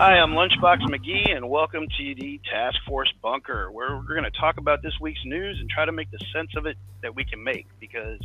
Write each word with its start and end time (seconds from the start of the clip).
Hi, 0.00 0.16
I'm 0.20 0.30
Lunchbox 0.30 0.82
McGee, 0.82 1.34
and 1.34 1.50
welcome 1.50 1.88
to 1.88 2.14
the 2.14 2.40
Task 2.48 2.78
Force 2.86 3.12
Bunker, 3.20 3.68
where 3.72 3.96
we're 3.96 4.14
going 4.14 4.30
to 4.30 4.38
talk 4.38 4.56
about 4.56 4.80
this 4.80 4.92
week's 5.00 5.24
news 5.24 5.58
and 5.58 5.68
try 5.68 5.84
to 5.84 5.90
make 5.90 6.08
the 6.12 6.20
sense 6.32 6.50
of 6.56 6.66
it 6.66 6.76
that 7.02 7.16
we 7.16 7.24
can 7.24 7.42
make. 7.42 7.66
Because 7.80 8.20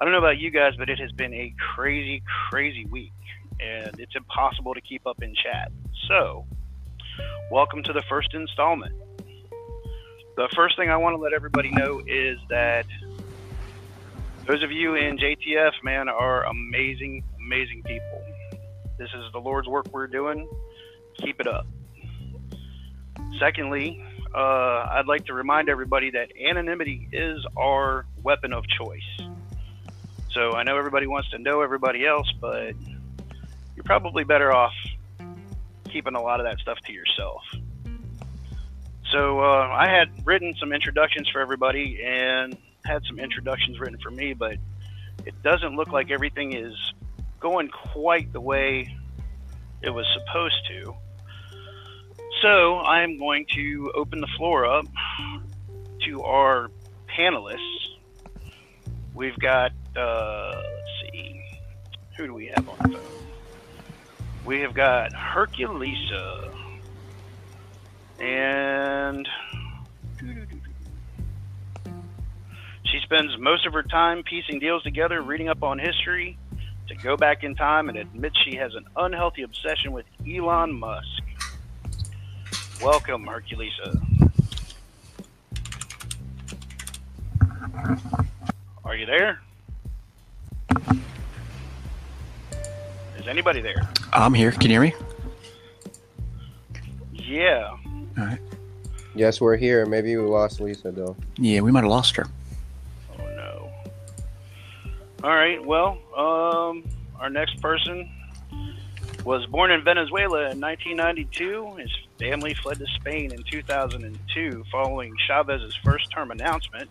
I 0.00 0.04
don't 0.04 0.12
know 0.12 0.20
about 0.20 0.38
you 0.38 0.50
guys, 0.50 0.72
but 0.78 0.88
it 0.88 0.98
has 0.98 1.12
been 1.12 1.34
a 1.34 1.52
crazy, 1.74 2.22
crazy 2.48 2.86
week, 2.86 3.12
and 3.60 4.00
it's 4.00 4.16
impossible 4.16 4.72
to 4.72 4.80
keep 4.80 5.06
up 5.06 5.22
in 5.22 5.34
chat. 5.34 5.70
So, 6.08 6.46
welcome 7.50 7.82
to 7.82 7.92
the 7.92 8.02
first 8.08 8.32
installment. 8.32 8.94
The 10.38 10.48
first 10.56 10.78
thing 10.78 10.88
I 10.88 10.96
want 10.96 11.12
to 11.12 11.18
let 11.18 11.34
everybody 11.34 11.72
know 11.72 12.00
is 12.06 12.38
that 12.48 12.86
those 14.46 14.62
of 14.62 14.72
you 14.72 14.94
in 14.94 15.18
JTF, 15.18 15.72
man, 15.84 16.08
are 16.08 16.46
amazing, 16.46 17.22
amazing 17.38 17.82
people. 17.82 18.22
This 18.96 19.10
is 19.14 19.30
the 19.34 19.40
Lord's 19.40 19.68
work 19.68 19.88
we're 19.92 20.06
doing 20.06 20.48
keep 21.18 21.40
it 21.40 21.46
up. 21.46 21.66
Secondly, 23.38 24.02
uh, 24.34 24.88
I'd 24.90 25.06
like 25.06 25.26
to 25.26 25.34
remind 25.34 25.68
everybody 25.68 26.10
that 26.10 26.30
anonymity 26.38 27.08
is 27.12 27.44
our 27.56 28.06
weapon 28.22 28.52
of 28.52 28.64
choice. 28.68 29.28
So 30.32 30.52
I 30.52 30.64
know 30.64 30.76
everybody 30.76 31.06
wants 31.06 31.30
to 31.30 31.38
know 31.38 31.62
everybody 31.62 32.06
else, 32.06 32.30
but 32.40 32.74
you're 33.74 33.84
probably 33.84 34.24
better 34.24 34.52
off 34.52 34.74
keeping 35.90 36.14
a 36.14 36.20
lot 36.20 36.40
of 36.40 36.46
that 36.46 36.58
stuff 36.58 36.78
to 36.86 36.92
yourself. 36.92 37.42
So 39.12 39.40
uh, 39.40 39.68
I 39.72 39.88
had 39.88 40.26
written 40.26 40.54
some 40.60 40.72
introductions 40.72 41.28
for 41.30 41.40
everybody 41.40 42.02
and 42.04 42.56
had 42.84 43.02
some 43.06 43.18
introductions 43.18 43.78
written 43.80 43.98
for 43.98 44.10
me, 44.10 44.34
but 44.34 44.56
it 45.24 45.42
doesn't 45.42 45.76
look 45.76 45.88
like 45.88 46.10
everything 46.10 46.54
is 46.54 46.74
going 47.40 47.68
quite 47.68 48.32
the 48.32 48.40
way 48.40 48.94
it 49.80 49.90
was 49.90 50.06
supposed 50.12 50.66
to. 50.68 50.94
So 52.42 52.78
I'm 52.80 53.18
going 53.18 53.46
to 53.54 53.92
open 53.94 54.20
the 54.20 54.28
floor 54.36 54.66
up 54.66 54.86
to 56.04 56.22
our 56.22 56.70
panelists. 57.08 57.96
We've 59.14 59.38
got, 59.38 59.72
uh, 59.96 60.52
let's 60.54 61.12
see, 61.12 61.42
who 62.16 62.26
do 62.26 62.34
we 62.34 62.46
have 62.46 62.68
on 62.68 62.90
the 62.90 62.98
phone? 62.98 63.26
We 64.44 64.60
have 64.60 64.74
got 64.74 65.12
Herculesa 65.12 66.52
and 68.20 69.28
she 72.84 73.00
spends 73.02 73.36
most 73.38 73.66
of 73.66 73.72
her 73.72 73.82
time 73.82 74.22
piecing 74.22 74.58
deals 74.58 74.82
together, 74.82 75.20
reading 75.20 75.48
up 75.48 75.62
on 75.62 75.78
history, 75.78 76.38
to 76.88 76.94
go 76.96 77.16
back 77.16 77.44
in 77.44 77.54
time 77.54 77.88
and 77.88 77.98
admits 77.98 78.36
she 78.44 78.56
has 78.56 78.74
an 78.74 78.84
unhealthy 78.96 79.42
obsession 79.42 79.92
with 79.92 80.06
Elon 80.26 80.72
Musk. 80.72 81.22
Welcome, 82.82 83.26
Herculesa. 83.26 84.00
Are 88.84 88.94
you 88.94 89.06
there? 89.06 89.40
Is 93.18 93.26
anybody 93.26 93.60
there? 93.60 93.88
I'm 94.12 94.34
here. 94.34 94.52
Can 94.52 94.62
you 94.62 94.68
hear 94.68 94.80
me? 94.82 94.94
Yeah. 97.12 97.70
All 98.18 98.24
right. 98.24 98.38
Yes, 99.14 99.40
we're 99.40 99.56
here. 99.56 99.86
Maybe 99.86 100.16
we 100.16 100.24
lost 100.24 100.60
Lisa 100.60 100.90
though. 100.92 101.16
Yeah, 101.38 101.62
we 101.62 101.72
might 101.72 101.80
have 101.82 101.90
lost 101.90 102.14
her. 102.16 102.26
Oh 103.18 103.24
no. 103.24 103.70
All 105.24 105.34
right. 105.34 105.64
Well, 105.64 105.98
um, 106.16 106.84
our 107.18 107.30
next 107.30 107.60
person 107.62 108.10
was 109.26 109.44
born 109.46 109.72
in 109.72 109.82
Venezuela 109.82 110.50
in 110.50 110.60
1992. 110.60 111.78
His 111.80 111.90
family 112.16 112.54
fled 112.54 112.78
to 112.78 112.86
Spain 112.94 113.32
in 113.32 113.42
2002 113.42 114.64
following 114.70 115.12
Chavez's 115.26 115.74
first 115.84 116.12
term 116.12 116.30
announcement. 116.30 116.88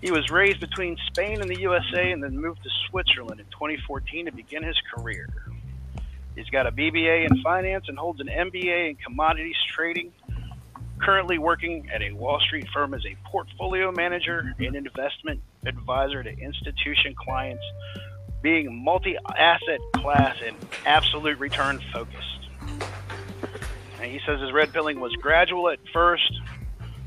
He 0.00 0.10
was 0.10 0.30
raised 0.30 0.60
between 0.60 0.96
Spain 1.08 1.42
and 1.42 1.50
the 1.50 1.60
USA 1.60 2.10
and 2.10 2.22
then 2.22 2.38
moved 2.38 2.62
to 2.62 2.70
Switzerland 2.88 3.38
in 3.38 3.46
2014 3.46 4.24
to 4.24 4.32
begin 4.32 4.62
his 4.62 4.78
career. 4.94 5.28
He's 6.34 6.48
got 6.48 6.66
a 6.66 6.72
BBA 6.72 7.30
in 7.30 7.42
finance 7.42 7.84
and 7.88 7.98
holds 7.98 8.20
an 8.20 8.28
MBA 8.28 8.90
in 8.90 8.96
commodities 8.96 9.56
trading. 9.74 10.12
Currently 11.02 11.36
working 11.36 11.90
at 11.92 12.00
a 12.00 12.12
Wall 12.12 12.40
Street 12.40 12.66
firm 12.72 12.94
as 12.94 13.04
a 13.04 13.14
portfolio 13.28 13.92
manager 13.92 14.54
and 14.58 14.74
investment 14.74 15.42
advisor 15.66 16.22
to 16.22 16.30
institution 16.30 17.14
clients 17.14 17.62
being 18.46 18.84
multi 18.84 19.16
asset 19.36 19.80
class 19.96 20.36
and 20.46 20.54
absolute 20.84 21.36
return 21.40 21.80
focused. 21.92 22.48
And 24.00 24.08
he 24.08 24.20
says 24.24 24.40
his 24.40 24.52
red 24.52 24.72
pilling 24.72 25.00
was 25.00 25.12
gradual 25.16 25.68
at 25.68 25.80
first, 25.92 26.32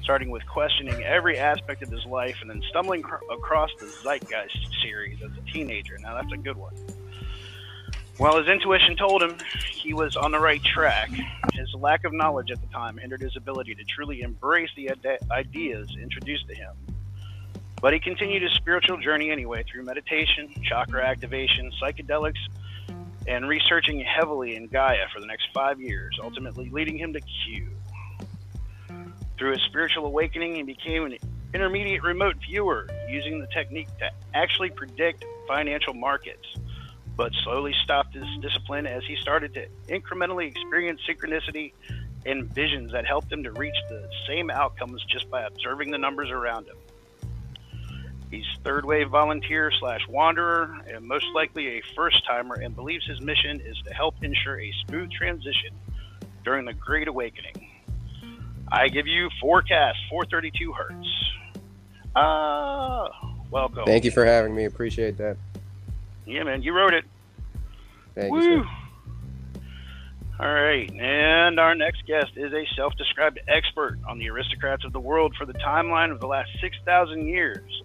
starting 0.03 0.31
with 0.31 0.45
questioning 0.47 1.01
every 1.01 1.39
aspect 1.39 1.81
of 1.81 1.89
his 1.89 2.05
life 2.05 2.35
and 2.41 2.49
then 2.49 2.61
stumbling 2.69 3.03
cr- 3.03 3.23
across 3.31 3.69
the 3.79 3.85
Zeitgeist 3.85 4.67
series 4.83 5.21
as 5.21 5.31
a 5.37 5.51
teenager. 5.53 5.97
Now, 6.01 6.15
that's 6.15 6.33
a 6.33 6.37
good 6.37 6.57
one. 6.57 6.73
While 8.17 8.37
his 8.37 8.49
intuition 8.49 8.97
told 8.97 9.23
him 9.23 9.37
he 9.71 9.93
was 9.93 10.17
on 10.17 10.33
the 10.33 10.39
right 10.39 10.61
track, 10.61 11.09
his 11.53 11.73
lack 11.73 12.03
of 12.03 12.11
knowledge 12.11 12.51
at 12.51 12.59
the 12.59 12.67
time 12.67 12.97
hindered 12.97 13.21
his 13.21 13.37
ability 13.37 13.75
to 13.75 13.83
truly 13.85 14.23
embrace 14.23 14.71
the 14.75 14.91
ide- 14.91 15.19
ideas 15.31 15.87
introduced 16.01 16.49
to 16.49 16.55
him. 16.55 16.75
But 17.81 17.93
he 17.93 17.99
continued 17.99 18.41
his 18.41 18.51
spiritual 18.53 18.97
journey 18.97 19.31
anyway 19.31 19.63
through 19.63 19.83
meditation, 19.83 20.53
chakra 20.63 21.05
activation, 21.05 21.71
psychedelics, 21.81 22.39
and 23.27 23.47
researching 23.47 24.01
heavily 24.01 24.55
in 24.55 24.67
Gaia 24.67 25.07
for 25.13 25.21
the 25.21 25.27
next 25.27 25.47
five 25.53 25.79
years, 25.79 26.17
ultimately 26.21 26.69
leading 26.69 26.97
him 26.97 27.13
to 27.13 27.21
Q. 27.21 27.69
Through 29.37 29.51
his 29.51 29.61
spiritual 29.61 30.05
awakening, 30.05 30.55
he 30.55 30.63
became 30.63 31.05
an 31.05 31.17
intermediate 31.53 32.03
remote 32.03 32.35
viewer 32.45 32.87
using 33.07 33.39
the 33.39 33.47
technique 33.47 33.87
to 33.99 34.09
actually 34.33 34.71
predict 34.71 35.23
financial 35.47 35.93
markets, 35.93 36.45
but 37.15 37.31
slowly 37.43 37.73
stopped 37.83 38.13
his 38.13 38.25
discipline 38.41 38.85
as 38.87 39.03
he 39.07 39.15
started 39.21 39.53
to 39.53 39.67
incrementally 39.87 40.47
experience 40.47 40.99
synchronicity 41.07 41.71
and 42.25 42.53
visions 42.53 42.91
that 42.91 43.05
helped 43.05 43.31
him 43.31 43.43
to 43.43 43.51
reach 43.53 43.75
the 43.89 44.09
same 44.27 44.49
outcomes 44.49 45.03
just 45.05 45.29
by 45.29 45.43
observing 45.43 45.91
the 45.91 45.97
numbers 45.97 46.29
around 46.29 46.67
him. 46.67 46.75
He's 48.31 48.45
third 48.63 48.85
wave 48.85 49.09
volunteer 49.09 49.71
slash 49.79 50.07
wanderer 50.07 50.77
and 50.87 51.03
most 51.07 51.25
likely 51.33 51.79
a 51.79 51.81
first 51.95 52.23
timer 52.27 52.55
and 52.55 52.75
believes 52.75 53.05
his 53.07 53.21
mission 53.21 53.59
is 53.61 53.77
to 53.87 53.93
help 53.93 54.23
ensure 54.23 54.59
a 54.59 54.71
smooth 54.87 55.11
transition 55.11 55.73
during 56.43 56.65
the 56.65 56.73
Great 56.73 57.07
Awakening. 57.07 57.67
I 58.71 58.87
give 58.89 59.07
you 59.07 59.29
forecast 59.41 59.97
432 60.11 60.73
hertz. 60.73 61.07
Ah, 62.15 63.09
welcome. 63.49 63.85
Thank 63.85 64.05
you 64.05 64.11
for 64.11 64.25
having 64.25 64.53
me. 64.53 64.65
Appreciate 64.65 65.17
that. 65.17 65.37
Yeah, 66.27 66.43
man, 66.43 66.61
you 66.61 66.73
wrote 66.73 66.93
it. 66.93 67.05
Thank 68.13 68.31
Woo! 68.31 68.41
you. 68.41 68.63
Sir. 68.63 68.69
All 70.39 70.53
right, 70.53 70.89
and 70.93 71.59
our 71.59 71.75
next 71.75 72.05
guest 72.05 72.31
is 72.37 72.53
a 72.53 72.65
self 72.75 72.95
described 72.95 73.39
expert 73.49 73.99
on 74.07 74.19
the 74.19 74.29
aristocrats 74.29 74.85
of 74.85 74.93
the 74.93 74.99
world 74.99 75.35
for 75.35 75.45
the 75.45 75.53
timeline 75.55 76.11
of 76.11 76.21
the 76.21 76.27
last 76.27 76.49
6,000 76.61 77.27
years. 77.27 77.83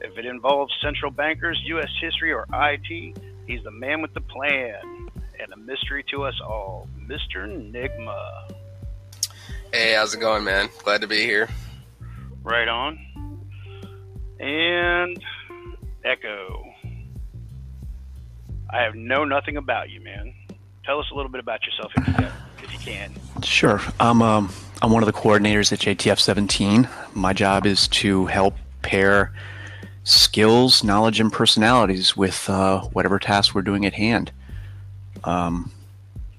If 0.00 0.16
it 0.16 0.26
involves 0.26 0.72
central 0.82 1.10
bankers, 1.10 1.60
U.S. 1.66 1.90
history, 2.00 2.32
or 2.32 2.46
IT, 2.52 3.18
he's 3.46 3.62
the 3.64 3.70
man 3.70 4.00
with 4.00 4.14
the 4.14 4.20
plan 4.22 5.08
and 5.38 5.52
a 5.52 5.56
mystery 5.56 6.04
to 6.10 6.24
us 6.24 6.34
all, 6.42 6.88
Mr. 7.06 7.46
Nigma. 7.46 8.52
Hey, 9.72 9.94
how's 9.94 10.14
it 10.14 10.20
going, 10.20 10.44
man? 10.44 10.68
Glad 10.82 11.00
to 11.02 11.06
be 11.06 11.20
here. 11.20 11.48
Right 12.42 12.68
on. 12.68 12.98
And 14.38 15.22
Echo. 16.04 16.64
I 18.72 18.82
have 18.82 18.94
know 18.94 19.24
nothing 19.24 19.56
about 19.56 19.90
you, 19.90 20.00
man. 20.00 20.32
Tell 20.84 20.98
us 20.98 21.06
a 21.12 21.14
little 21.14 21.30
bit 21.30 21.40
about 21.40 21.60
yourself 21.64 21.92
if 21.96 22.08
you 22.08 22.14
can. 22.14 22.32
If 22.62 22.72
you 22.72 22.78
can. 22.78 23.14
Sure. 23.42 23.80
I'm 23.98 24.22
um, 24.22 24.50
I'm 24.80 24.92
one 24.92 25.02
of 25.02 25.06
the 25.06 25.12
coordinators 25.12 25.72
at 25.72 25.80
JTF 25.80 26.18
17. 26.18 26.88
My 27.14 27.32
job 27.32 27.66
is 27.66 27.88
to 27.88 28.26
help 28.26 28.54
pair 28.82 29.32
skills, 30.10 30.82
knowledge, 30.82 31.20
and 31.20 31.32
personalities 31.32 32.16
with 32.16 32.50
uh, 32.50 32.80
whatever 32.88 33.18
task 33.18 33.54
we're 33.54 33.62
doing 33.62 33.86
at 33.86 33.94
hand. 33.94 34.32
Um, 35.22 35.70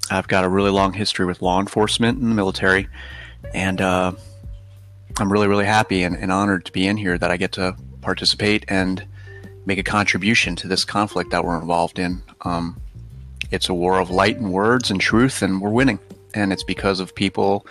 I've 0.10 0.28
got 0.28 0.44
a 0.44 0.50
really 0.50 0.72
long 0.72 0.92
history 0.92 1.26
with 1.26 1.42
law 1.42 1.60
enforcement 1.60 2.20
and 2.20 2.30
the 2.30 2.36
military, 2.36 2.90
and 3.54 3.80
uh, 3.80 4.12
I'm 5.18 5.32
really, 5.32 5.48
really 5.48 5.66
happy 5.66 6.04
and, 6.04 6.18
and 6.18 6.34
honored 6.34 6.66
to 6.66 6.72
be 6.74 6.86
in 6.86 6.98
here 6.98 7.18
that 7.18 7.32
I 7.32 7.38
get 7.38 7.54
to 7.54 7.78
participate 8.02 8.66
and 8.68 9.06
make 9.66 9.78
a 9.78 9.84
contribution 9.84 10.58
to 10.58 10.68
this 10.68 10.84
conflict 10.84 11.32
that 11.32 11.46
we're 11.46 11.58
involved 11.58 11.98
in. 11.98 12.24
Um, 12.42 12.82
it's 13.52 13.70
a 13.70 13.74
war 13.74 14.00
of 14.02 14.10
light 14.10 14.38
and 14.38 14.52
words 14.52 14.92
and 14.92 15.00
truth, 15.00 15.42
and 15.42 15.62
we're 15.62 15.70
winning. 15.70 16.00
And 16.34 16.52
it's 16.52 16.64
because 16.64 17.00
of 17.00 17.16
people 17.16 17.66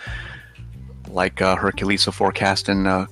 like 1.09 1.41
uh, 1.41 1.57
of 1.61 2.15
Forecast 2.15 2.69
and 2.69 2.87
uh, 2.87 3.05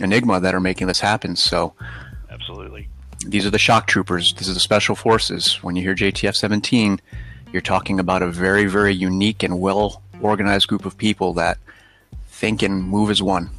Enigma 0.00 0.40
that 0.40 0.54
are 0.54 0.60
making 0.60 0.86
this 0.86 1.00
happen. 1.00 1.36
So. 1.36 1.74
These 3.26 3.46
are 3.46 3.50
the 3.50 3.58
shock 3.58 3.86
troopers. 3.86 4.32
This 4.34 4.48
is 4.48 4.54
the 4.54 4.60
special 4.60 4.94
forces. 4.94 5.62
When 5.62 5.76
you 5.76 5.82
hear 5.82 5.94
JTF 5.94 6.34
17, 6.34 7.00
you're 7.52 7.62
talking 7.62 8.00
about 8.00 8.22
a 8.22 8.28
very, 8.28 8.66
very 8.66 8.94
unique 8.94 9.42
and 9.42 9.60
well 9.60 10.02
organized 10.20 10.68
group 10.68 10.84
of 10.84 10.96
people 10.96 11.34
that 11.34 11.58
think 12.28 12.62
and 12.62 12.82
move 12.82 13.10
as 13.10 13.22
one 13.22 13.50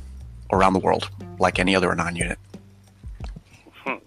around 0.51 0.73
the 0.73 0.79
world, 0.79 1.09
like 1.39 1.59
any 1.59 1.75
other 1.75 1.93
non 1.95 2.15
unit. 2.15 2.39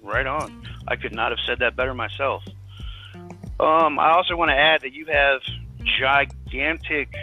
right 0.02 0.26
on. 0.26 0.66
I 0.86 0.96
could 0.96 1.14
not 1.14 1.32
have 1.32 1.38
said 1.46 1.60
that 1.60 1.76
better 1.76 1.94
myself. 1.94 2.44
Um, 3.60 3.98
I 3.98 4.10
also 4.10 4.36
want 4.36 4.50
to 4.50 4.56
add 4.56 4.82
that 4.82 4.92
you 4.92 5.06
have 5.06 5.40
gigantic 5.98 7.14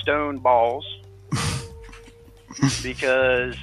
stone 0.00 0.38
balls 0.38 0.86
because, 2.82 3.56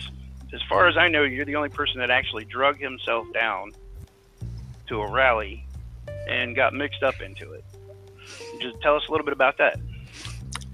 as 0.54 0.62
far 0.68 0.88
as 0.88 0.98
I 0.98 1.08
know, 1.08 1.24
you're 1.24 1.46
the 1.46 1.56
only 1.56 1.70
person 1.70 2.00
that 2.00 2.10
actually 2.10 2.46
drug 2.46 2.78
himself 2.78 3.26
down 3.34 3.72
to 4.88 5.02
a 5.02 5.10
rally 5.10 5.66
and 6.28 6.56
got 6.56 6.74
mixed 6.74 7.04
up 7.04 7.22
into 7.22 7.54
it. 7.54 7.64
Just 8.60 8.82
tell 8.82 8.96
us 8.96 9.04
a 9.08 9.12
little 9.12 9.26
bit 9.26 9.34
about 9.34 9.58
that. 9.58 9.80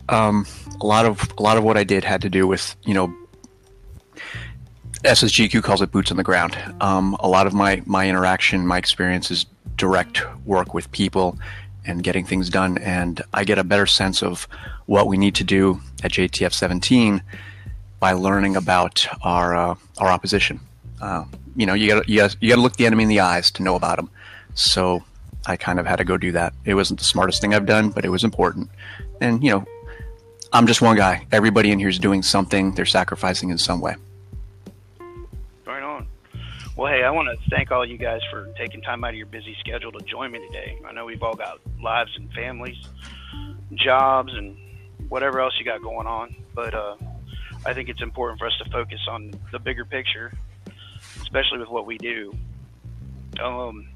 Um, 0.10 0.46
a 0.82 0.86
lot 0.86 1.06
of 1.06 1.32
a 1.38 1.42
lot 1.42 1.58
of 1.58 1.64
what 1.64 1.78
I 1.78 1.84
did 1.84 2.04
had 2.04 2.22
to 2.22 2.30
do 2.30 2.48
with 2.48 2.76
you 2.86 2.94
know 2.94 3.14
SSGQ 5.04 5.62
calls 5.64 5.82
it 5.82 5.92
boots 5.92 6.12
on 6.12 6.18
the 6.18 6.24
ground. 6.24 6.58
Um, 6.82 7.16
a 7.20 7.28
lot 7.28 7.46
of 7.46 7.54
my 7.54 7.82
my 7.86 8.10
interaction, 8.10 8.66
my 8.66 8.78
experience 8.78 9.32
is 9.32 9.46
direct 9.76 10.24
work 10.46 10.74
with 10.74 10.92
people 10.92 11.38
and 11.86 12.04
getting 12.04 12.26
things 12.26 12.50
done, 12.50 12.78
and 12.80 13.22
I 13.34 13.44
get 13.44 13.58
a 13.58 13.64
better 13.64 13.86
sense 13.86 14.24
of 14.24 14.48
what 14.86 15.08
we 15.08 15.18
need 15.18 15.36
to 15.36 15.44
do 15.44 15.82
at 16.04 16.12
JTF 16.12 16.54
17 16.54 17.22
by 18.00 18.14
learning 18.14 18.56
about 18.56 19.08
our 19.22 19.56
uh, 19.56 19.76
our 19.98 20.08
opposition. 20.08 20.60
Uh, 21.02 21.26
you 21.56 21.66
know, 21.66 21.74
you 21.74 21.88
got 21.88 22.10
you 22.10 22.18
got 22.18 22.38
to 22.40 22.62
look 22.62 22.76
the 22.76 22.86
enemy 22.86 23.04
in 23.04 23.10
the 23.10 23.20
eyes 23.20 23.52
to 23.52 23.64
know 23.64 23.76
about 23.76 23.98
them. 23.98 24.10
So 24.54 25.04
I 25.46 25.58
kind 25.58 25.80
of 25.80 25.86
had 25.86 25.98
to 25.98 26.04
go 26.04 26.18
do 26.18 26.32
that. 26.34 26.54
It 26.66 26.74
wasn't 26.74 27.00
the 27.00 27.06
smartest 27.06 27.42
thing 27.42 27.54
I've 27.54 27.66
done, 27.66 27.90
but 27.90 28.06
it 28.06 28.10
was 28.10 28.24
important. 28.24 28.70
And 29.22 29.44
you 29.44 29.52
know, 29.52 29.66
I'm 30.54 30.68
just 30.68 30.82
one 30.82 30.96
guy. 30.96 31.26
Everybody 31.32 31.72
in 31.72 31.80
here 31.80 31.90
is 31.90 32.00
doing 32.00 32.24
something. 32.24 32.74
They're 32.74 32.86
sacrificing 32.86 33.50
in 33.50 33.58
some 33.58 33.82
way. 33.82 33.96
Right 35.66 35.84
on. 35.84 36.08
Well, 36.76 36.92
hey, 36.92 37.04
I 37.04 37.12
want 37.12 37.28
to 37.28 37.50
thank 37.50 37.72
all 37.72 37.86
you 37.86 37.98
guys 37.98 38.22
for 38.30 38.48
taking 38.58 38.82
time 38.82 39.04
out 39.04 39.10
of 39.10 39.16
your 39.16 39.26
busy 39.26 39.56
schedule 39.60 39.92
to 39.92 40.00
join 40.06 40.32
me 40.32 40.40
today. 40.48 40.80
I 40.88 40.94
know 40.94 41.06
we've 41.06 41.24
all 41.24 41.36
got 41.36 41.60
lives 41.82 42.12
and 42.16 42.32
families, 42.34 42.78
jobs, 43.74 44.34
and 44.34 44.56
whatever 45.10 45.40
else 45.40 45.54
you 45.60 45.66
got 45.66 45.82
going 45.82 46.08
on, 46.08 46.36
but 46.54 46.74
uh, 46.74 46.96
I 47.66 47.74
think 47.74 47.90
it's 47.90 48.02
important 48.02 48.40
for 48.40 48.48
us 48.48 48.58
to 48.64 48.70
focus 48.70 49.00
on 49.10 49.34
the 49.52 49.60
bigger 49.60 49.86
picture, 49.86 50.32
especially 51.22 51.60
with 51.60 51.70
what 51.70 51.86
we 51.86 51.98
do. 51.98 52.34
Um, 53.42 53.90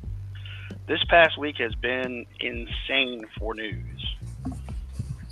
this 0.87 1.03
past 1.05 1.37
week 1.37 1.57
has 1.57 1.73
been 1.75 2.25
insane 2.39 3.25
for 3.37 3.53
news. 3.53 4.15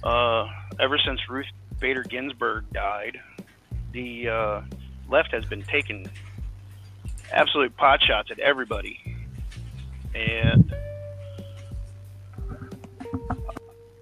Uh, 0.03 0.47
ever 0.79 0.97
since 0.97 1.19
Ruth 1.29 1.47
Bader 1.79 2.03
Ginsburg 2.03 2.65
died, 2.71 3.19
the 3.91 4.29
uh, 4.29 4.61
left 5.09 5.31
has 5.31 5.45
been 5.45 5.63
taking 5.63 6.09
absolute 7.31 7.75
pot 7.75 8.01
shots 8.01 8.31
at 8.31 8.39
everybody. 8.39 8.99
And 10.15 10.73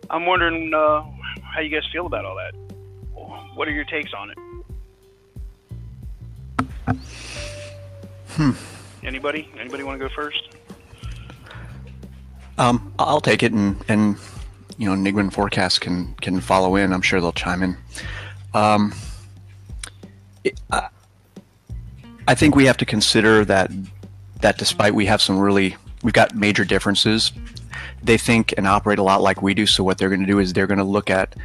I'm 0.10 0.26
wondering 0.26 0.74
uh, 0.74 1.04
how 1.42 1.62
you 1.62 1.70
guys 1.70 1.90
feel 1.92 2.06
about 2.06 2.26
all 2.26 2.36
that. 2.36 2.67
What 3.28 3.68
are 3.68 3.72
your 3.72 3.86
takes 3.86 4.14
on 4.14 4.32
it? 4.32 4.38
Hmm. 8.30 8.52
Anybody? 9.04 9.50
Anybody 9.60 9.84
want 9.84 10.00
to 10.00 10.08
go 10.08 10.14
first? 10.14 10.50
Um, 12.58 12.94
I'll 12.98 13.22
take 13.22 13.44
it, 13.44 13.52
and 13.52 13.84
and 13.88 14.18
you 14.78 14.94
know, 14.94 14.96
Nigman 14.96 15.32
Forecast 15.32 15.82
can 15.82 16.14
can 16.16 16.40
follow 16.40 16.76
in. 16.76 16.94
I'm 16.94 17.02
sure 17.02 17.20
they'll 17.20 17.32
chime 17.32 17.64
in. 17.64 17.78
Um, 18.54 18.94
it, 20.44 20.60
uh, 20.72 20.88
I 22.28 22.36
think 22.36 22.56
we 22.56 22.66
have 22.66 22.78
to 22.78 22.86
consider 22.86 23.44
that 23.46 23.72
that 24.42 24.58
despite 24.58 24.94
we 24.94 25.06
have 25.08 25.22
some 25.22 25.40
really 25.40 25.76
we've 26.04 26.14
got 26.14 26.36
major 26.36 26.64
differences, 26.64 27.32
they 28.04 28.18
think 28.18 28.54
and 28.58 28.68
operate 28.68 29.00
a 29.00 29.04
lot 29.04 29.22
like 29.22 29.42
we 29.42 29.54
do. 29.54 29.66
So 29.66 29.84
what 29.84 29.98
they're 29.98 30.10
going 30.10 30.22
to 30.22 30.28
do 30.28 30.40
is 30.40 30.54
they're 30.54 30.68
going 30.68 30.78
to 30.78 30.84
look 30.84 31.10
at 31.10 31.36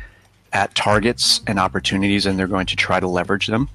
at 0.53 0.75
targets 0.75 1.41
and 1.47 1.59
opportunities, 1.59 2.27
and 2.27 2.39
they're 2.39 2.47
going 2.47 2.67
to 2.67 2.77
try 2.77 3.01
to 3.01 3.09
leverage 3.09 3.47
them. 3.47 3.69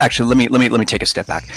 Actually, 0.00 0.28
let 0.28 0.38
me 0.38 0.48
let 0.48 0.60
me 0.60 0.68
let 0.68 0.78
me 0.78 0.86
take 0.86 1.02
a 1.02 1.06
step 1.06 1.26
back. 1.26 1.48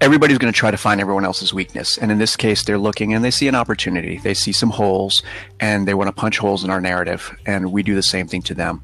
Everybody's 0.00 0.36
going 0.36 0.52
to 0.52 0.58
try 0.58 0.70
to 0.70 0.76
find 0.76 1.00
everyone 1.00 1.24
else's 1.24 1.54
weakness, 1.54 1.96
and 1.96 2.12
in 2.12 2.18
this 2.18 2.36
case, 2.36 2.62
they're 2.64 2.78
looking 2.78 3.14
and 3.14 3.24
they 3.24 3.30
see 3.30 3.48
an 3.48 3.54
opportunity. 3.54 4.18
They 4.18 4.34
see 4.34 4.52
some 4.52 4.70
holes, 4.70 5.22
and 5.60 5.88
they 5.88 5.94
want 5.94 6.08
to 6.08 6.12
punch 6.12 6.38
holes 6.38 6.64
in 6.64 6.70
our 6.70 6.80
narrative, 6.80 7.34
and 7.46 7.72
we 7.72 7.82
do 7.82 7.94
the 7.94 8.02
same 8.02 8.26
thing 8.26 8.42
to 8.42 8.54
them. 8.54 8.82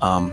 Um, 0.00 0.32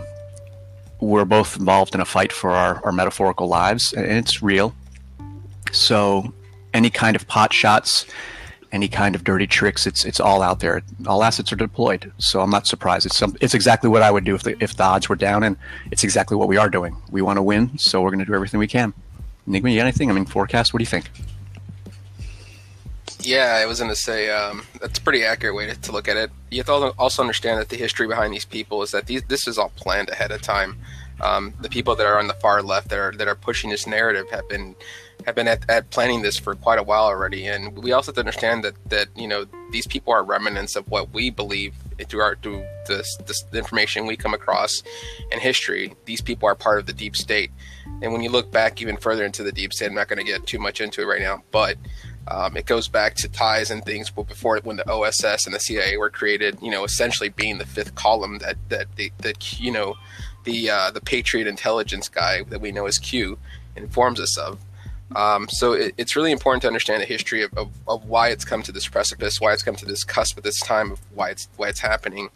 we're 1.00 1.24
both 1.24 1.56
involved 1.56 1.94
in 1.94 2.00
a 2.00 2.04
fight 2.04 2.32
for 2.32 2.50
our, 2.50 2.84
our 2.84 2.92
metaphorical 2.92 3.48
lives, 3.48 3.92
and 3.92 4.06
it's 4.06 4.42
real. 4.42 4.74
So, 5.72 6.32
any 6.72 6.90
kind 6.90 7.16
of 7.16 7.26
pot 7.26 7.52
shots 7.52 8.06
any 8.72 8.88
kind 8.88 9.14
of 9.14 9.24
dirty 9.24 9.46
tricks. 9.46 9.86
It's 9.86 10.04
it's 10.04 10.20
all 10.20 10.42
out 10.42 10.60
there. 10.60 10.82
All 11.06 11.24
assets 11.24 11.52
are 11.52 11.56
deployed. 11.56 12.12
So 12.18 12.40
I'm 12.40 12.50
not 12.50 12.66
surprised. 12.66 13.06
It's 13.06 13.16
some, 13.16 13.36
it's 13.40 13.54
exactly 13.54 13.88
what 13.88 14.02
I 14.02 14.10
would 14.10 14.24
do 14.24 14.34
if 14.34 14.42
the 14.42 14.62
if 14.62 14.76
the 14.76 14.84
odds 14.84 15.08
were 15.08 15.16
down, 15.16 15.42
and 15.42 15.56
it's 15.90 16.04
exactly 16.04 16.36
what 16.36 16.48
we 16.48 16.56
are 16.56 16.68
doing. 16.68 16.96
We 17.10 17.22
want 17.22 17.38
to 17.38 17.42
win, 17.42 17.78
so 17.78 18.00
we're 18.00 18.10
going 18.10 18.20
to 18.20 18.24
do 18.24 18.34
everything 18.34 18.60
we 18.60 18.68
can. 18.68 18.92
Enigma, 19.46 19.70
you 19.70 19.76
got 19.78 19.82
anything? 19.82 20.10
I 20.10 20.14
mean, 20.14 20.26
forecast. 20.26 20.72
What 20.72 20.78
do 20.78 20.82
you 20.82 20.86
think? 20.86 21.10
Yeah, 23.22 23.58
I 23.60 23.66
was 23.66 23.80
going 23.80 23.90
to 23.90 23.96
say 23.96 24.30
um, 24.30 24.62
that's 24.80 24.98
a 24.98 25.02
pretty 25.02 25.24
accurate 25.24 25.54
way 25.54 25.66
to, 25.66 25.78
to, 25.78 25.92
look 25.92 26.08
at 26.08 26.16
it. 26.16 26.30
You 26.50 26.58
have 26.58 26.66
to 26.66 26.94
also 26.98 27.22
understand 27.22 27.60
that 27.60 27.68
the 27.68 27.76
history 27.76 28.06
behind 28.06 28.32
these 28.32 28.46
people 28.46 28.82
is 28.82 28.92
that 28.92 29.06
these, 29.06 29.22
this 29.24 29.46
is 29.46 29.58
all 29.58 29.70
planned 29.76 30.08
ahead 30.08 30.30
of 30.30 30.40
time. 30.40 30.78
Um, 31.20 31.52
the 31.60 31.68
people 31.68 31.94
that 31.96 32.06
are 32.06 32.18
on 32.18 32.28
the 32.28 32.34
far 32.34 32.62
left 32.62 32.88
that 32.88 32.98
are 32.98 33.12
that 33.12 33.28
are 33.28 33.34
pushing 33.34 33.68
this 33.68 33.86
narrative 33.86 34.30
have 34.30 34.48
been 34.48 34.74
have 35.30 35.36
been 35.36 35.48
at, 35.48 35.68
at, 35.68 35.90
planning 35.90 36.22
this 36.22 36.38
for 36.38 36.54
quite 36.54 36.78
a 36.78 36.82
while 36.82 37.04
already, 37.04 37.46
and 37.46 37.78
we 37.78 37.92
also 37.92 38.08
have 38.08 38.16
to 38.16 38.20
understand 38.20 38.64
that 38.64 38.74
that 38.90 39.08
you 39.16 39.26
know 39.26 39.46
these 39.70 39.86
people 39.86 40.12
are 40.12 40.22
remnants 40.22 40.76
of 40.76 40.88
what 40.90 41.12
we 41.12 41.30
believe 41.30 41.74
through 42.08 42.20
our 42.20 42.36
through 42.36 42.64
this, 42.86 43.16
this 43.26 43.42
the 43.50 43.58
information 43.58 44.06
we 44.06 44.16
come 44.16 44.34
across 44.34 44.82
in 45.30 45.40
history. 45.40 45.94
These 46.04 46.20
people 46.20 46.48
are 46.48 46.54
part 46.54 46.78
of 46.78 46.86
the 46.86 46.92
deep 46.92 47.16
state, 47.16 47.50
and 48.02 48.12
when 48.12 48.22
you 48.22 48.30
look 48.30 48.50
back 48.50 48.80
even 48.80 48.96
further 48.96 49.24
into 49.24 49.42
the 49.42 49.52
deep 49.52 49.72
state, 49.72 49.86
I'm 49.86 49.94
not 49.94 50.08
going 50.08 50.24
to 50.24 50.24
get 50.24 50.46
too 50.46 50.58
much 50.58 50.80
into 50.80 51.02
it 51.02 51.06
right 51.06 51.20
now, 51.20 51.42
but 51.50 51.76
um, 52.28 52.56
it 52.56 52.66
goes 52.66 52.88
back 52.88 53.14
to 53.16 53.28
ties 53.28 53.70
and 53.70 53.84
things 53.84 54.10
before 54.10 54.60
when 54.62 54.76
the 54.76 54.88
OSS 54.90 55.46
and 55.46 55.54
the 55.54 55.60
CIA 55.60 55.96
were 55.96 56.10
created. 56.10 56.58
You 56.60 56.70
know, 56.70 56.84
essentially 56.84 57.28
being 57.28 57.58
the 57.58 57.66
fifth 57.66 57.94
column 57.94 58.38
that 58.38 58.56
that 58.68 58.96
the, 58.96 59.12
that 59.18 59.60
you 59.60 59.72
know 59.72 59.96
the 60.44 60.70
uh, 60.70 60.90
the 60.90 61.00
Patriot 61.00 61.46
intelligence 61.46 62.08
guy 62.08 62.42
that 62.44 62.60
we 62.60 62.72
know 62.72 62.86
as 62.86 62.98
Q 62.98 63.38
informs 63.76 64.20
us 64.20 64.36
of. 64.38 64.58
Um, 65.16 65.48
so 65.48 65.72
it, 65.72 65.94
it's 65.98 66.14
really 66.14 66.30
important 66.30 66.62
to 66.62 66.68
understand 66.68 67.02
the 67.02 67.06
history 67.06 67.42
of, 67.42 67.52
of, 67.56 67.72
of, 67.88 68.04
why 68.04 68.28
it's 68.28 68.44
come 68.44 68.62
to 68.62 68.70
this 68.70 68.86
precipice, 68.86 69.40
why 69.40 69.52
it's 69.52 69.62
come 69.62 69.74
to 69.76 69.84
this 69.84 70.04
cusp 70.04 70.38
at 70.38 70.44
this 70.44 70.60
time 70.60 70.92
of 70.92 71.00
why 71.14 71.30
it's 71.30 71.48
why 71.56 71.68
it's 71.68 71.80
happening. 71.80 72.30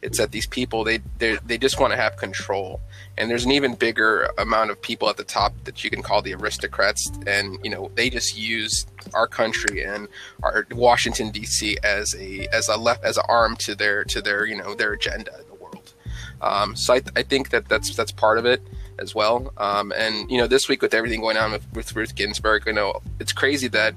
It's 0.00 0.18
that 0.18 0.30
these 0.30 0.46
people 0.46 0.84
they 0.84 1.00
they 1.18 1.58
just 1.58 1.80
want 1.80 1.92
to 1.92 1.96
have 1.96 2.16
control, 2.16 2.80
and 3.18 3.28
there's 3.28 3.44
an 3.44 3.50
even 3.50 3.74
bigger 3.74 4.30
amount 4.38 4.70
of 4.70 4.80
people 4.80 5.10
at 5.10 5.16
the 5.16 5.24
top 5.24 5.52
that 5.64 5.82
you 5.82 5.90
can 5.90 6.02
call 6.02 6.22
the 6.22 6.32
aristocrats, 6.34 7.10
and 7.26 7.58
you 7.64 7.70
know 7.70 7.90
they 7.96 8.08
just 8.08 8.38
use 8.38 8.86
our 9.12 9.26
country 9.26 9.84
and 9.84 10.06
our 10.42 10.66
Washington 10.70 11.30
D.C. 11.30 11.78
as 11.82 12.14
a 12.14 12.46
as 12.52 12.68
a 12.68 12.76
left 12.76 13.04
as 13.04 13.16
an 13.16 13.24
arm 13.28 13.56
to 13.56 13.74
their 13.74 14.04
to 14.04 14.22
their 14.22 14.46
you 14.46 14.56
know 14.56 14.74
their 14.74 14.92
agenda 14.92 15.32
in 15.40 15.46
the 15.48 15.62
world. 15.62 15.92
Um, 16.40 16.76
so 16.76 16.94
I, 16.94 17.02
I 17.16 17.22
think 17.24 17.50
that 17.50 17.68
that's 17.68 17.94
that's 17.96 18.12
part 18.12 18.38
of 18.38 18.46
it 18.46 18.62
as 19.00 19.14
well. 19.14 19.52
Um, 19.56 19.92
and 19.96 20.30
you 20.30 20.38
know, 20.38 20.46
this 20.46 20.68
week 20.68 20.82
with 20.82 20.94
everything 20.94 21.20
going 21.20 21.36
on 21.36 21.52
with, 21.52 21.66
with 21.72 21.96
Ruth 21.96 22.14
Ginsburg, 22.14 22.64
you 22.66 22.72
know, 22.72 23.00
it's 23.18 23.32
crazy 23.32 23.68
that 23.68 23.94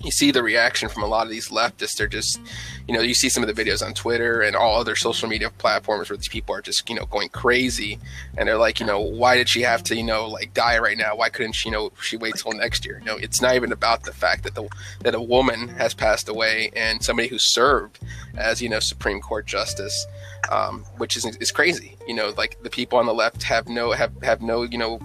you 0.00 0.10
see 0.10 0.30
the 0.30 0.42
reaction 0.42 0.88
from 0.88 1.02
a 1.02 1.06
lot 1.06 1.26
of 1.26 1.30
these 1.30 1.48
leftists. 1.48 1.96
They're 1.96 2.06
just, 2.06 2.40
you 2.86 2.94
know, 2.94 3.00
you 3.00 3.14
see 3.14 3.28
some 3.28 3.42
of 3.42 3.54
the 3.54 3.64
videos 3.64 3.84
on 3.84 3.94
Twitter 3.94 4.42
and 4.42 4.54
all 4.54 4.80
other 4.80 4.94
social 4.94 5.28
media 5.28 5.50
platforms 5.50 6.08
where 6.08 6.16
these 6.16 6.28
people 6.28 6.54
are 6.54 6.60
just, 6.60 6.88
you 6.88 6.94
know, 6.94 7.06
going 7.06 7.28
crazy. 7.30 7.98
And 8.36 8.48
they're 8.48 8.58
like, 8.58 8.78
you 8.78 8.86
know, 8.86 9.00
why 9.00 9.36
did 9.36 9.48
she 9.48 9.62
have 9.62 9.82
to, 9.84 9.96
you 9.96 10.04
know, 10.04 10.28
like 10.28 10.54
die 10.54 10.78
right 10.78 10.96
now? 10.96 11.16
Why 11.16 11.28
couldn't 11.30 11.54
she, 11.54 11.68
you 11.68 11.74
know, 11.74 11.90
she 12.00 12.16
wait 12.16 12.34
till 12.36 12.52
next 12.52 12.84
year? 12.84 12.98
You 13.00 13.06
know, 13.06 13.16
it's 13.16 13.42
not 13.42 13.56
even 13.56 13.72
about 13.72 14.04
the 14.04 14.12
fact 14.12 14.44
that 14.44 14.54
the 14.54 14.68
that 15.00 15.14
a 15.14 15.20
woman 15.20 15.68
has 15.68 15.94
passed 15.94 16.28
away 16.28 16.70
and 16.76 17.02
somebody 17.02 17.28
who 17.28 17.38
served 17.38 17.98
as, 18.36 18.62
you 18.62 18.68
know, 18.68 18.80
Supreme 18.80 19.20
Court 19.20 19.46
justice 19.46 20.06
um, 20.50 20.84
which 20.96 21.16
is 21.16 21.24
is 21.36 21.50
crazy. 21.50 21.96
You 22.06 22.14
know, 22.14 22.32
like 22.36 22.62
the 22.62 22.70
people 22.70 22.98
on 22.98 23.06
the 23.06 23.14
left 23.14 23.42
have 23.44 23.68
no 23.68 23.92
have 23.92 24.12
have 24.22 24.40
no 24.40 24.62
you 24.62 24.78
know 24.78 25.00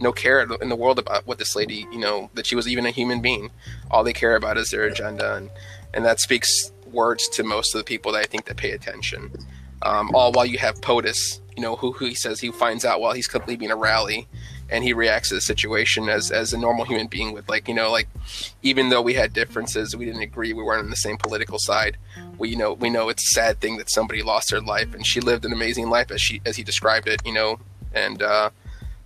no 0.00 0.12
care 0.12 0.46
in 0.60 0.68
the 0.68 0.76
world 0.76 0.98
about 0.98 1.26
what 1.26 1.38
this 1.38 1.56
lady 1.56 1.86
you 1.90 1.98
know 1.98 2.30
that 2.34 2.46
she 2.46 2.56
was 2.56 2.68
even 2.68 2.86
a 2.86 2.90
human 2.90 3.20
being. 3.20 3.50
All 3.90 4.04
they 4.04 4.12
care 4.12 4.36
about 4.36 4.58
is 4.58 4.70
their 4.70 4.84
agenda, 4.84 5.34
and 5.34 5.50
and 5.94 6.04
that 6.04 6.20
speaks 6.20 6.72
words 6.86 7.28
to 7.28 7.42
most 7.42 7.74
of 7.74 7.78
the 7.78 7.84
people 7.84 8.12
that 8.12 8.20
I 8.20 8.24
think 8.24 8.46
that 8.46 8.56
pay 8.56 8.72
attention. 8.72 9.30
Um, 9.82 10.10
all 10.14 10.32
while 10.32 10.46
you 10.46 10.58
have 10.58 10.80
POTUS, 10.80 11.40
you 11.56 11.62
know, 11.62 11.76
who, 11.76 11.92
who 11.92 12.06
he 12.06 12.14
says 12.14 12.40
he 12.40 12.50
finds 12.50 12.84
out 12.84 13.00
while 13.00 13.12
he's 13.12 13.32
leaving 13.46 13.70
a 13.70 13.76
rally, 13.76 14.26
and 14.68 14.82
he 14.82 14.92
reacts 14.92 15.28
to 15.28 15.36
the 15.36 15.40
situation 15.40 16.08
as 16.08 16.30
as 16.30 16.52
a 16.52 16.58
normal 16.58 16.84
human 16.84 17.06
being 17.06 17.32
would. 17.32 17.48
Like 17.48 17.68
you 17.68 17.74
know, 17.74 17.90
like 17.90 18.08
even 18.62 18.88
though 18.88 19.02
we 19.02 19.14
had 19.14 19.32
differences, 19.32 19.94
we 19.94 20.04
didn't 20.04 20.22
agree, 20.22 20.52
we 20.52 20.62
weren't 20.62 20.84
on 20.84 20.90
the 20.90 20.96
same 20.96 21.16
political 21.16 21.58
side. 21.58 21.96
We 22.38 22.50
you 22.50 22.56
know 22.56 22.72
we 22.72 22.90
know 22.90 23.08
it's 23.08 23.30
a 23.30 23.34
sad 23.34 23.60
thing 23.60 23.76
that 23.78 23.90
somebody 23.90 24.22
lost 24.22 24.50
their 24.50 24.60
life, 24.60 24.94
and 24.94 25.06
she 25.06 25.20
lived 25.20 25.44
an 25.44 25.52
amazing 25.52 25.88
life 25.88 26.10
as 26.10 26.20
she 26.20 26.40
as 26.44 26.56
he 26.56 26.62
described 26.62 27.06
it. 27.08 27.20
You 27.24 27.32
know, 27.32 27.58
and 27.94 28.22
uh, 28.22 28.50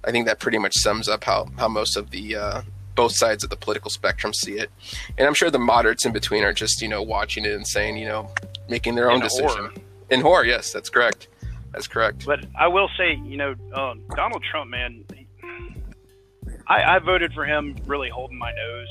I 0.04 0.11
think 0.11 0.26
that 0.26 0.38
pretty 0.40 0.59
much 0.59 0.75
sums 0.76 1.09
up 1.09 1.25
how 1.25 1.49
how 1.59 1.69
most 1.69 1.97
of 1.97 2.11
the 2.11 2.37
uh, 2.37 2.62
both 2.95 3.14
sides 3.16 3.45
of 3.45 3.50
the 3.50 3.57
political 3.57 3.90
spectrum 3.90 4.33
see 4.35 4.54
it. 4.54 4.71
And 5.19 5.26
I'm 5.26 5.35
sure 5.35 5.50
the 5.50 5.59
moderates 5.59 6.04
in 6.04 6.12
between 6.12 6.45
are 6.45 6.52
just, 6.52 6.83
you 6.83 6.88
know, 6.88 7.02
watching 7.02 7.45
it 7.45 7.52
and 7.52 7.66
saying, 7.66 7.97
you 7.97 8.07
know, 8.07 8.30
making 8.69 8.95
their 8.95 9.11
own 9.11 9.16
In 9.16 9.23
decision. 9.23 9.49
horror. 9.49 9.73
In 10.11 10.21
horror, 10.21 10.45
yes, 10.45 10.73
that's 10.73 10.90
correct. 10.90 11.28
That's 11.73 11.87
correct. 11.87 12.26
But 12.26 12.45
I 12.59 12.66
will 12.69 12.90
say, 12.99 13.14
you 13.25 13.37
know, 13.37 13.54
um, 13.75 14.02
Donald 14.16 14.42
Trump, 14.50 14.71
man, 14.71 15.04
I, 16.66 16.97
I 16.97 16.99
voted 16.99 17.33
for 17.33 17.45
him 17.47 17.76
really 17.87 18.09
holding 18.09 18.38
my 18.38 18.52
nose. 18.52 18.88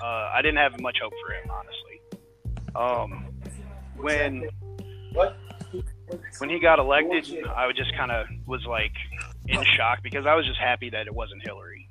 Uh, 0.00 0.30
I 0.34 0.40
didn't 0.42 0.58
have 0.58 0.80
much 0.80 0.98
hope 1.02 1.12
for 1.26 1.32
him, 1.34 1.50
honestly. 1.50 2.00
Um, 2.76 3.26
when 3.96 4.48
when 6.38 6.50
he 6.50 6.60
got 6.60 6.78
elected, 6.78 7.44
I 7.48 7.70
just 7.72 7.94
kind 7.96 8.12
of 8.12 8.26
was 8.46 8.64
like 8.66 8.92
in 9.48 9.62
shock 9.76 10.02
because 10.02 10.26
I 10.26 10.34
was 10.34 10.46
just 10.46 10.58
happy 10.58 10.90
that 10.90 11.06
it 11.06 11.14
wasn't 11.14 11.42
Hillary. 11.42 11.88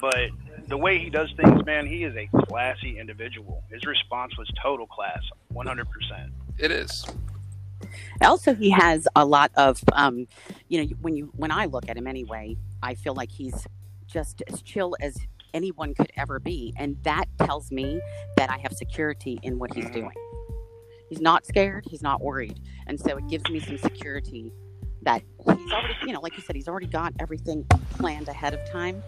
But 0.00 0.30
the 0.68 0.76
way 0.76 0.98
he 0.98 1.10
does 1.10 1.30
things, 1.36 1.64
man, 1.66 1.86
he 1.86 2.04
is 2.04 2.14
a 2.16 2.28
classy 2.46 2.98
individual. 2.98 3.64
His 3.70 3.84
response 3.84 4.36
was 4.38 4.50
total 4.62 4.86
class, 4.86 5.22
100%. 5.52 5.84
It 6.58 6.70
is. 6.70 7.06
Also, 8.22 8.54
he 8.54 8.70
has 8.70 9.06
a 9.16 9.24
lot 9.24 9.50
of, 9.56 9.82
um, 9.92 10.26
you 10.68 10.82
know, 10.82 10.88
when 11.00 11.16
you 11.16 11.32
when 11.36 11.50
I 11.50 11.66
look 11.66 11.88
at 11.88 11.96
him 11.96 12.06
anyway, 12.06 12.56
I 12.82 12.94
feel 12.94 13.14
like 13.14 13.30
he's 13.30 13.66
just 14.06 14.42
as 14.48 14.62
chill 14.62 14.94
as 15.00 15.18
anyone 15.54 15.94
could 15.94 16.12
ever 16.16 16.38
be, 16.38 16.74
and 16.76 16.96
that 17.02 17.24
tells 17.38 17.72
me 17.72 18.00
that 18.36 18.50
I 18.50 18.58
have 18.58 18.72
security 18.72 19.40
in 19.42 19.58
what 19.58 19.74
he's 19.74 19.90
doing. 19.90 20.12
He's 21.08 21.20
not 21.20 21.46
scared. 21.46 21.84
He's 21.88 22.02
not 22.02 22.20
worried, 22.20 22.60
and 22.86 23.00
so 23.00 23.16
it 23.16 23.26
gives 23.28 23.48
me 23.50 23.60
some 23.60 23.78
security 23.78 24.52
that 25.02 25.22
he's 25.38 25.72
already, 25.72 25.94
you 26.06 26.12
know, 26.12 26.20
like 26.20 26.36
you 26.36 26.42
said, 26.42 26.56
he's 26.56 26.68
already 26.68 26.86
got 26.86 27.12
everything 27.18 27.64
planned 27.90 28.28
ahead 28.28 28.54
of 28.54 28.60
time. 28.70 29.02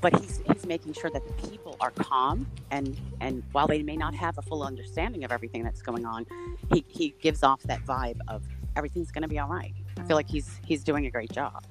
But 0.00 0.20
he's 0.20 0.42
he's 0.52 0.66
making 0.66 0.92
sure 0.92 1.10
that 1.10 1.26
the 1.26 1.48
people 1.48 1.78
are 1.80 1.90
calm, 1.90 2.46
and 2.70 2.94
and 3.22 3.42
while 3.52 3.66
they 3.66 3.82
may 3.82 3.96
not 3.96 4.14
have 4.14 4.36
a 4.36 4.42
full 4.42 4.62
understanding 4.62 5.24
of 5.24 5.32
everything 5.32 5.64
that's 5.64 5.80
going 5.80 6.04
on, 6.04 6.26
he, 6.70 6.84
he 6.88 7.14
gives 7.22 7.42
off 7.42 7.62
that 7.62 7.82
vibe 7.86 8.18
of 8.28 8.42
everything's 8.76 9.10
going 9.10 9.22
to 9.22 9.28
be 9.28 9.38
all 9.38 9.48
right. 9.48 9.72
I 9.98 10.02
feel 10.02 10.16
like 10.16 10.28
he's 10.28 10.60
he's 10.66 10.84
doing 10.84 11.06
a 11.06 11.10
great 11.10 11.32
job. 11.32 11.64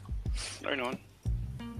Right 0.64 0.80
on. 0.80 0.98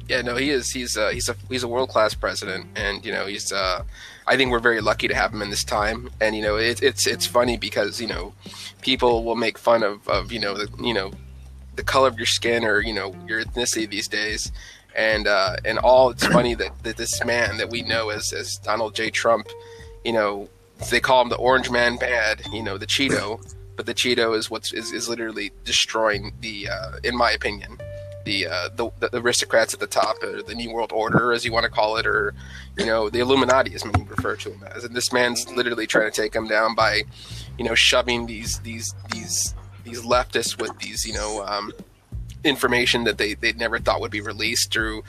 Yeah, 0.08 0.22
no, 0.22 0.36
he 0.36 0.50
is. 0.50 0.70
He's 0.70 0.98
uh, 0.98 1.10
he's 1.10 1.30
a 1.30 1.36
he's 1.50 1.64
a 1.64 1.68
world 1.68 1.90
class 1.90 2.14
president, 2.14 2.68
and 2.76 3.06
you 3.06 3.12
know 3.12 3.26
he's. 3.26 3.52
Uh, 3.52 3.84
I 4.28 4.36
think 4.36 4.52
we're 4.52 4.60
very 4.60 4.82
lucky 4.82 5.08
to 5.08 5.16
have 5.16 5.34
him 5.34 5.42
in 5.42 5.50
this 5.50 5.64
time, 5.64 6.10
and 6.20 6.36
you 6.36 6.42
know 6.42 6.58
it, 6.58 6.84
it's 6.84 7.08
it's 7.08 7.26
funny 7.26 7.58
because 7.58 8.02
you 8.02 8.08
know 8.08 8.34
people 8.82 9.24
will 9.24 9.36
make 9.36 9.58
fun 9.58 9.82
of, 9.82 10.08
of 10.10 10.32
you 10.32 10.40
know 10.40 10.56
the 10.56 10.70
you 10.84 10.94
know 10.94 11.12
the 11.76 11.84
color 11.84 12.08
of 12.08 12.18
your 12.18 12.26
skin 12.26 12.64
or 12.64 12.82
you 12.82 12.94
know 12.94 13.16
your 13.28 13.44
ethnicity 13.44 13.90
these 13.90 14.08
days, 14.08 14.52
and 14.96 15.28
uh, 15.28 15.58
and 15.66 15.80
all 15.80 16.10
it's 16.10 16.26
funny 16.26 16.56
that, 16.56 16.72
that 16.84 16.98
this 16.98 17.24
man 17.26 17.58
that 17.58 17.70
we 17.70 17.82
know 17.82 18.10
as 18.10 18.34
as 18.34 18.58
Donald 18.58 18.96
J. 18.96 19.10
Trump, 19.10 19.48
you 20.04 20.14
know 20.14 20.50
they 20.90 21.00
call 21.00 21.22
him 21.22 21.30
the 21.30 21.38
Orange 21.38 21.70
Man 21.70 21.98
Bad, 21.98 22.42
you 22.52 22.64
know 22.64 22.78
the 22.78 22.88
Cheeto, 22.88 23.42
but 23.76 23.86
the 23.86 23.94
Cheeto 23.94 24.38
is 24.38 24.50
what's 24.50 24.74
is, 24.74 24.92
is 24.92 25.10
literally 25.10 25.52
destroying 25.64 26.34
the, 26.42 26.70
uh, 26.70 26.92
in 27.04 27.16
my 27.16 27.32
opinion, 27.32 27.80
the, 28.26 28.48
uh, 28.48 28.70
the 28.76 28.90
the 29.00 29.20
aristocrats 29.20 29.74
at 29.74 29.80
the 29.80 29.88
top, 29.88 30.22
or 30.24 30.42
the 30.42 30.56
New 30.56 30.72
World 30.72 30.92
Order, 30.94 31.34
as 31.34 31.44
you 31.44 31.52
want 31.52 31.66
to 31.66 31.70
call 31.70 31.98
it, 31.98 32.08
or 32.08 32.34
you 32.78 32.86
know 32.86 33.10
the 33.10 33.20
Illuminati, 33.20 33.74
as 33.74 33.84
many 33.84 34.04
refer 34.04 34.36
to 34.38 34.52
him 34.52 34.64
as. 34.64 34.84
And 34.84 34.96
this 34.96 35.12
man's 35.12 35.50
literally 35.52 35.88
trying 35.88 36.10
to 36.10 36.22
take 36.22 36.34
him 36.34 36.48
down 36.48 36.74
by, 36.74 37.04
you 37.58 37.66
know, 37.66 37.76
shoving 37.76 38.26
these 38.26 38.60
these 38.60 38.94
these 39.12 39.54
these 39.84 40.02
leftists 40.02 40.60
with 40.62 40.78
these 40.80 41.06
you 41.06 41.14
know 41.14 41.44
um, 41.46 41.72
information 42.44 43.06
that 43.06 43.18
they 43.18 43.36
they 43.36 43.54
never 43.54 43.80
thought 43.80 44.02
would 44.02 44.12
be 44.12 44.20
released 44.22 44.72
through 44.74 45.04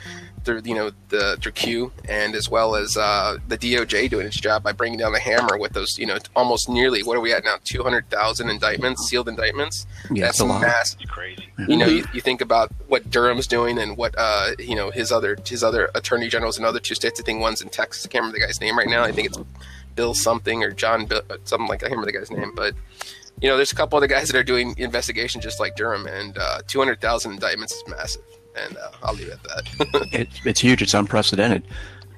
through 0.45 0.61
you 0.63 0.73
know 0.75 0.91
the 1.09 1.37
through 1.41 1.51
Q 1.51 1.91
and 2.07 2.33
as 2.35 2.47
well 2.49 2.75
as 2.75 2.95
uh, 2.95 3.37
the 3.47 3.57
DOJ 3.57 4.09
doing 4.09 4.25
its 4.27 4.39
job 4.39 4.63
by 4.63 4.71
bringing 4.71 4.97
down 4.99 5.11
the 5.11 5.19
hammer 5.19 5.57
with 5.57 5.73
those 5.73 5.97
you 5.97 6.05
know 6.05 6.17
almost 6.35 6.69
nearly 6.69 7.03
what 7.03 7.17
are 7.17 7.19
we 7.19 7.33
at 7.33 7.43
now 7.43 7.55
two 7.65 7.83
hundred 7.83 8.09
thousand 8.09 8.49
indictments 8.49 9.07
sealed 9.09 9.27
indictments 9.27 9.85
Yeah, 10.11 10.25
that's 10.25 10.35
it's 10.37 10.41
a 10.41 10.45
lot. 10.45 10.61
mass 10.61 10.95
It's 10.99 11.09
crazy. 11.11 11.47
you 11.67 11.75
know, 11.77 11.87
you, 11.87 12.05
you 12.13 12.21
think 12.21 12.39
about 12.41 12.71
what 12.87 13.09
Durham's 13.09 13.47
doing 13.47 13.77
and 13.79 13.97
what 13.97 14.13
uh, 14.17 14.51
you 14.59 14.75
know 14.75 14.91
his 14.91 15.11
other 15.11 15.35
his 15.45 15.63
other 15.63 15.89
attorney 15.95 16.29
generals 16.29 16.57
in 16.57 16.63
other 16.63 16.79
two 16.79 16.95
states. 16.95 17.19
I 17.19 17.23
think 17.23 17.41
one's 17.41 17.61
in 17.61 17.69
Texas. 17.69 18.05
I 18.05 18.09
can't 18.09 18.21
remember 18.21 18.39
the 18.39 18.45
guy's 18.45 18.61
name 18.61 18.77
right 18.77 18.87
now. 18.87 19.03
I 19.03 19.11
think 19.11 19.27
it's 19.27 19.39
Bill 19.95 20.13
something 20.13 20.63
or 20.63 20.71
John 20.71 21.05
Bill, 21.05 21.21
something 21.45 21.67
like 21.67 21.83
I 21.83 21.87
can't 21.89 21.99
remember 21.99 22.11
the 22.11 22.17
guy's 22.19 22.31
name. 22.31 22.53
But 22.55 22.75
you 23.41 23.49
know, 23.49 23.57
there's 23.57 23.71
a 23.71 23.75
couple 23.75 23.97
other 23.97 24.07
guys 24.07 24.27
that 24.27 24.37
are 24.37 24.43
doing 24.43 24.75
investigations 24.77 25.43
just 25.43 25.59
like 25.59 25.75
Durham, 25.75 26.07
and 26.07 26.37
uh, 26.37 26.61
two 26.67 26.79
hundred 26.79 27.01
thousand 27.01 27.33
indictments 27.33 27.73
is 27.73 27.83
massive. 27.87 28.23
And 28.55 28.77
uh, 28.77 28.91
I'll 29.03 29.13
leave 29.13 29.27
it 29.27 29.33
at 29.33 29.43
that. 29.43 30.07
It, 30.13 30.29
it's 30.45 30.61
huge. 30.61 30.81
It's 30.81 30.93
unprecedented. 30.93 31.63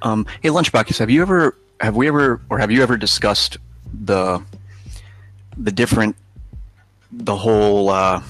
Um, 0.03 0.27
hey, 0.41 0.50
Lunchbox, 0.50 1.00
have 1.00 1.09
you 1.09 1.24
ever, 1.24 1.57
have 1.79 1.95
we 1.95 2.07
ever, 2.07 2.41
or 2.50 2.59
have 2.59 2.69
you 2.69 2.83
ever 2.83 2.95
discussed 2.97 3.57
the, 3.91 4.43
the 5.57 5.71
different, 5.71 6.15
the 7.12 7.36
whole, 7.36 7.89
uh, 7.89 8.21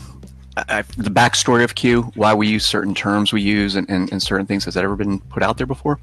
I, 0.55 0.83
the 0.83 1.09
backstory 1.09 1.65
of 1.65 1.75
Q, 1.75 2.03
why 2.15 2.33
we 2.33 2.47
use 2.47 2.65
certain 2.65 2.95
terms 2.95 3.33
we 3.33 3.41
use 3.41 3.75
and, 3.75 3.89
and, 3.89 4.09
and 4.11 4.23
certain 4.23 4.45
things? 4.45 4.63
Has 4.63 4.75
that 4.75 4.85
ever 4.85 4.95
been 4.95 5.19
put 5.19 5.43
out 5.43 5.57
there 5.57 5.67
before? 5.67 5.99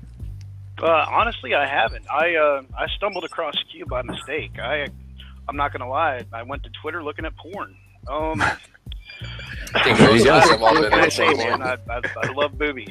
Uh, 0.82 1.06
honestly, 1.08 1.54
I 1.54 1.66
haven't. 1.66 2.04
I 2.10 2.34
uh, 2.34 2.62
I 2.76 2.88
stumbled 2.88 3.24
across 3.24 3.54
Q 3.70 3.86
by 3.86 4.02
mistake. 4.02 4.58
I 4.58 4.88
I'm 5.48 5.56
not 5.56 5.72
gonna 5.72 5.88
lie. 5.88 6.24
I 6.32 6.42
went 6.42 6.62
to 6.64 6.70
Twitter 6.82 7.02
looking 7.02 7.24
at 7.24 7.36
porn. 7.36 7.74
Um, 8.08 8.40
I 9.74 9.82
think 9.82 9.98
There 9.98 10.10
most 10.12 10.22
of 10.22 10.28
us 10.34 10.50
have 10.50 10.62
all 10.62 10.74
what 10.74 10.82
been 10.82 10.90
can 10.90 10.98
I 10.98 11.02
there. 11.02 11.10
say, 11.10 11.34
man? 11.34 11.62
I, 11.62 11.76
I, 11.90 12.00
I 12.22 12.32
love 12.32 12.56
boobies, 12.58 12.90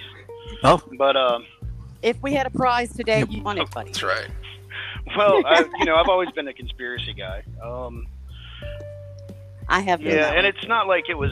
Oh, 0.64 0.82
but 0.98 1.16
um, 1.16 1.46
If 2.02 2.22
we 2.22 2.34
had 2.34 2.46
a 2.48 2.50
prize 2.50 2.92
today, 2.94 3.24
you 3.30 3.42
won 3.44 3.58
it, 3.58 3.70
buddy. 3.72 3.90
That's 3.92 4.04
right. 4.04 4.28
well, 5.18 5.42
I, 5.46 5.66
you 5.80 5.86
know, 5.86 5.96
I've 5.96 6.10
always 6.10 6.30
been 6.32 6.48
a 6.48 6.54
conspiracy 6.54 7.14
guy. 7.14 7.44
Um, 7.64 8.08
I 9.68 9.80
have 9.82 10.02
yeah, 10.02 10.16
doubt. 10.16 10.38
and 10.38 10.48
it's 10.48 10.68
not 10.68 10.88
like 10.88 11.06
it 11.10 11.16
was. 11.18 11.32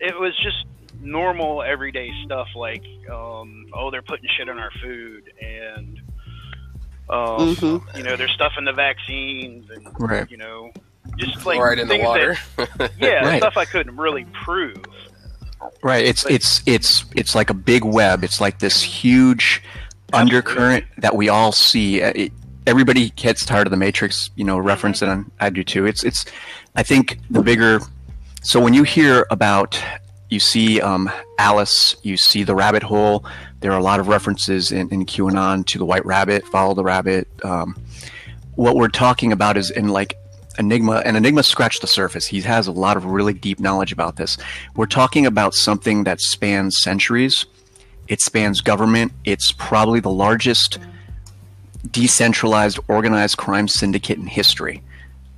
It 0.00 0.18
was 0.18 0.34
just 0.42 0.64
normal 1.00 1.62
everyday 1.62 2.10
stuff 2.24 2.48
like, 2.54 2.82
um, 3.10 3.66
oh, 3.72 3.90
they're 3.90 4.02
putting 4.02 4.28
shit 4.36 4.48
in 4.48 4.58
our 4.58 4.70
food, 4.82 5.30
and 5.40 6.00
um, 7.08 7.54
Mhm. 7.56 7.96
you 7.96 8.02
know, 8.02 8.16
there's 8.16 8.32
stuff 8.32 8.52
in 8.58 8.64
the 8.64 8.72
vaccines, 8.72 9.70
and 9.70 9.86
right. 9.98 10.30
you 10.30 10.36
know, 10.36 10.70
just 11.16 11.44
like 11.46 11.58
Fluoride 11.58 11.78
in 11.78 11.88
the 11.88 11.94
things 11.98 12.36
that- 12.78 12.92
yeah, 13.00 13.24
Right. 13.24 13.38
stuff 13.40 13.56
I 13.56 13.64
couldn't 13.64 13.96
really 13.96 14.26
prove. 14.44 14.76
Right. 15.82 16.04
It's 16.04 16.24
it's 16.26 16.62
it's 16.66 17.04
it's 17.14 17.34
like 17.34 17.48
a 17.50 17.54
big 17.54 17.84
web. 17.84 18.22
It's 18.24 18.40
like 18.40 18.58
this 18.58 18.82
huge 18.82 19.62
undercurrent 20.12 20.84
that 20.98 21.14
we 21.16 21.28
all 21.28 21.52
see. 21.52 22.02
Uh, 22.02 22.12
It, 22.14 22.32
everybody 22.66 23.10
gets 23.10 23.44
tired 23.46 23.66
of 23.66 23.70
the 23.70 23.76
Matrix, 23.76 24.30
you 24.36 24.44
know, 24.44 24.58
reference, 24.58 25.00
and 25.02 25.30
I 25.40 25.50
do 25.50 25.64
too. 25.64 25.86
It's 25.86 26.04
it's. 26.04 26.24
I 26.74 26.82
think 26.82 27.18
the 27.30 27.42
bigger. 27.42 27.80
So 28.42 28.60
when 28.60 28.74
you 28.74 28.82
hear 28.82 29.26
about, 29.30 29.80
you 30.28 30.38
see 30.40 30.80
um, 30.80 31.10
Alice, 31.38 31.96
you 32.02 32.16
see 32.16 32.44
the 32.44 32.54
rabbit 32.54 32.82
hole. 32.82 33.24
There 33.60 33.72
are 33.72 33.78
a 33.78 33.82
lot 33.82 34.00
of 34.00 34.08
references 34.08 34.70
in, 34.70 34.88
in 34.90 35.06
QAnon 35.06 35.66
to 35.66 35.78
the 35.78 35.84
White 35.84 36.04
Rabbit, 36.04 36.46
follow 36.46 36.74
the 36.74 36.84
rabbit. 36.84 37.28
Um, 37.44 37.76
what 38.54 38.76
we're 38.76 38.88
talking 38.88 39.32
about 39.32 39.56
is 39.56 39.70
in 39.70 39.88
like 39.88 40.18
Enigma, 40.58 41.02
and 41.04 41.16
Enigma 41.16 41.42
scratched 41.42 41.80
the 41.80 41.86
surface. 41.86 42.26
He 42.26 42.40
has 42.42 42.66
a 42.66 42.72
lot 42.72 42.96
of 42.96 43.04
really 43.04 43.34
deep 43.34 43.60
knowledge 43.60 43.92
about 43.92 44.16
this. 44.16 44.38
We're 44.74 44.86
talking 44.86 45.26
about 45.26 45.54
something 45.54 46.04
that 46.04 46.20
spans 46.20 46.80
centuries. 46.80 47.46
It 48.08 48.20
spans 48.20 48.60
government. 48.60 49.12
It's 49.24 49.52
probably 49.52 50.00
the 50.00 50.10
largest 50.10 50.78
decentralized 51.90 52.78
organized 52.88 53.36
crime 53.36 53.68
syndicate 53.68 54.18
in 54.18 54.26
history. 54.26 54.82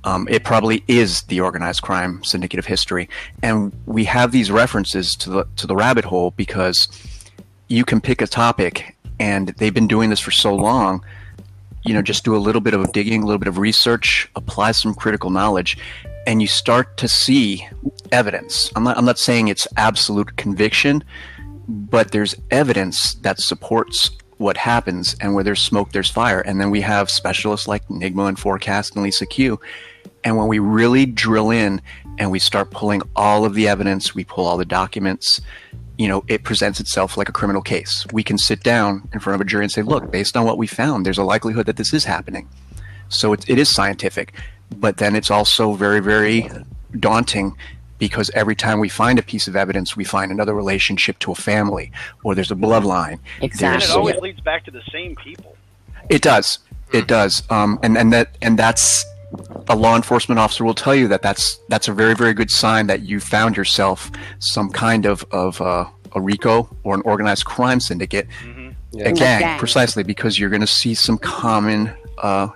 Um, 0.03 0.27
it 0.29 0.43
probably 0.45 0.83
is 0.87 1.23
the 1.23 1.41
organized 1.41 1.81
crime 1.81 2.23
syndicate 2.23 2.57
of 2.57 2.65
history, 2.65 3.09
and 3.43 3.73
we 3.85 4.05
have 4.05 4.31
these 4.31 4.49
references 4.49 5.13
to 5.15 5.29
the 5.29 5.45
to 5.57 5.67
the 5.67 5.75
rabbit 5.75 6.05
hole 6.05 6.31
because 6.31 6.87
you 7.69 7.85
can 7.85 8.01
pick 8.01 8.21
a 8.21 8.27
topic, 8.27 8.95
and 9.19 9.49
they've 9.57 9.73
been 9.73 9.87
doing 9.87 10.09
this 10.09 10.19
for 10.19 10.31
so 10.31 10.53
long. 10.53 11.03
You 11.85 11.93
know, 11.93 12.01
just 12.01 12.25
do 12.25 12.35
a 12.35 12.37
little 12.37 12.61
bit 12.61 12.73
of 12.73 12.91
digging, 12.91 13.23
a 13.23 13.25
little 13.25 13.39
bit 13.39 13.47
of 13.47 13.57
research, 13.57 14.29
apply 14.35 14.73
some 14.73 14.93
critical 14.93 15.29
knowledge, 15.29 15.77
and 16.27 16.41
you 16.41 16.47
start 16.47 16.97
to 16.97 17.07
see 17.07 17.65
evidence. 18.11 18.71
I'm 18.75 18.83
not 18.83 18.97
I'm 18.97 19.05
not 19.05 19.19
saying 19.19 19.47
it's 19.47 19.67
absolute 19.77 20.35
conviction, 20.35 21.03
but 21.67 22.11
there's 22.11 22.35
evidence 22.51 23.13
that 23.21 23.39
supports 23.39 24.11
what 24.37 24.57
happens 24.57 25.15
and 25.19 25.35
where 25.35 25.43
there's 25.43 25.61
smoke 25.61 25.91
there's 25.91 26.09
fire 26.09 26.39
and 26.39 26.61
then 26.61 26.71
we 26.71 26.79
have 26.79 27.09
specialists 27.09 27.67
like 27.67 27.83
Enigma 27.89 28.25
and 28.25 28.39
Forecast 28.39 28.95
and 28.95 29.03
Lisa 29.03 29.25
Q 29.25 29.59
and 30.23 30.37
when 30.37 30.47
we 30.47 30.59
really 30.59 31.05
drill 31.05 31.51
in 31.51 31.81
and 32.17 32.31
we 32.31 32.39
start 32.39 32.71
pulling 32.71 33.01
all 33.17 33.43
of 33.43 33.53
the 33.53 33.67
evidence 33.67 34.15
we 34.15 34.23
pull 34.23 34.45
all 34.45 34.55
the 34.55 34.63
documents 34.63 35.41
you 35.99 36.07
know, 36.07 36.23
it 36.29 36.45
presents 36.45 36.79
itself 36.79 37.17
like 37.17 37.27
a 37.27 37.33
criminal 37.33 37.61
case. 37.61 38.07
We 38.13 38.23
can 38.23 38.37
sit 38.37 38.63
down 38.63 39.09
in 39.13 39.19
front 39.19 39.35
of 39.35 39.41
a 39.41 39.43
jury 39.43 39.65
and 39.65 39.71
say, 39.71 39.81
look, 39.81 40.09
based 40.09 40.37
on 40.37 40.45
what 40.45 40.57
we 40.57 40.65
found, 40.65 41.05
there's 41.05 41.17
a 41.17 41.23
likelihood 41.23 41.65
that 41.65 41.75
this 41.75 41.93
is 41.93 42.05
happening. 42.05 42.47
So 43.09 43.33
it, 43.33 43.47
it 43.49 43.59
is 43.59 43.67
scientific, 43.67 44.33
but 44.77 44.95
then 44.95 45.13
it's 45.13 45.29
also 45.29 45.73
very, 45.73 45.99
very 45.99 46.49
daunting 46.97 47.57
because 47.97 48.31
every 48.33 48.55
time 48.55 48.79
we 48.79 48.87
find 48.87 49.19
a 49.19 49.21
piece 49.21 49.49
of 49.49 49.57
evidence, 49.57 49.97
we 49.97 50.05
find 50.05 50.31
another 50.31 50.53
relationship 50.53 51.19
to 51.19 51.33
a 51.33 51.35
family 51.35 51.91
or 52.23 52.33
there's 52.33 52.49
a 52.49 52.55
bloodline. 52.55 53.19
And 53.41 53.51
it 53.51 53.89
always 53.89 54.15
leads 54.21 54.39
back 54.39 54.63
to 54.65 54.71
the 54.71 54.83
same 54.93 55.17
people. 55.17 55.57
It 56.09 56.21
does. 56.21 56.59
It 56.93 57.09
does. 57.09 57.43
Um, 57.49 57.77
and, 57.83 57.97
and 57.97 58.13
that 58.13 58.37
and 58.41 58.57
that's 58.57 59.05
a 59.67 59.75
law 59.75 59.95
enforcement 59.95 60.39
officer 60.39 60.63
will 60.63 60.73
tell 60.73 60.95
you 60.95 61.07
that 61.07 61.21
that's 61.21 61.59
that's 61.69 61.87
a 61.87 61.93
very 61.93 62.15
very 62.15 62.33
good 62.33 62.49
sign 62.49 62.87
that 62.87 63.01
you 63.03 63.19
found 63.19 63.55
yourself 63.55 64.11
some 64.39 64.69
kind 64.69 65.05
of 65.05 65.23
of 65.31 65.61
uh, 65.61 65.85
a 66.15 66.21
RICO 66.21 66.67
or 66.83 66.95
an 66.95 67.01
organized 67.05 67.45
crime 67.45 67.79
syndicate, 67.79 68.27
hmm 68.41 68.69
Yeah. 68.91 69.09
a 69.09 69.11
gang, 69.13 69.41
gang. 69.41 69.59
precisely 69.59 70.01
because 70.03 70.39
you're 70.39 70.49
going 70.49 70.61
to 70.61 70.67
see 70.81 70.95
some 70.95 71.17
common. 71.19 71.91
Uh, 72.17 72.47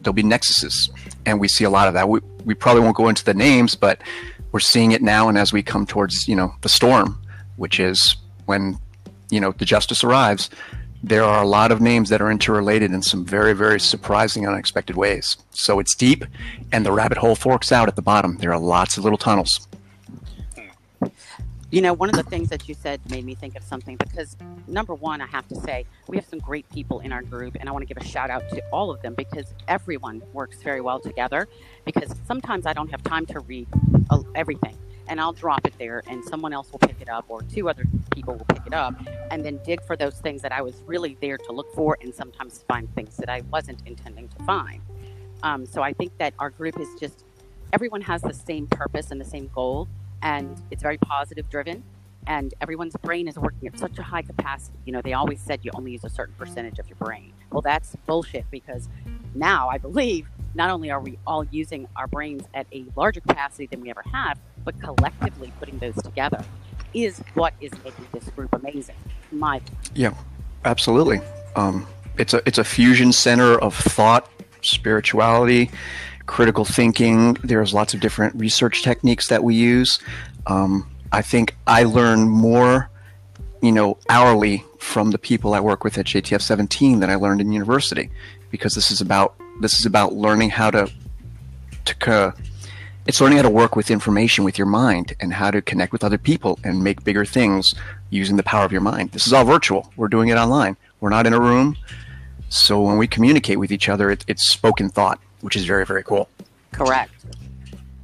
there'll 0.00 0.14
be 0.14 0.22
nexuses, 0.22 0.88
and 1.26 1.40
we 1.40 1.48
see 1.48 1.64
a 1.64 1.70
lot 1.70 1.88
of 1.88 1.94
that. 1.94 2.08
We 2.08 2.20
we 2.44 2.54
probably 2.54 2.82
won't 2.82 2.96
go 2.96 3.08
into 3.08 3.24
the 3.24 3.34
names, 3.34 3.74
but 3.74 4.00
we're 4.52 4.60
seeing 4.60 4.92
it 4.92 5.02
now, 5.02 5.28
and 5.28 5.36
as 5.36 5.52
we 5.52 5.62
come 5.62 5.84
towards 5.86 6.28
you 6.28 6.36
know 6.36 6.54
the 6.62 6.68
storm, 6.68 7.20
which 7.56 7.80
is 7.80 8.16
when 8.46 8.78
you 9.30 9.40
know 9.40 9.50
the 9.52 9.64
justice 9.64 10.04
arrives. 10.04 10.48
There 11.02 11.24
are 11.24 11.42
a 11.42 11.46
lot 11.46 11.72
of 11.72 11.80
names 11.80 12.10
that 12.10 12.20
are 12.20 12.30
interrelated 12.30 12.92
in 12.92 13.02
some 13.02 13.24
very, 13.24 13.54
very 13.54 13.80
surprising, 13.80 14.46
unexpected 14.46 14.96
ways. 14.96 15.36
So 15.50 15.78
it's 15.80 15.94
deep, 15.94 16.24
and 16.72 16.84
the 16.84 16.92
rabbit 16.92 17.18
hole 17.18 17.34
forks 17.34 17.72
out 17.72 17.88
at 17.88 17.96
the 17.96 18.02
bottom. 18.02 18.36
There 18.36 18.52
are 18.52 18.60
lots 18.60 18.98
of 18.98 19.04
little 19.04 19.18
tunnels. 19.18 19.66
You 21.70 21.80
know, 21.80 21.92
one 21.92 22.10
of 22.10 22.16
the 22.16 22.24
things 22.24 22.48
that 22.48 22.68
you 22.68 22.74
said 22.74 23.00
made 23.08 23.24
me 23.24 23.36
think 23.36 23.56
of 23.56 23.62
something 23.62 23.94
because 23.94 24.36
number 24.66 24.92
one, 24.92 25.20
I 25.20 25.26
have 25.26 25.46
to 25.48 25.54
say, 25.54 25.86
we 26.08 26.16
have 26.16 26.26
some 26.26 26.40
great 26.40 26.68
people 26.70 26.98
in 26.98 27.12
our 27.12 27.22
group, 27.22 27.56
and 27.60 27.68
I 27.68 27.72
want 27.72 27.86
to 27.86 27.94
give 27.94 28.02
a 28.02 28.06
shout 28.06 28.28
out 28.28 28.48
to 28.50 28.62
all 28.72 28.90
of 28.90 29.00
them 29.02 29.14
because 29.14 29.54
everyone 29.68 30.20
works 30.32 30.60
very 30.62 30.80
well 30.80 30.98
together. 30.98 31.46
Because 31.84 32.12
sometimes 32.26 32.66
I 32.66 32.72
don't 32.72 32.90
have 32.90 33.04
time 33.04 33.24
to 33.26 33.40
read 33.40 33.68
uh, 34.10 34.22
everything, 34.34 34.76
and 35.10 35.20
I'll 35.20 35.32
drop 35.32 35.66
it 35.66 35.74
there, 35.78 36.02
and 36.06 36.24
someone 36.24 36.52
else 36.52 36.70
will 36.70 36.78
pick 36.78 37.00
it 37.00 37.08
up, 37.08 37.26
or 37.28 37.42
two 37.42 37.68
other 37.68 37.82
people 38.14 38.34
will 38.36 38.44
pick 38.46 38.64
it 38.66 38.72
up, 38.72 38.94
and 39.30 39.44
then 39.44 39.60
dig 39.66 39.82
for 39.82 39.96
those 39.96 40.14
things 40.14 40.40
that 40.42 40.52
I 40.52 40.62
was 40.62 40.80
really 40.86 41.18
there 41.20 41.36
to 41.36 41.52
look 41.52 41.74
for, 41.74 41.98
and 42.00 42.14
sometimes 42.14 42.64
find 42.68 42.88
things 42.94 43.16
that 43.16 43.28
I 43.28 43.42
wasn't 43.50 43.82
intending 43.86 44.28
to 44.28 44.44
find. 44.44 44.80
Um, 45.42 45.66
so 45.66 45.82
I 45.82 45.92
think 45.92 46.16
that 46.18 46.32
our 46.38 46.48
group 46.50 46.78
is 46.78 46.88
just 46.98 47.24
everyone 47.72 48.00
has 48.02 48.22
the 48.22 48.32
same 48.32 48.68
purpose 48.68 49.10
and 49.10 49.20
the 49.20 49.24
same 49.24 49.50
goal, 49.52 49.88
and 50.22 50.56
it's 50.70 50.82
very 50.82 50.98
positive 50.98 51.50
driven. 51.50 51.82
And 52.26 52.54
everyone's 52.60 52.94
brain 53.02 53.26
is 53.26 53.36
working 53.36 53.66
at 53.66 53.78
such 53.78 53.98
a 53.98 54.02
high 54.02 54.22
capacity. 54.22 54.78
You 54.84 54.92
know, 54.92 55.00
they 55.00 55.14
always 55.14 55.40
said 55.40 55.60
you 55.62 55.70
only 55.74 55.92
use 55.92 56.04
a 56.04 56.10
certain 56.10 56.34
percentage 56.34 56.78
of 56.78 56.86
your 56.86 56.96
brain. 56.96 57.32
Well, 57.50 57.62
that's 57.62 57.96
bullshit 58.06 58.44
because 58.50 58.88
now 59.34 59.68
I 59.68 59.78
believe 59.78 60.28
not 60.54 60.70
only 60.70 60.90
are 60.90 61.00
we 61.00 61.18
all 61.26 61.44
using 61.50 61.88
our 61.96 62.06
brains 62.06 62.42
at 62.54 62.66
a 62.72 62.84
larger 62.94 63.20
capacity 63.20 63.66
than 63.66 63.80
we 63.80 63.90
ever 63.90 64.04
have, 64.12 64.38
but 64.64 64.80
collectively 64.80 65.52
putting 65.58 65.78
those 65.78 65.94
together 65.96 66.44
is 66.92 67.22
what 67.34 67.54
is 67.60 67.72
making 67.84 68.06
this 68.12 68.28
group 68.30 68.52
amazing. 68.52 68.96
My 69.32 69.60
yeah, 69.94 70.14
Absolutely. 70.64 71.20
Um, 71.56 71.86
it's 72.18 72.34
a 72.34 72.42
it's 72.46 72.58
a 72.58 72.64
fusion 72.64 73.12
center 73.12 73.58
of 73.58 73.74
thought, 73.74 74.28
spirituality, 74.62 75.70
critical 76.26 76.64
thinking. 76.64 77.34
There's 77.42 77.72
lots 77.72 77.94
of 77.94 78.00
different 78.00 78.34
research 78.34 78.82
techniques 78.82 79.28
that 79.28 79.42
we 79.42 79.54
use. 79.54 79.98
Um, 80.46 80.90
I 81.12 81.22
think 81.22 81.56
I 81.66 81.84
learn 81.84 82.28
more, 82.28 82.90
you 83.62 83.72
know, 83.72 83.98
hourly 84.08 84.64
from 84.78 85.10
the 85.10 85.18
people 85.18 85.54
I 85.54 85.60
work 85.60 85.82
with 85.82 85.98
at 85.98 86.06
JTF 86.06 86.40
17 86.42 87.00
than 87.00 87.10
I 87.10 87.14
learned 87.14 87.40
in 87.40 87.52
university, 87.52 88.10
because 88.50 88.74
this 88.74 88.90
is 88.90 89.00
about 89.00 89.34
this 89.60 89.78
is 89.78 89.86
about 89.86 90.14
learning 90.14 90.50
how 90.50 90.70
to 90.70 90.92
to 91.86 92.34
it's 93.06 93.20
learning 93.20 93.38
how 93.38 93.42
to 93.42 93.50
work 93.50 93.76
with 93.76 93.90
information 93.90 94.44
with 94.44 94.58
your 94.58 94.66
mind 94.66 95.14
and 95.20 95.32
how 95.32 95.50
to 95.50 95.60
connect 95.62 95.92
with 95.92 96.04
other 96.04 96.18
people 96.18 96.58
and 96.64 96.82
make 96.84 97.02
bigger 97.04 97.24
things 97.24 97.74
using 98.10 98.36
the 98.36 98.42
power 98.42 98.64
of 98.64 98.72
your 98.72 98.80
mind. 98.80 99.10
This 99.12 99.26
is 99.26 99.32
all 99.32 99.44
virtual. 99.44 99.90
We're 99.96 100.08
doing 100.08 100.28
it 100.28 100.36
online. 100.36 100.76
We're 101.00 101.10
not 101.10 101.26
in 101.26 101.32
a 101.32 101.40
room. 101.40 101.76
So 102.48 102.80
when 102.82 102.98
we 102.98 103.06
communicate 103.06 103.58
with 103.58 103.72
each 103.72 103.88
other, 103.88 104.10
it, 104.10 104.24
it's 104.28 104.50
spoken 104.50 104.88
thought, 104.88 105.20
which 105.40 105.56
is 105.56 105.64
very, 105.64 105.86
very 105.86 106.02
cool. 106.02 106.28
Correct. 106.72 107.12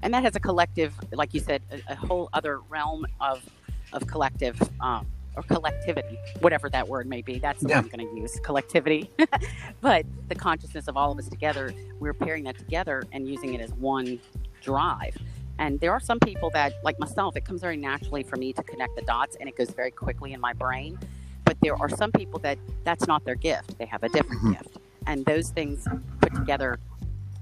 And 0.02 0.14
that 0.14 0.22
has 0.22 0.37
a 0.37 0.40
collective, 0.40 0.94
like 1.12 1.35
you 1.35 1.40
said, 1.40 1.62
a, 1.70 1.92
a 1.92 1.94
whole 1.96 2.28
other 2.32 2.61
realm 2.61 3.06
of 3.20 3.44
of 3.92 4.06
collective 4.06 4.61
um, 4.80 5.06
or 5.37 5.42
collectivity, 5.44 6.18
whatever 6.40 6.68
that 6.68 6.88
word 6.88 7.06
may 7.06 7.22
be. 7.22 7.38
That's 7.38 7.62
the 7.62 7.68
Yeah. 7.68 7.80
word 7.80 7.90
I'm 7.92 7.98
going 7.98 8.14
to 8.16 8.20
use, 8.20 8.38
collectivity. 8.42 9.11
but 9.80 10.04
the 10.28 10.35
consciousness 10.35 10.88
of 10.88 10.96
all 10.96 11.12
of 11.12 11.18
us 11.18 11.28
together, 11.28 11.72
we're 12.00 12.12
pairing 12.14 12.44
that 12.44 12.59
together 12.59 13.04
and 13.12 13.28
using 13.28 13.54
it 13.54 13.61
as 13.61 13.72
one 13.74 14.18
drive. 14.66 15.16
And 15.59 15.81
there 15.81 15.92
are 15.92 16.00
some 16.00 16.18
people 16.20 16.50
that, 16.50 16.74
like 16.83 16.98
myself, 16.98 17.37
it 17.37 17.44
comes 17.46 17.62
very 17.62 17.79
naturally 17.79 18.22
for 18.22 18.37
me 18.37 18.52
to 18.52 18.62
connect 18.62 18.94
the 18.96 19.02
dots, 19.02 19.37
and 19.40 19.48
it 19.48 19.57
goes 19.57 19.70
very 19.70 19.90
quickly 19.90 20.35
in 20.35 20.40
my 20.40 20.52
brain. 20.52 20.98
But 21.44 21.57
there 21.62 21.76
are 21.81 21.88
some 21.88 22.12
people 22.12 22.38
that 22.40 22.59
that's 22.85 23.07
not 23.07 23.24
their 23.24 23.37
gift; 23.37 23.79
they 23.79 23.87
have 23.87 24.02
a 24.02 24.11
different 24.11 24.42
Mhm. 24.42 24.52
gift, 24.59 24.76
and 25.07 25.24
those 25.24 25.50
things 25.50 25.87
put 26.20 26.35
together, 26.35 26.79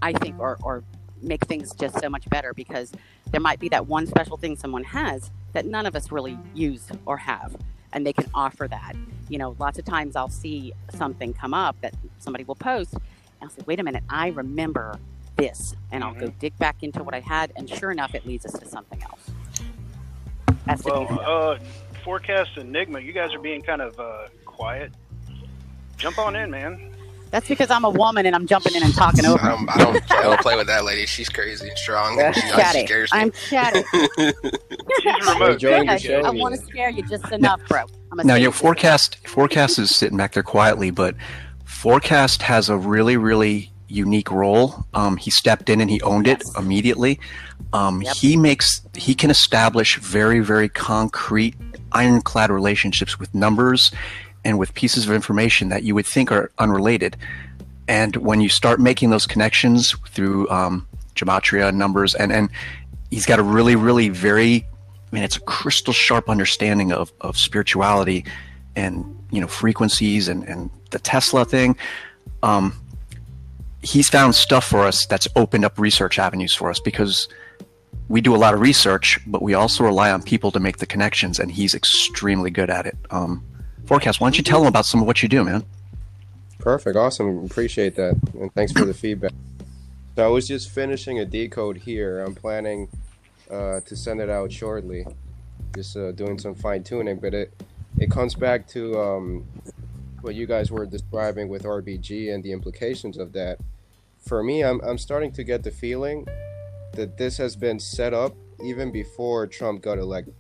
I 0.03 0.13
think, 0.13 0.39
or 0.39 0.59
or 0.63 0.85
make 1.23 1.45
things 1.47 1.75
just 1.75 1.99
so 2.01 2.09
much 2.11 2.29
better 2.29 2.53
because 2.53 2.93
there 3.33 3.41
might 3.41 3.59
be 3.59 3.69
that 3.71 3.87
one 3.87 4.07
special 4.07 4.37
thing 4.37 4.55
someone 4.57 4.85
has 4.85 5.31
that 5.55 5.65
none 5.65 5.87
of 5.87 5.97
us 5.97 6.13
really 6.13 6.39
use 6.53 6.85
or 7.07 7.17
have 7.17 7.57
and 7.95 8.05
they 8.07 8.13
can 8.13 8.29
offer 8.35 8.69
that 8.69 8.95
you 9.31 9.39
know 9.39 9.57
lots 9.59 9.79
of 9.79 9.87
times 9.87 10.17
i'll 10.17 10.29
see 10.45 10.71
something 10.91 11.33
come 11.33 11.55
up 11.55 11.75
that 11.81 11.95
somebody 12.19 12.45
will 12.45 12.61
post 12.73 12.93
and 12.93 13.03
i'll 13.45 13.49
say 13.49 13.63
wait 13.65 13.81
a 13.81 13.83
minute 13.83 14.05
i 14.11 14.27
remember 14.29 14.99
this 15.37 15.75
and 15.93 16.05
i'll 16.05 16.15
go 16.15 16.29
dig 16.39 16.57
back 16.59 16.83
into 16.83 17.03
what 17.03 17.15
i 17.15 17.21
had 17.21 17.53
and 17.57 17.69
sure 17.69 17.91
enough 17.91 18.15
it 18.15 18.25
leads 18.27 18.45
us 18.47 18.53
to 18.53 18.67
something 18.67 19.03
else 19.03 19.31
that's 20.67 20.85
Well, 20.85 21.07
uh, 21.27 21.59
forecast 22.05 22.57
Enigma, 22.57 23.01
you 23.01 23.13
guys 23.13 23.35
are 23.35 23.39
being 23.39 23.61
kind 23.61 23.83
of 23.83 23.99
uh, 24.01 24.29
quiet. 24.47 24.93
Jump 25.99 26.19
on 26.19 26.37
in, 26.37 26.51
man. 26.51 26.91
that's 27.31 27.49
because 27.49 27.71
i'm 27.71 27.85
a 27.85 27.91
woman 27.91 28.25
and 28.27 28.35
i'm 28.35 28.47
jumping 28.47 28.75
in 28.75 28.83
and 28.83 28.95
talking 28.95 29.27
over 29.27 29.39
don't, 29.45 29.69
I 29.69 29.77
don't, 29.79 30.13
I 30.13 30.23
don't 30.23 30.41
play 30.41 30.57
with 30.57 30.67
that 30.69 30.85
lady. 30.85 31.05
She's 31.07 31.29
crazy 31.29 31.69
and 31.69 31.77
strong. 31.79 32.19
She, 32.33 32.41
she 32.41 32.49
chatty 32.51 32.87
scares 32.87 33.13
me. 33.13 33.21
i'm 33.21 33.31
chatty 33.33 33.83
She's 33.93 35.29
remote. 35.29 35.53
enjoying 35.53 35.87
the 35.87 36.23
I- 36.25 36.31
want 36.31 36.55
to 36.55 36.61
scare 36.65 36.91
you 36.91 37.03
just 37.09 37.31
enough 37.33 37.61
bro 37.69 37.85
I'm 38.13 38.21
a 38.21 38.25
Now, 38.25 38.37
your 38.37 38.53
forecast 38.53 39.27
forecast 39.27 39.79
is 39.81 39.95
sitting 39.95 40.17
back 40.17 40.33
there 40.33 40.43
quietly, 40.45 40.91
but 40.93 41.17
forecast 41.65 42.43
has 42.43 42.69
a 42.69 42.77
really, 42.77 43.17
really 43.17 43.73
unique 43.89 44.31
role. 44.31 44.87
Um, 44.95 45.17
he 45.17 45.31
stepped 45.31 45.69
in 45.69 45.81
and 45.81 45.91
he 45.91 46.01
owned 46.03 46.27
it 46.27 46.43
immediately. 46.57 47.21
Um, 47.73 48.03
Yep. 48.03 48.17
He 48.17 48.37
makes 48.37 48.81
he 48.97 49.15
can 49.15 49.31
establish 49.31 49.99
very, 49.99 50.41
very 50.41 50.69
concrete, 50.69 51.55
ironclad 51.93 52.51
relationships 52.51 53.19
with 53.19 53.35
numbers 53.35 53.91
and 54.45 54.59
with 54.59 54.75
pieces 54.75 55.07
of 55.07 55.13
information 55.13 55.69
that 55.71 55.83
you 55.83 55.95
would 55.95 56.07
think 56.07 56.31
are 56.31 56.51
unrelated. 56.59 57.17
And 57.89 58.17
when 58.17 58.41
you 58.41 58.49
start 58.49 58.81
making 58.81 59.11
those 59.11 59.27
connections 59.27 59.95
through 60.09 60.49
um, 60.51 60.87
gematria, 61.15 61.75
numbers, 61.75 62.15
and 62.15 62.33
and 62.33 62.49
he's 63.11 63.27
got 63.27 63.39
a 63.39 63.43
really, 63.43 63.77
really 63.77 64.09
very 64.09 64.67
I 65.15 65.15
mean, 65.15 65.23
it's 65.23 65.37
a 65.37 65.41
crystal 65.43 65.93
sharp 65.93 66.29
understanding 66.29 66.91
of, 66.91 67.13
of 67.21 67.37
spirituality 67.39 68.25
and 68.75 69.17
you 69.31 69.41
know 69.41 69.47
frequencies 69.47 70.29
and, 70.29 70.43
and 70.49 70.71
the 70.91 70.99
Tesla 70.99 71.45
thing. 71.45 71.77
Um, 72.43 72.75
he's 73.85 74.09
found 74.09 74.35
stuff 74.35 74.65
for 74.65 74.81
us 74.81 75.07
that's 75.07 75.29
opened 75.37 75.65
up 75.65 75.79
research 75.79 76.19
avenues 76.19 76.55
for 76.55 76.71
us 76.71 76.81
because 76.81 77.29
we 78.09 78.21
do 78.21 78.35
a 78.35 78.39
lot 78.39 78.55
of 78.55 78.61
research, 78.61 79.19
but 79.27 79.43
we 79.43 79.55
also 79.55 79.85
rely 79.85 80.11
on 80.11 80.23
people 80.23 80.51
to 80.53 80.61
make 80.61 80.79
the 80.79 80.87
connections, 80.87 81.39
and 81.39 81.51
he's 81.51 81.75
extremely 81.75 82.51
good 82.51 82.71
at 82.71 82.87
it. 82.87 82.97
Um, 83.11 83.45
Forecast, 83.87 84.21
why 84.21 84.27
don't 84.27 84.37
you 84.37 84.45
tell 84.45 84.61
them 84.61 84.69
about 84.69 84.87
some 84.87 85.01
of 85.01 85.07
what 85.07 85.23
you 85.23 85.29
do, 85.29 85.45
man? 85.45 85.65
Perfect. 86.59 86.97
Awesome. 86.97 87.45
Appreciate 87.45 87.95
that. 87.97 88.17
And 88.35 88.53
thanks 88.55 88.73
for 88.73 88.85
the 88.85 88.95
feedback. 88.95 89.33
So 90.17 90.25
I 90.25 90.29
was 90.29 90.49
just 90.49 90.71
finishing 90.71 91.19
a 91.19 91.25
decode 91.25 91.77
here. 91.77 92.21
I'm 92.21 92.35
planning 92.35 92.89
uh, 93.51 93.81
to 93.81 93.97
send 93.97 94.21
it 94.21 94.31
out 94.31 94.51
shortly. 94.51 95.07
Just 95.75 95.97
uh, 95.97 96.13
doing 96.13 96.39
some 96.39 96.55
fine 96.55 96.83
tuning, 96.83 97.17
but 97.17 97.35
it 97.35 97.53
it 97.99 98.11
comes 98.11 98.35
back 98.35 98.67
to 98.69 98.99
um, 98.99 99.45
what 100.21 100.35
you 100.35 100.47
guys 100.47 100.71
were 100.71 100.87
describing 100.87 101.49
with 101.49 101.65
RBG 101.65 102.33
and 102.33 102.43
the 102.43 102.53
implications 102.53 103.19
of 103.19 103.33
that. 103.33 103.59
For 104.25 104.43
me, 104.43 104.63
I'm 104.63 104.81
I'm 104.81 104.99
starting 104.99 105.33
to 105.33 105.45
get 105.45 105.63
the 105.63 105.71
feeling 105.71 106.27
that 106.93 107.17
this 107.17 107.37
has 107.39 107.57
been 107.57 107.79
set 107.79 108.15
up 108.15 108.35
even 108.63 108.91
before 108.91 109.47
Trump 109.47 109.83
got 109.83 109.99
elected. 109.99 110.35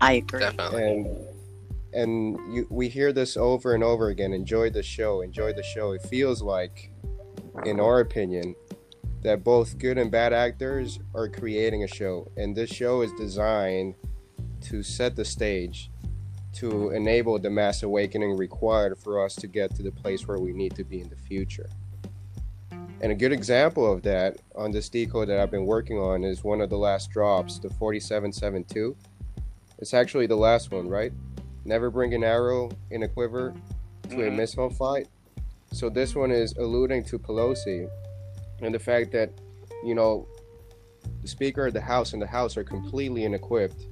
I 0.00 0.14
agree. 0.14 0.40
Definitely. 0.40 0.82
and 0.82 1.28
and 1.94 2.54
you, 2.54 2.66
we 2.70 2.88
hear 2.88 3.12
this 3.12 3.36
over 3.36 3.74
and 3.74 3.82
over 3.82 4.08
again. 4.08 4.32
Enjoy 4.32 4.70
the 4.70 4.82
show. 4.82 5.22
Enjoy 5.22 5.52
the 5.52 5.62
show. 5.62 5.92
It 5.92 6.02
feels 6.02 6.42
like 6.42 6.90
in 7.64 7.80
our 7.80 8.00
opinion 8.00 8.54
that 9.22 9.42
both 9.42 9.78
good 9.78 9.98
and 9.98 10.10
bad 10.10 10.32
actors 10.32 11.00
are 11.14 11.28
creating 11.28 11.84
a 11.84 11.88
show. 11.88 12.30
And 12.36 12.54
this 12.54 12.70
show 12.70 13.00
is 13.00 13.12
designed 13.12 13.94
to 14.62 14.82
set 14.82 15.16
the 15.16 15.24
stage 15.24 15.90
to 16.54 16.90
enable 16.90 17.38
the 17.38 17.50
mass 17.50 17.82
awakening 17.82 18.36
required 18.36 18.98
for 18.98 19.24
us 19.24 19.34
to 19.36 19.46
get 19.46 19.74
to 19.76 19.82
the 19.82 19.92
place 19.92 20.26
where 20.26 20.38
we 20.38 20.52
need 20.52 20.74
to 20.76 20.84
be 20.84 21.00
in 21.00 21.08
the 21.08 21.16
future. 21.16 21.68
And 23.00 23.12
a 23.12 23.14
good 23.14 23.32
example 23.32 23.90
of 23.90 24.02
that 24.02 24.38
on 24.56 24.72
this 24.72 24.88
decode 24.88 25.28
that 25.28 25.38
I've 25.38 25.50
been 25.52 25.66
working 25.66 25.98
on 25.98 26.24
is 26.24 26.42
one 26.42 26.60
of 26.60 26.68
the 26.68 26.76
last 26.78 27.10
drops, 27.10 27.58
the 27.58 27.70
4772. 27.70 28.96
It's 29.78 29.94
actually 29.94 30.26
the 30.26 30.36
last 30.36 30.72
one, 30.72 30.88
right? 30.88 31.12
Never 31.64 31.90
bring 31.90 32.12
an 32.14 32.24
arrow 32.24 32.70
in 32.90 33.04
a 33.04 33.08
quiver 33.08 33.54
to 34.10 34.26
a 34.26 34.30
Mhm. 34.30 34.36
missile 34.36 34.70
fight. 34.70 35.06
So 35.72 35.88
this 35.88 36.16
one 36.16 36.32
is 36.32 36.56
alluding 36.56 37.04
to 37.04 37.18
Pelosi 37.18 37.88
and 38.62 38.74
the 38.74 38.78
fact 38.78 39.12
that, 39.12 39.30
you 39.84 39.94
know, 39.94 40.26
the 41.22 41.28
Speaker 41.28 41.66
of 41.68 41.74
the 41.74 41.80
House 41.80 42.14
and 42.14 42.20
the 42.22 42.26
House 42.26 42.56
are 42.56 42.64
completely 42.64 43.22
inequipped 43.22 43.84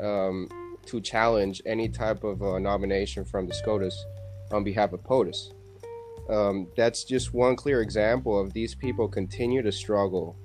um, 0.00 0.48
to 0.86 1.00
challenge 1.00 1.62
any 1.64 1.88
type 1.88 2.24
of 2.24 2.42
uh, 2.42 2.58
nomination 2.58 3.24
from 3.24 3.46
the 3.46 3.54
SCOTUS 3.54 4.04
on 4.50 4.64
behalf 4.64 4.92
of 4.92 5.02
POTUS. 5.04 5.52
Um, 6.28 6.68
that's 6.76 7.04
just 7.04 7.34
one 7.34 7.54
clear 7.56 7.82
example 7.82 8.38
of 8.38 8.52
these 8.52 8.74
people 8.74 9.08
continue 9.08 9.62
to 9.62 9.70
struggle, 9.72 10.36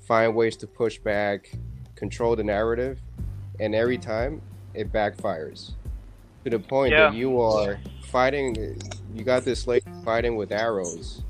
find 0.00 0.34
ways 0.36 0.56
to 0.58 0.66
push 0.66 0.98
back, 0.98 1.50
control 1.96 2.36
the 2.36 2.44
narrative, 2.44 3.00
and 3.58 3.74
every 3.74 3.98
time 3.98 4.40
it 4.74 4.92
backfires 4.92 5.72
to 6.44 6.50
the 6.50 6.58
point 6.58 6.92
Yeah. 6.92 7.10
that 7.10 7.14
you 7.16 7.40
are 7.40 7.78
fighting. 8.04 8.78
You 9.14 9.24
got 9.24 9.44
this 9.44 9.66
lady 9.66 9.86
fighting 10.04 10.36
with 10.36 10.52
arrows 10.52 11.22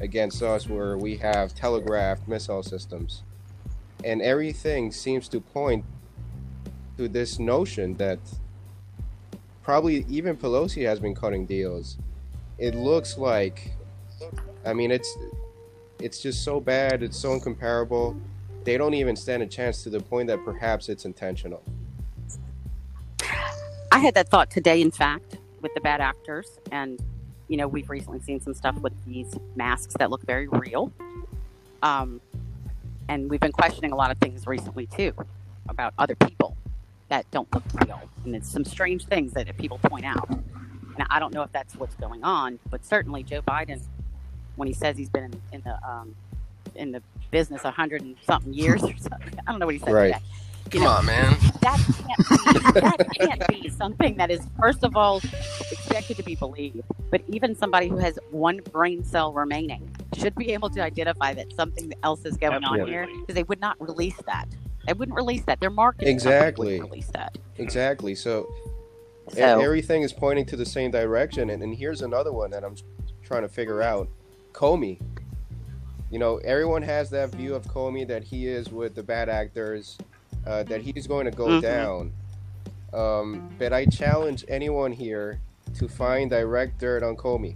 against 0.00 0.42
us, 0.42 0.68
where 0.68 0.98
we 0.98 1.16
have 1.16 1.54
telegraphed 1.54 2.26
missile 2.28 2.62
systems, 2.62 3.22
and 4.04 4.20
everything 4.20 4.90
seems 4.92 5.28
to 5.28 5.40
point 5.40 5.84
to 6.98 7.08
this 7.08 7.38
notion 7.38 7.94
that 7.94 8.18
probably 9.62 10.04
even 10.08 10.36
Pelosi 10.36 10.84
has 10.84 11.00
been 11.00 11.14
cutting 11.14 11.46
deals. 11.46 11.96
It 12.60 12.74
looks 12.74 13.16
like, 13.16 13.72
I 14.66 14.74
mean, 14.74 14.90
it's 14.90 15.16
it's 15.98 16.20
just 16.20 16.44
so 16.44 16.60
bad. 16.60 17.02
It's 17.02 17.18
so 17.18 17.32
incomparable. 17.32 18.16
They 18.64 18.76
don't 18.76 18.94
even 18.94 19.16
stand 19.16 19.42
a 19.42 19.46
chance 19.46 19.82
to 19.84 19.90
the 19.90 20.00
point 20.00 20.28
that 20.28 20.44
perhaps 20.44 20.88
it's 20.88 21.06
intentional. 21.06 21.62
I 23.90 23.98
had 23.98 24.14
that 24.14 24.28
thought 24.28 24.50
today, 24.50 24.82
in 24.82 24.90
fact, 24.90 25.38
with 25.62 25.72
the 25.74 25.80
bad 25.80 26.00
actors. 26.00 26.58
And, 26.70 27.02
you 27.48 27.56
know, 27.56 27.66
we've 27.66 27.88
recently 27.88 28.20
seen 28.20 28.40
some 28.40 28.54
stuff 28.54 28.76
with 28.76 28.92
these 29.06 29.34
masks 29.56 29.94
that 29.98 30.10
look 30.10 30.22
very 30.22 30.46
real. 30.46 30.92
Um, 31.82 32.20
and 33.08 33.28
we've 33.28 33.40
been 33.40 33.52
questioning 33.52 33.92
a 33.92 33.96
lot 33.96 34.10
of 34.10 34.18
things 34.18 34.46
recently, 34.46 34.86
too, 34.86 35.12
about 35.68 35.94
other 35.98 36.14
people 36.14 36.56
that 37.08 37.28
don't 37.30 37.52
look 37.54 37.64
real. 37.86 38.00
And 38.24 38.36
it's 38.36 38.50
some 38.50 38.64
strange 38.64 39.06
things 39.06 39.32
that 39.32 39.56
people 39.56 39.78
point 39.78 40.04
out. 40.04 40.28
And 40.98 41.06
I 41.10 41.18
don't 41.18 41.32
know 41.34 41.42
if 41.42 41.52
that's 41.52 41.74
what's 41.76 41.94
going 41.96 42.24
on, 42.24 42.58
but 42.70 42.84
certainly 42.84 43.22
Joe 43.22 43.42
Biden, 43.42 43.80
when 44.56 44.68
he 44.68 44.74
says 44.74 44.96
he's 44.96 45.10
been 45.10 45.24
in, 45.24 45.42
in 45.52 45.60
the 45.62 45.78
um, 45.88 46.14
in 46.74 46.92
the 46.92 47.02
business 47.30 47.64
a 47.64 47.70
hundred 47.70 48.02
and 48.02 48.16
something 48.26 48.52
years 48.52 48.82
or 48.82 48.94
something, 48.98 49.38
I 49.46 49.50
don't 49.50 49.60
know 49.60 49.66
what 49.66 49.74
he 49.74 49.80
said 49.80 49.92
Right. 49.92 50.14
today. 50.14 50.24
Come 50.70 50.86
on, 50.86 51.04
man. 51.06 51.36
That 51.62 51.80
can't, 52.06 52.28
be, 52.28 52.80
that 52.80 52.98
can't 53.18 53.48
be 53.48 53.68
something 53.70 54.16
that 54.18 54.30
is, 54.30 54.40
first 54.60 54.84
of 54.84 54.96
all, 54.96 55.20
expected 55.72 56.16
to 56.18 56.22
be 56.22 56.36
believed. 56.36 56.82
But 57.10 57.22
even 57.28 57.56
somebody 57.56 57.88
who 57.88 57.96
has 57.98 58.18
one 58.30 58.60
brain 58.72 59.02
cell 59.02 59.32
remaining 59.32 59.90
should 60.16 60.34
be 60.36 60.52
able 60.52 60.70
to 60.70 60.80
identify 60.80 61.34
that 61.34 61.52
something 61.54 61.92
else 62.04 62.24
is 62.24 62.36
going 62.36 62.64
on 62.64 62.86
here 62.86 63.02
Absolutely. 63.02 63.20
because 63.22 63.34
they 63.34 63.42
would 63.44 63.60
not 63.60 63.80
release 63.80 64.16
that. 64.26 64.46
They 64.86 64.92
wouldn't 64.92 65.16
release 65.16 65.42
that. 65.46 65.58
Their 65.60 65.70
marketing 65.70 66.18
company 66.18 66.34
Exactly. 66.34 66.66
wouldn't 66.74 66.90
release 66.90 67.08
that. 67.14 67.36
Exactly. 67.58 68.14
So, 68.14 68.48
So 69.34 69.60
everything 69.60 70.02
is 70.02 70.12
pointing 70.12 70.46
to 70.46 70.56
the 70.56 70.66
same 70.66 70.90
direction. 70.90 71.50
And, 71.50 71.62
and 71.62 71.74
here's 71.74 72.02
another 72.02 72.32
one 72.32 72.50
that 72.50 72.64
I'm 72.64 72.76
trying 73.22 73.42
to 73.42 73.48
figure 73.48 73.82
out 73.82 74.08
Comey. 74.52 75.00
You 76.10 76.18
know, 76.18 76.38
everyone 76.38 76.82
has 76.82 77.10
that 77.10 77.30
view 77.30 77.54
of 77.54 77.64
Comey 77.66 78.06
that 78.08 78.24
he 78.24 78.48
is 78.48 78.70
with 78.70 78.94
the 78.96 79.02
bad 79.02 79.28
actors, 79.28 79.96
uh, 80.46 80.64
that 80.64 80.80
he's 80.82 81.06
going 81.06 81.26
to 81.26 81.30
go 81.30 81.46
Mhm. 81.46 81.62
down. 81.62 82.12
Um, 82.92 83.54
but 83.58 83.72
I 83.72 83.86
challenge 83.86 84.44
anyone 84.48 84.90
here 84.90 85.40
to 85.74 85.86
find 85.88 86.28
direct 86.30 86.78
dirt 86.78 87.04
on 87.04 87.16
Comey 87.16 87.54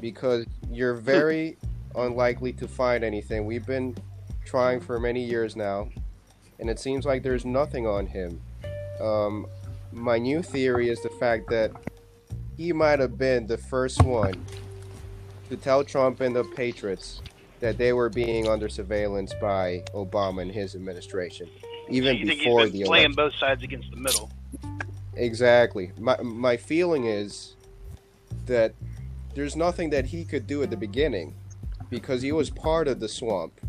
because 0.00 0.44
you're 0.70 0.94
very 0.94 1.56
unlikely 1.94 2.52
to 2.54 2.66
find 2.66 3.04
anything. 3.04 3.46
We've 3.46 3.64
been 3.66 3.96
trying 4.44 4.80
for 4.80 4.98
many 4.98 5.22
years 5.22 5.54
now, 5.54 5.88
and 6.58 6.68
it 6.68 6.80
seems 6.80 7.06
like 7.06 7.22
there's 7.22 7.44
nothing 7.44 7.86
on 7.86 8.06
him. 8.06 8.40
Um, 9.00 9.46
my 9.94 10.18
new 10.18 10.42
theory 10.42 10.88
is 10.88 11.00
the 11.02 11.10
fact 11.10 11.48
that 11.50 11.70
he 12.56 12.72
might 12.72 12.98
have 12.98 13.16
been 13.18 13.46
the 13.46 13.58
first 13.58 14.02
one 14.02 14.44
to 15.48 15.56
tell 15.56 15.84
Trump 15.84 16.20
and 16.20 16.34
the 16.34 16.44
Patriots 16.44 17.20
that 17.60 17.78
they 17.78 17.92
were 17.92 18.08
being 18.08 18.48
under 18.48 18.68
surveillance 18.68 19.32
by 19.40 19.82
Obama 19.94 20.42
and 20.42 20.50
his 20.52 20.74
administration, 20.74 21.48
even 21.88 22.18
so 22.18 22.24
before 22.26 22.60
he's 22.62 22.70
been 22.72 22.80
the 22.80 22.86
playing 22.86 23.04
election. 23.06 23.14
both 23.16 23.34
sides 23.34 23.62
against 23.62 23.90
the 23.90 23.96
middle. 23.96 24.30
Exactly. 25.16 25.92
My 25.98 26.16
my 26.22 26.56
feeling 26.56 27.04
is 27.06 27.54
that 28.46 28.74
there's 29.34 29.56
nothing 29.56 29.90
that 29.90 30.06
he 30.06 30.24
could 30.24 30.46
do 30.46 30.62
at 30.62 30.70
the 30.70 30.76
beginning 30.76 31.34
because 31.90 32.22
he 32.22 32.32
was 32.32 32.50
part 32.50 32.88
of 32.88 33.00
the 33.00 33.08
swamp. 33.08 33.60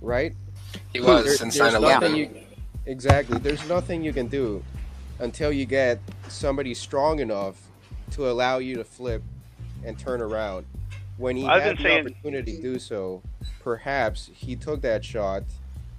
Right? 0.00 0.34
He 0.92 1.00
was 1.00 1.24
There- 1.24 1.34
since 1.36 1.58
there's 1.58 1.74
9 1.74 1.82
11. 1.82 2.41
You- 2.86 2.92
exactly. 2.92 3.38
There's 3.38 3.66
nothing 3.68 4.02
you 4.02 4.12
can 4.12 4.28
do 4.28 4.62
until 5.18 5.52
you 5.52 5.66
get 5.66 6.00
somebody 6.28 6.74
strong 6.74 7.20
enough 7.20 7.60
to 8.12 8.30
allow 8.30 8.58
you 8.58 8.76
to 8.76 8.84
flip 8.84 9.22
and 9.84 9.98
turn 9.98 10.20
around. 10.20 10.66
When 11.18 11.36
he 11.36 11.46
I've 11.46 11.62
had 11.62 11.78
the 11.78 11.82
saying- 11.82 12.06
opportunity 12.06 12.56
to 12.56 12.62
do 12.62 12.78
so, 12.78 13.22
perhaps 13.62 14.30
he 14.34 14.56
took 14.56 14.80
that 14.82 15.04
shot, 15.04 15.44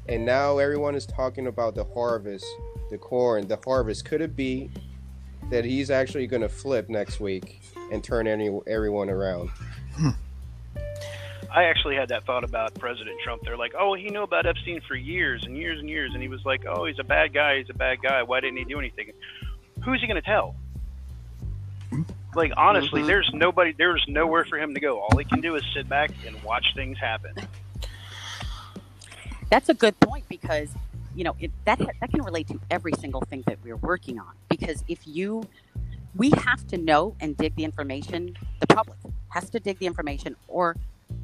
and 0.10 0.26
now 0.26 0.58
everyone 0.58 0.96
is 0.96 1.06
talking 1.06 1.48
about 1.48 1.76
the 1.76 1.86
harvest, 1.86 2.46
the 2.90 2.98
corn, 2.98 3.48
the 3.48 3.60
harvest. 3.64 4.06
Could 4.06 4.22
it 4.22 4.36
be 4.36 4.70
that 5.50 5.64
he's 5.66 5.90
actually 5.92 6.28
going 6.28 6.42
to 6.42 6.50
flip 6.50 6.90
next 6.90 7.20
week 7.20 7.62
and 7.92 8.04
turn 8.04 8.28
any 8.28 8.50
everyone 8.68 9.10
around? 9.10 9.50
Hmm. 9.96 10.10
I 11.54 11.66
actually 11.66 11.96
had 11.96 12.10
that 12.10 12.26
thought 12.26 12.44
about 12.44 12.74
President 12.76 13.16
Trump. 13.24 13.44
They're 13.44 13.58
like, 13.58 13.74
oh, 13.78 13.94
he 13.94 14.10
knew 14.10 14.24
about 14.24 14.46
Epstein 14.48 14.82
for 14.88 14.96
years 14.96 15.44
and 15.46 15.56
years 15.56 15.80
and 15.80 15.88
years, 15.88 16.12
and 16.14 16.22
he 16.22 16.28
was 16.28 16.44
like, 16.46 16.66
oh, 16.66 16.86
he's 16.86 16.98
a 17.00 17.04
bad 17.04 17.32
guy. 17.34 17.60
He's 17.60 17.70
a 17.70 17.76
bad 17.76 18.02
guy. 18.02 18.24
Why 18.24 18.40
didn't 18.40 18.58
he 18.58 18.64
do 18.64 18.80
anything? 18.80 19.12
Who's 19.86 20.02
he 20.02 20.08
going 20.08 20.22
to 20.22 20.28
tell? 20.28 20.56
Like 22.36 22.52
honestly, 22.58 23.04
Mhm. 23.04 23.08
there's 23.08 23.30
nobody. 23.34 23.74
There's 23.74 24.04
nowhere 24.08 24.44
for 24.46 24.58
him 24.58 24.74
to 24.74 24.80
go. 24.80 25.00
All 25.00 25.16
he 25.16 25.24
can 25.26 25.40
do 25.42 25.54
is 25.56 25.64
sit 25.76 25.88
back 25.88 26.10
and 26.26 26.42
watch 26.44 26.66
things 26.76 26.98
happen. 26.98 27.36
that's 29.52 29.70
a 29.70 29.74
good 29.76 30.00
point 30.00 30.28
because 30.30 30.70
you 31.16 31.24
know 31.24 31.36
it, 31.40 31.52
that 31.66 31.78
that 31.78 32.10
can 32.12 32.24
relate 32.24 32.48
to 32.48 32.60
every 32.72 32.94
single 32.94 33.22
thing 33.22 33.44
that 33.46 33.60
we're 33.64 33.76
working 33.76 34.18
on. 34.20 34.32
Because 34.50 34.84
if 34.88 35.06
you, 35.06 35.44
we 36.16 36.32
have 36.32 36.66
to 36.70 36.78
know 36.80 37.16
and 37.20 37.38
dig 37.38 37.56
the 37.56 37.64
information. 37.64 38.36
The 38.62 38.66
public 38.68 38.98
has 39.30 39.52
to 39.52 39.60
dig 39.60 39.78
the 39.78 39.86
information 39.86 40.36
or 40.48 40.76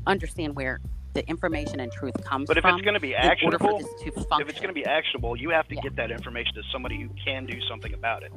understand 0.07 0.55
where 0.55 0.79
the 1.13 1.27
information 1.27 1.79
and 1.79 1.91
truth 1.91 2.13
comes 2.23 2.47
But 2.47 2.57
if 2.57 2.61
from. 2.61 2.75
it's 2.75 2.83
going 2.83 2.93
to 2.93 2.99
be 2.99 3.13
in 3.13 3.19
order 3.43 3.57
for 3.57 3.65
actionable, 3.65 3.79
to 3.79 4.05
if 4.41 4.49
it's 4.49 4.59
going 4.59 4.67
to 4.69 4.73
be 4.73 4.85
actionable, 4.85 5.35
you 5.35 5.49
have 5.49 5.67
to 5.69 5.75
Yeah. 5.75 5.81
get 5.81 5.95
that 5.95 6.11
information 6.11 6.53
to 6.55 6.61
somebody 6.71 7.01
who 7.01 7.09
can 7.23 7.45
do 7.45 7.59
something 7.67 7.93
about 7.93 8.23
it. 8.23 8.31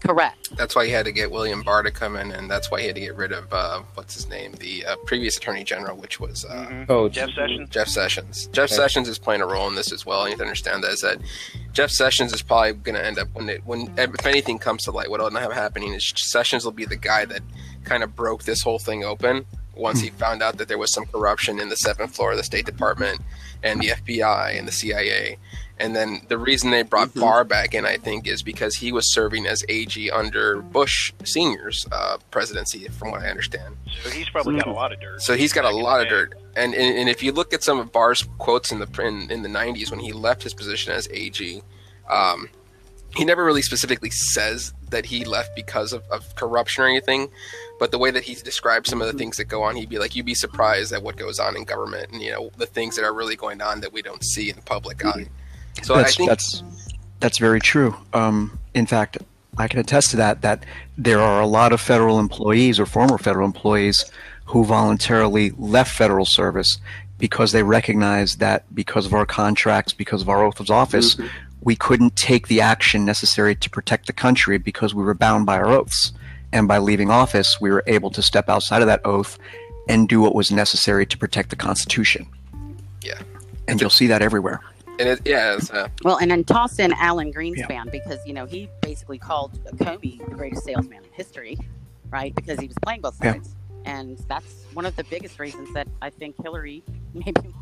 correct. 0.00 0.54
That's 0.56 0.74
why 0.74 0.86
he 0.86 0.92
had 0.92 1.04
to 1.06 1.12
get 1.12 1.30
William 1.30 1.62
Barr 1.62 1.82
to 1.82 1.90
come 1.90 2.16
in, 2.16 2.32
and 2.32 2.50
that's 2.50 2.70
why 2.70 2.80
he 2.80 2.86
had 2.86 2.94
to 2.96 3.00
get 3.00 3.16
rid 3.16 3.32
of 3.32 3.52
uh, 3.52 3.82
what's 3.94 4.14
his 4.14 4.28
name, 4.28 4.52
the 4.58 4.84
uh, 4.84 4.96
previous 5.06 5.36
Attorney 5.36 5.64
General, 5.64 5.96
which 5.96 6.20
was 6.20 6.44
uh, 6.44 6.66
Mhm. 6.70 6.86
Coach. 6.86 7.12
Jeff 7.12 7.30
Sessions. 7.30 7.68
Jeff 7.70 7.88
Sessions. 7.88 8.46
Jeff 8.52 8.64
Okay. 8.64 8.74
Sessions 8.74 9.08
is 9.08 9.18
playing 9.18 9.40
a 9.42 9.46
role 9.46 9.66
in 9.68 9.74
this 9.74 9.92
as 9.92 10.04
well. 10.06 10.24
You 10.24 10.30
have 10.32 10.38
to 10.38 10.44
understand 10.44 10.84
that 10.84 10.92
is 10.92 11.00
that 11.02 11.18
Jeff 11.72 11.90
Sessions 11.90 12.32
is 12.32 12.42
probably 12.42 12.72
going 12.74 12.94
to 12.96 13.04
end 13.04 13.18
up 13.18 13.28
when 13.34 13.48
it 13.48 13.64
when 13.64 13.92
if 13.96 14.26
anything 14.26 14.58
comes 14.58 14.82
to 14.84 14.90
light, 14.90 15.10
what 15.10 15.20
will 15.20 15.26
end 15.26 15.36
up 15.36 15.52
happening 15.52 15.92
is 15.94 16.12
Sessions 16.16 16.64
will 16.64 16.72
be 16.72 16.84
the 16.84 16.96
guy 16.96 17.24
that 17.26 17.42
kind 17.84 18.02
of 18.02 18.14
broke 18.16 18.44
this 18.44 18.62
whole 18.62 18.78
thing 18.78 19.04
open 19.04 19.44
once 19.76 20.00
he 20.00 20.10
found 20.10 20.42
out 20.42 20.58
that 20.58 20.68
there 20.68 20.78
was 20.78 20.92
some 20.92 21.06
corruption 21.06 21.60
in 21.60 21.68
the 21.68 21.76
seventh 21.76 22.14
floor 22.14 22.32
of 22.32 22.36
the 22.36 22.44
State 22.44 22.66
Department 22.66 23.20
and 23.62 23.80
the 23.80 23.88
FBI 23.88 24.58
and 24.58 24.68
the 24.68 24.72
CIA. 24.72 25.38
And 25.78 25.96
then 25.96 26.22
the 26.28 26.38
reason 26.38 26.70
they 26.70 26.82
brought 26.82 27.08
Mhm. 27.08 27.20
Barr 27.20 27.42
back 27.42 27.74
in, 27.74 27.84
I 27.84 27.96
think, 27.96 28.28
is 28.28 28.42
because 28.44 28.76
he 28.76 28.92
was 28.92 29.12
serving 29.12 29.46
as 29.46 29.64
AG 29.68 30.08
under 30.10 30.62
Bush 30.62 31.12
Senior's 31.24 31.84
uh, 31.90 32.18
presidency, 32.30 32.86
from 32.88 33.10
what 33.10 33.22
I 33.22 33.28
understand. 33.28 33.76
So 34.04 34.10
he's 34.10 34.28
probably 34.28 34.56
got 34.56 34.68
a 34.68 34.72
lot 34.72 34.92
of 34.92 35.00
dirt. 35.00 35.20
So 35.22 35.34
he's 35.36 35.52
got 35.52 35.64
a 35.64 35.70
lot 35.76 36.00
of 36.00 36.08
dirt, 36.08 36.34
and, 36.54 36.74
and 36.74 36.96
and 36.96 37.08
if 37.08 37.24
you 37.24 37.32
look 37.32 37.52
at 37.52 37.64
some 37.64 37.80
of 37.80 37.90
Barr's 37.92 38.24
quotes 38.38 38.70
in 38.70 38.78
the 38.78 38.88
in, 39.02 39.30
in 39.32 39.42
the 39.42 39.48
'90s 39.48 39.90
when 39.90 39.98
he 39.98 40.12
left 40.12 40.44
his 40.44 40.54
position 40.54 40.92
as 40.92 41.08
AG, 41.10 41.60
um, 42.08 42.48
he 43.16 43.24
never 43.24 43.44
really 43.44 43.62
specifically 43.62 44.10
says 44.10 44.72
that 44.90 45.06
he 45.06 45.24
left 45.24 45.56
because 45.56 45.92
of, 45.92 46.04
of 46.08 46.36
corruption 46.36 46.84
or 46.84 46.86
anything, 46.86 47.28
but 47.78 47.90
the 47.90 47.98
way 47.98 48.10
that 48.10 48.22
he 48.24 48.34
describes 48.34 48.88
some 48.88 49.00
of 49.02 49.06
the 49.10 49.18
things 49.18 49.36
that 49.36 49.44
go 49.44 49.62
on, 49.62 49.76
he'd 49.76 49.88
be 49.88 49.98
like, 49.98 50.14
"You'd 50.14 50.26
be 50.26 50.34
surprised 50.34 50.92
at 50.92 51.02
what 51.02 51.16
goes 51.16 51.38
on 51.38 51.56
in 51.56 51.64
government, 51.64 52.10
and 52.12 52.22
you 52.22 52.30
know 52.30 52.50
the 52.56 52.66
things 52.66 52.96
that 52.96 53.04
are 53.04 53.12
really 53.14 53.36
going 53.36 53.60
on 53.60 53.80
that 53.80 53.92
we 53.92 54.02
don't 54.02 54.24
see 54.24 54.50
in 54.50 54.56
the 54.56 54.62
public 54.62 55.04
eye." 55.04 55.28
So 55.82 55.96
that's 55.96 56.14
I 56.14 56.16
think 56.16 56.28
that's 56.30 56.62
that's 57.20 57.38
very 57.38 57.60
true. 57.60 57.96
Um, 58.12 58.58
in 58.74 58.86
fact, 58.86 59.18
I 59.58 59.68
can 59.68 59.80
attest 59.80 60.10
to 60.10 60.16
that. 60.18 60.42
That 60.42 60.64
there 60.96 61.20
are 61.20 61.40
a 61.40 61.46
lot 61.46 61.72
of 61.72 61.80
federal 61.80 62.18
employees 62.18 62.78
or 62.78 62.86
former 62.86 63.18
federal 63.18 63.46
employees 63.46 64.04
who 64.46 64.64
voluntarily 64.64 65.50
left 65.58 65.90
federal 65.96 66.26
service 66.26 66.78
because 67.18 67.52
they 67.52 67.62
recognized 67.62 68.40
that 68.40 68.72
because 68.74 69.06
of 69.06 69.14
our 69.14 69.24
contracts, 69.24 69.92
because 69.92 70.22
of 70.22 70.28
our 70.28 70.44
oath 70.44 70.60
of 70.60 70.70
office, 70.70 71.14
Mm-hmm. 71.14 71.28
we 71.62 71.76
couldn't 71.76 72.14
take 72.14 72.48
the 72.48 72.60
action 72.60 73.04
necessary 73.04 73.54
to 73.54 73.70
protect 73.70 74.06
the 74.06 74.12
country 74.12 74.58
because 74.58 74.94
we 74.94 75.02
were 75.02 75.14
bound 75.14 75.46
by 75.46 75.56
our 75.56 75.70
oaths. 75.70 76.12
And 76.54 76.68
by 76.68 76.78
leaving 76.78 77.10
office, 77.10 77.60
we 77.60 77.70
were 77.72 77.82
able 77.88 78.10
to 78.12 78.22
step 78.22 78.48
outside 78.48 78.80
of 78.80 78.86
that 78.86 79.04
oath 79.04 79.38
and 79.88 80.08
do 80.08 80.20
what 80.20 80.34
was 80.36 80.52
necessary 80.52 81.04
to 81.04 81.18
protect 81.18 81.50
the 81.50 81.56
Constitution. 81.56 82.26
Yeah. 83.02 83.20
And 83.68 83.80
you'll 83.80 83.90
see 83.90 84.06
that 84.06 84.22
everywhere. 84.22 84.60
and 85.00 85.08
it, 85.08 85.20
yeah, 85.24 85.54
it's, 85.56 85.70
uh, 85.72 85.88
Well, 86.04 86.16
and 86.18 86.30
then 86.30 86.44
toss 86.44 86.78
in 86.78 86.92
Alan 86.92 87.32
Greenspan 87.32 87.90
because 87.90 88.20
you 88.24 88.32
know 88.32 88.46
he 88.46 88.68
basically 88.80 89.18
called 89.18 89.52
Comey 89.78 90.24
the 90.24 90.34
greatest 90.36 90.64
salesman 90.64 90.98
in 90.98 91.10
history, 91.12 91.58
right? 92.10 92.32
Because 92.32 92.60
he 92.60 92.68
was 92.68 92.76
playing 92.84 93.00
both 93.00 93.16
Yeah. 93.20 93.32
sides, 93.32 93.56
and 93.84 94.16
that's 94.28 94.54
one 94.72 94.86
of 94.86 94.94
the 94.94 95.02
biggest 95.04 95.40
reasons 95.40 95.74
that 95.74 95.88
I 96.00 96.10
think 96.10 96.40
Hillary 96.40 96.84
maybe 97.14 97.52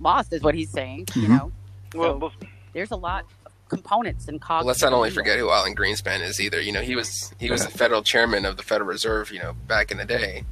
lost 0.00 0.32
is 0.32 0.42
what 0.42 0.56
he's 0.56 0.70
saying. 0.70 1.06
You 1.14 1.22
Mhm. 1.22 1.28
know, 1.28 1.52
Well, 1.94 2.12
So- 2.14 2.16
well, 2.18 2.32
there's 2.72 2.90
a 2.90 2.96
lot 2.96 3.24
of 3.41 3.41
components 3.72 4.28
and 4.28 4.38
cogs. 4.38 4.64
Well, 4.64 4.68
let's 4.68 4.82
not 4.82 4.92
only 4.92 5.10
forget 5.10 5.38
who 5.38 5.50
Alan 5.50 5.74
Greenspan 5.74 6.20
is 6.20 6.38
either. 6.40 6.60
You 6.60 6.72
know, 6.72 6.82
he 6.82 6.94
was 6.94 7.32
he 7.40 7.50
was 7.50 7.64
the 7.64 7.70
federal 7.70 8.02
chairman 8.02 8.44
of 8.44 8.58
the 8.58 8.62
Federal 8.62 8.88
Reserve. 8.88 9.32
You 9.32 9.38
know, 9.38 9.54
back 9.66 9.90
in 9.90 9.96
the 9.96 10.04
day, 10.04 10.44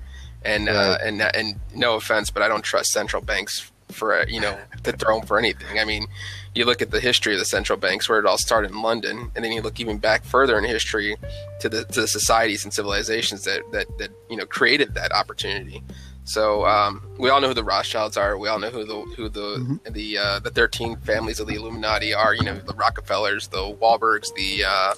and 0.42 0.68
uh, 0.68 0.96
and 1.02 1.20
and 1.20 1.60
no 1.74 1.96
offense, 1.96 2.30
but 2.30 2.42
I 2.42 2.48
don't 2.48 2.62
trust 2.62 2.90
central 2.90 3.22
banks 3.22 3.70
for 3.92 4.18
uh, 4.18 4.24
you 4.26 4.40
know 4.40 4.58
to 4.84 4.92
throw 4.92 5.18
them 5.18 5.26
for 5.26 5.38
anything. 5.38 5.78
I 5.78 5.84
mean, 5.84 6.06
you 6.54 6.64
look 6.64 6.80
at 6.80 6.90
the 6.90 7.00
history 7.00 7.34
of 7.34 7.38
the 7.38 7.44
central 7.44 7.78
banks, 7.78 8.08
where 8.08 8.18
it 8.18 8.24
all 8.24 8.38
started 8.38 8.70
in 8.70 8.80
London, 8.80 9.30
and 9.36 9.44
then 9.44 9.52
you 9.52 9.60
look 9.60 9.78
even 9.78 9.98
back 9.98 10.24
further 10.24 10.56
in 10.56 10.64
history 10.64 11.16
to 11.60 11.68
the 11.68 11.84
to 11.84 12.00
the 12.00 12.08
societies 12.08 12.64
and 12.64 12.72
civilizations 12.72 13.44
that 13.44 13.60
that 13.72 13.86
that 13.98 14.10
you 14.30 14.36
know 14.36 14.46
created 14.46 14.94
that 14.94 15.12
opportunity. 15.12 15.82
So 16.30 16.64
um, 16.64 17.02
we 17.18 17.28
all 17.28 17.40
know 17.40 17.48
who 17.48 17.54
the 17.54 17.64
Rothschilds 17.64 18.16
are. 18.16 18.38
We 18.38 18.46
all 18.46 18.60
know 18.60 18.70
who 18.70 18.84
the 18.84 19.00
who 19.16 19.28
the 19.28 19.56
Mhm. 19.58 19.92
the 19.92 20.18
uh, 20.18 20.38
the 20.38 20.50
thirteen 20.50 20.96
families 20.98 21.40
of 21.40 21.48
the 21.48 21.56
Illuminati 21.56 22.14
are. 22.14 22.34
You 22.34 22.44
know, 22.44 22.54
the 22.54 22.74
Rockefellers, 22.74 23.48
the 23.48 23.58
Warburgs, 23.82 24.32
the 24.36 24.64
uh, 24.64 24.94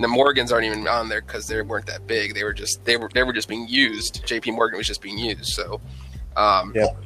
the 0.00 0.08
Morgans 0.08 0.52
aren't 0.52 0.64
even 0.64 0.88
on 0.88 1.10
there 1.10 1.20
because 1.20 1.46
they 1.46 1.60
weren't 1.60 1.84
that 1.86 2.06
big. 2.06 2.34
They 2.34 2.42
were 2.42 2.54
just 2.54 2.82
they 2.86 2.96
were 2.96 3.10
they 3.12 3.22
were 3.22 3.34
just 3.34 3.48
being 3.48 3.68
used. 3.68 4.24
J.P. 4.26 4.52
Morgan 4.52 4.78
was 4.78 4.86
just 4.86 5.02
being 5.02 5.18
used. 5.18 5.44
So, 5.44 5.78
um, 6.38 6.72
Yep. 6.74 6.96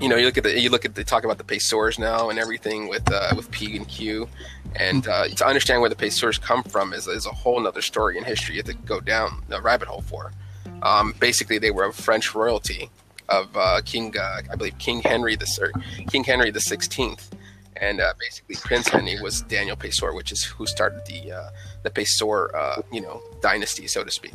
you 0.00 0.08
know, 0.08 0.16
you 0.16 0.26
look 0.26 0.38
at 0.38 0.42
the 0.42 0.58
you 0.60 0.68
look 0.68 0.84
at 0.84 0.96
the 0.96 1.04
talk 1.04 1.22
about 1.22 1.38
the 1.38 1.44
pesos 1.44 2.00
now 2.00 2.28
and 2.28 2.40
everything 2.40 2.88
with 2.88 3.08
uh, 3.12 3.32
with 3.36 3.48
P 3.52 3.76
and 3.76 3.86
Q, 3.86 4.28
and 4.74 5.06
uh, 5.06 5.28
to 5.28 5.46
understand 5.46 5.80
where 5.80 5.90
the 5.90 5.94
pesos 5.94 6.38
come 6.38 6.64
from 6.64 6.92
is, 6.92 7.06
is 7.06 7.26
a 7.26 7.30
whole 7.30 7.68
other 7.68 7.82
story 7.82 8.18
in 8.18 8.24
history. 8.24 8.56
You 8.56 8.62
have 8.64 8.74
to 8.74 8.82
go 8.84 8.98
down 9.00 9.44
the 9.48 9.62
rabbit 9.62 9.86
hole 9.86 10.02
for. 10.02 10.32
Um, 10.82 11.14
basically, 11.18 11.58
they 11.58 11.70
were 11.70 11.84
of 11.84 11.94
French 11.94 12.34
royalty 12.34 12.90
of 13.28 13.56
uh, 13.56 13.80
King, 13.84 14.16
uh, 14.16 14.42
I 14.50 14.56
believe 14.56 14.78
King 14.78 15.00
Henry 15.02 15.36
the 15.36 15.46
or 15.60 15.72
King 16.08 16.24
Henry 16.24 16.50
the 16.50 16.60
Sixteenth, 16.60 17.34
and 17.76 18.00
uh, 18.00 18.12
basically 18.18 18.56
Prince 18.56 18.88
Henry 18.88 19.20
was 19.20 19.42
Daniel 19.42 19.76
Pesor, 19.76 20.14
which 20.14 20.32
is 20.32 20.44
who 20.44 20.66
started 20.66 21.04
the 21.06 21.32
uh, 21.32 21.50
the 21.82 21.90
Pesor, 21.90 22.54
uh, 22.54 22.82
you 22.92 23.00
know, 23.00 23.22
dynasty, 23.40 23.86
so 23.86 24.04
to 24.04 24.10
speak. 24.10 24.34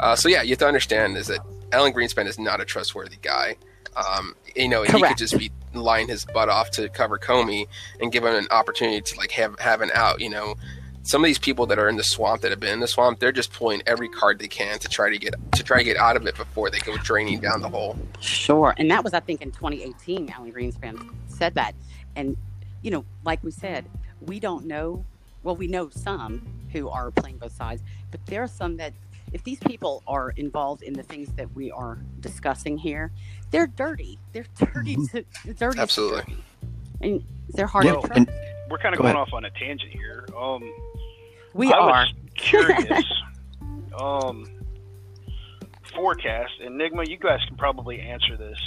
Uh, 0.00 0.16
so 0.16 0.28
yeah, 0.28 0.42
you 0.42 0.50
have 0.50 0.58
to 0.58 0.66
understand 0.66 1.16
is 1.16 1.26
that 1.26 1.40
Alan 1.72 1.92
Greenspan 1.92 2.26
is 2.26 2.38
not 2.38 2.60
a 2.60 2.64
trustworthy 2.64 3.16
guy. 3.22 3.56
Um, 3.96 4.34
you 4.56 4.68
know, 4.68 4.82
he 4.82 5.02
could 5.02 5.18
just 5.18 5.38
be 5.38 5.50
lying 5.74 6.08
his 6.08 6.24
butt 6.24 6.48
off 6.48 6.70
to 6.72 6.88
cover 6.88 7.18
Comey 7.18 7.66
and 8.00 8.10
give 8.10 8.24
him 8.24 8.34
an 8.34 8.46
opportunity 8.50 9.00
to 9.00 9.16
like 9.16 9.30
have 9.32 9.58
have 9.58 9.80
an 9.80 9.90
out. 9.94 10.20
You 10.20 10.30
know, 10.30 10.54
some 11.04 11.22
of 11.22 11.26
these 11.26 11.38
people 11.38 11.66
that 11.66 11.78
are 11.78 11.88
in 11.88 11.96
the 11.96 12.04
swamp 12.04 12.42
that 12.42 12.50
have 12.50 12.60
been 12.60 12.72
in 12.74 12.80
the 12.80 12.86
swamp, 12.88 13.18
they're 13.18 13.32
just 13.32 13.52
pulling 13.52 13.82
every 13.86 14.08
card 14.08 14.38
they 14.38 14.46
can 14.48 14.78
to 14.78 14.88
try 14.88 15.10
to 15.10 15.18
get 15.18 15.34
to 15.52 15.62
try 15.62 15.78
to 15.78 15.84
get 15.84 15.96
out 15.96 16.16
of 16.16 16.26
it 16.26 16.36
before 16.36 16.70
they 16.70 16.78
go 16.80 16.96
draining 16.98 17.40
down 17.40 17.60
the 17.60 17.68
hole. 17.68 17.96
Sure. 18.20 18.74
And 18.78 18.90
that 18.90 19.02
was, 19.02 19.12
I 19.12 19.20
think, 19.20 19.42
in 19.42 19.50
2018, 19.50 20.30
Alan 20.30 20.52
Greenspan 20.52 21.10
said 21.26 21.54
that. 21.54 21.74
And, 22.14 22.36
you 22.82 22.90
know, 22.90 23.04
like 23.24 23.42
we 23.42 23.50
said, 23.50 23.86
we 24.20 24.38
don't 24.38 24.66
know, 24.66 25.04
well, 25.42 25.56
we 25.56 25.66
know 25.66 25.88
some 25.90 26.46
who 26.72 26.88
are 26.88 27.10
playing 27.10 27.38
both 27.38 27.52
sides, 27.52 27.82
but 28.12 28.24
there 28.26 28.42
are 28.44 28.48
some 28.48 28.76
that, 28.76 28.92
if 29.32 29.42
these 29.44 29.58
people 29.58 30.02
are 30.06 30.30
involved 30.36 30.82
in 30.82 30.92
the 30.92 31.02
things 31.02 31.28
that 31.36 31.52
we 31.54 31.70
are 31.72 31.98
discussing 32.20 32.76
here, 32.78 33.10
they're 33.50 33.66
dirty. 33.66 34.18
They're 34.32 34.46
dirty. 34.58 34.94
To, 34.94 35.24
they're 35.44 35.54
dirty. 35.54 35.76
to 35.76 35.82
Absolutely. 35.82 36.20
dirty. 36.20 36.36
And 37.00 37.24
they're 37.48 37.66
hard 37.66 37.86
Yeah, 37.86 37.94
to 37.94 38.00
trust. 38.02 38.12
and 38.16 38.30
we're 38.70 38.78
kind 38.78 38.94
of 38.94 38.98
Go 38.98 39.04
going 39.04 39.16
ahead. 39.16 39.26
off 39.28 39.32
on 39.32 39.44
a 39.46 39.50
tangent 39.50 39.90
here. 39.92 40.26
Um, 40.38 40.62
we 41.54 41.72
I 41.72 41.76
are. 41.76 41.88
was 41.88 42.12
curious. 42.36 43.04
um, 43.98 44.46
forecast 45.94 46.52
Enigma. 46.60 47.04
You 47.04 47.18
guys 47.18 47.40
can 47.46 47.56
probably 47.56 48.00
answer 48.00 48.36
this. 48.36 48.58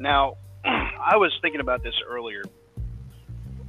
Now, 0.00 0.36
I 0.64 1.16
was 1.16 1.36
thinking 1.42 1.60
about 1.60 1.82
this 1.82 1.94
earlier, 2.08 2.42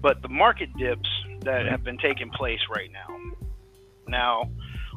but 0.02 0.22
the 0.22 0.30
market 0.30 0.70
dips 0.78 1.10
that 1.42 1.66
have 1.66 1.84
been 1.84 1.98
taking 1.98 2.30
place 2.30 2.60
right 2.74 2.90
now. 2.92 3.18
Now, 4.08 4.50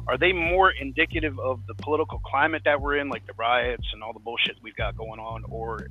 are 0.07 0.17
they 0.17 0.33
more 0.33 0.71
indicative 0.71 1.39
of 1.39 1.65
the 1.67 1.75
political 1.75 2.19
climate 2.19 2.63
that 2.65 2.81
we're 2.81 2.97
in, 2.97 3.09
like 3.09 3.25
the 3.25 3.33
riots 3.33 3.87
and 3.93 4.03
all 4.03 4.13
the 4.13 4.19
bullshit 4.19 4.57
we've 4.61 4.75
got 4.75 4.97
going 4.97 5.19
on, 5.19 5.43
or 5.49 5.87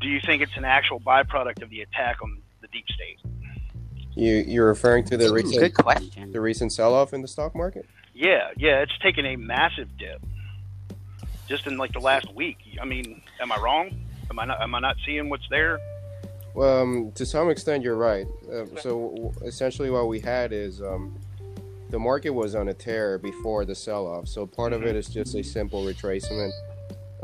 do 0.00 0.08
you 0.08 0.20
think 0.24 0.42
it's 0.42 0.56
an 0.56 0.64
actual 0.64 1.00
byproduct 1.00 1.62
of 1.62 1.70
the 1.70 1.80
attack 1.82 2.16
on 2.22 2.42
the 2.60 2.68
deep 2.68 2.86
state? 2.88 3.18
You 4.14 4.44
you're 4.46 4.68
referring 4.68 5.04
to 5.04 5.16
the 5.16 5.26
Ooh, 5.26 5.34
recent 5.34 5.60
good 5.60 5.74
question. 5.74 6.32
the 6.32 6.40
recent 6.40 6.72
sell 6.72 6.94
off 6.94 7.12
in 7.12 7.22
the 7.22 7.28
stock 7.28 7.54
market? 7.54 7.86
Yeah, 8.14 8.50
yeah, 8.56 8.80
it's 8.82 8.96
taken 8.98 9.26
a 9.26 9.36
massive 9.36 9.88
dip 9.98 10.22
just 11.48 11.66
in 11.66 11.76
like 11.76 11.92
the 11.92 12.00
last 12.00 12.32
week. 12.34 12.58
I 12.80 12.84
mean, 12.84 13.22
am 13.40 13.50
I 13.50 13.58
wrong? 13.58 13.90
Am 14.30 14.38
I 14.38 14.44
not? 14.44 14.62
Am 14.62 14.74
I 14.74 14.80
not 14.80 14.96
seeing 15.04 15.28
what's 15.28 15.48
there? 15.50 15.78
Well, 16.54 16.82
um, 16.82 17.12
to 17.16 17.26
some 17.26 17.50
extent, 17.50 17.82
you're 17.82 17.96
right. 17.96 18.26
Uh, 18.48 18.66
so 18.80 19.10
w- 19.10 19.32
essentially, 19.44 19.90
what 19.90 20.06
we 20.06 20.20
had 20.20 20.52
is 20.52 20.80
um, 20.80 21.18
the 21.90 21.98
market 21.98 22.30
was 22.30 22.54
on 22.54 22.68
a 22.68 22.74
tear 22.74 23.18
before 23.18 23.64
the 23.64 23.74
sell-off. 23.74 24.28
So 24.28 24.46
part 24.46 24.72
of 24.72 24.84
it 24.84 24.94
is 24.94 25.08
just 25.08 25.34
a 25.34 25.42
simple 25.42 25.82
retracement. 25.84 26.52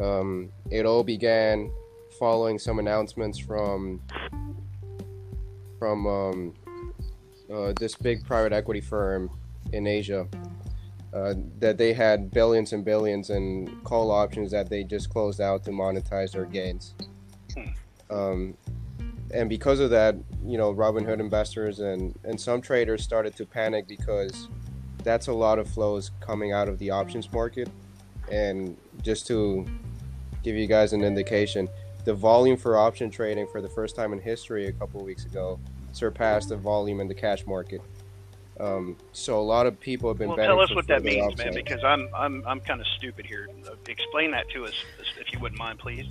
Um, 0.01 0.51
it 0.71 0.85
all 0.85 1.05
began 1.05 1.71
following 2.19 2.59
some 2.59 2.81
announcements 2.81 3.39
from 3.39 4.01
from 5.79 6.07
um, 6.07 6.55
uh, 7.53 7.73
this 7.79 7.95
big 7.95 8.25
private 8.25 8.53
equity 8.53 8.81
firm 8.81 9.31
in 9.73 9.87
Asia 9.87 10.27
uh, 11.13 11.35
that 11.59 11.77
they 11.77 11.93
had 11.93 12.31
billions 12.31 12.73
and 12.73 12.85
billions 12.85 13.31
in 13.31 13.81
call 13.83 14.11
options 14.11 14.53
that 14.53 14.69
they 14.69 14.85
just 14.85 15.11
closed 15.11 15.41
out 15.41 15.65
to 15.65 15.71
monetize 15.71 16.33
their 16.33 16.45
gains. 16.45 16.95
Um, 18.11 18.57
and 19.33 19.49
because 19.49 19.81
of 19.81 19.91
that, 19.91 20.17
you 20.45 20.59
know, 20.59 20.75
Robinhood 20.75 21.21
investors 21.21 21.81
and, 21.81 22.17
and 22.25 22.41
some 22.41 22.61
traders 22.61 23.03
started 23.03 23.37
to 23.37 23.47
panic 23.47 23.87
because 23.87 24.49
that's 25.03 25.29
a 25.29 25.33
lot 25.33 25.59
of 25.59 25.69
flows 25.69 26.11
coming 26.21 26.53
out 26.53 26.69
of 26.69 26.79
the 26.79 26.91
options 26.91 27.33
market. 27.33 27.69
And 28.31 28.77
just 29.03 29.27
to 29.29 29.67
give 30.43 30.57
you 30.57 30.67
guys 30.67 30.93
an 30.93 31.03
indication, 31.03 31.69
the 32.05 32.15
volume 32.15 32.57
for 32.57 32.77
option 32.79 33.11
trading 33.11 33.47
for 33.49 33.61
the 33.61 33.69
first 33.69 33.95
time 33.95 34.13
in 34.13 34.21
history 34.21 34.67
a 34.67 34.73
couple 34.73 35.01
of 35.01 35.07
weeks 35.07 35.25
ago 35.25 35.59
surpassed 35.93 36.49
the 36.51 36.57
volume 36.57 37.01
in 37.01 37.09
the 37.09 37.15
cash 37.15 37.47
market. 37.47 37.81
Um, 38.59 38.97
so 39.13 39.41
a 39.41 39.43
lot 39.43 39.67
of 39.67 39.81
people 39.81 40.11
have 40.11 40.19
been 40.19 40.29
Well, 40.29 40.37
betting 40.37 40.51
tell 40.51 40.61
us 40.61 40.75
what 40.75 40.87
that 40.89 41.03
means, 41.03 41.37
man, 41.39 41.55
because 41.55 41.83
I'm 41.83 42.09
I'm 42.15 42.45
I'm 42.47 42.61
kind 42.61 42.81
of 42.81 42.87
stupid 42.87 43.25
here. 43.25 43.49
Explain 43.89 44.31
that 44.33 44.51
to 44.51 44.67
us, 44.67 44.75
if 45.19 45.33
you 45.33 45.39
wouldn't 45.39 45.59
mind, 45.59 45.79
please. 45.79 46.07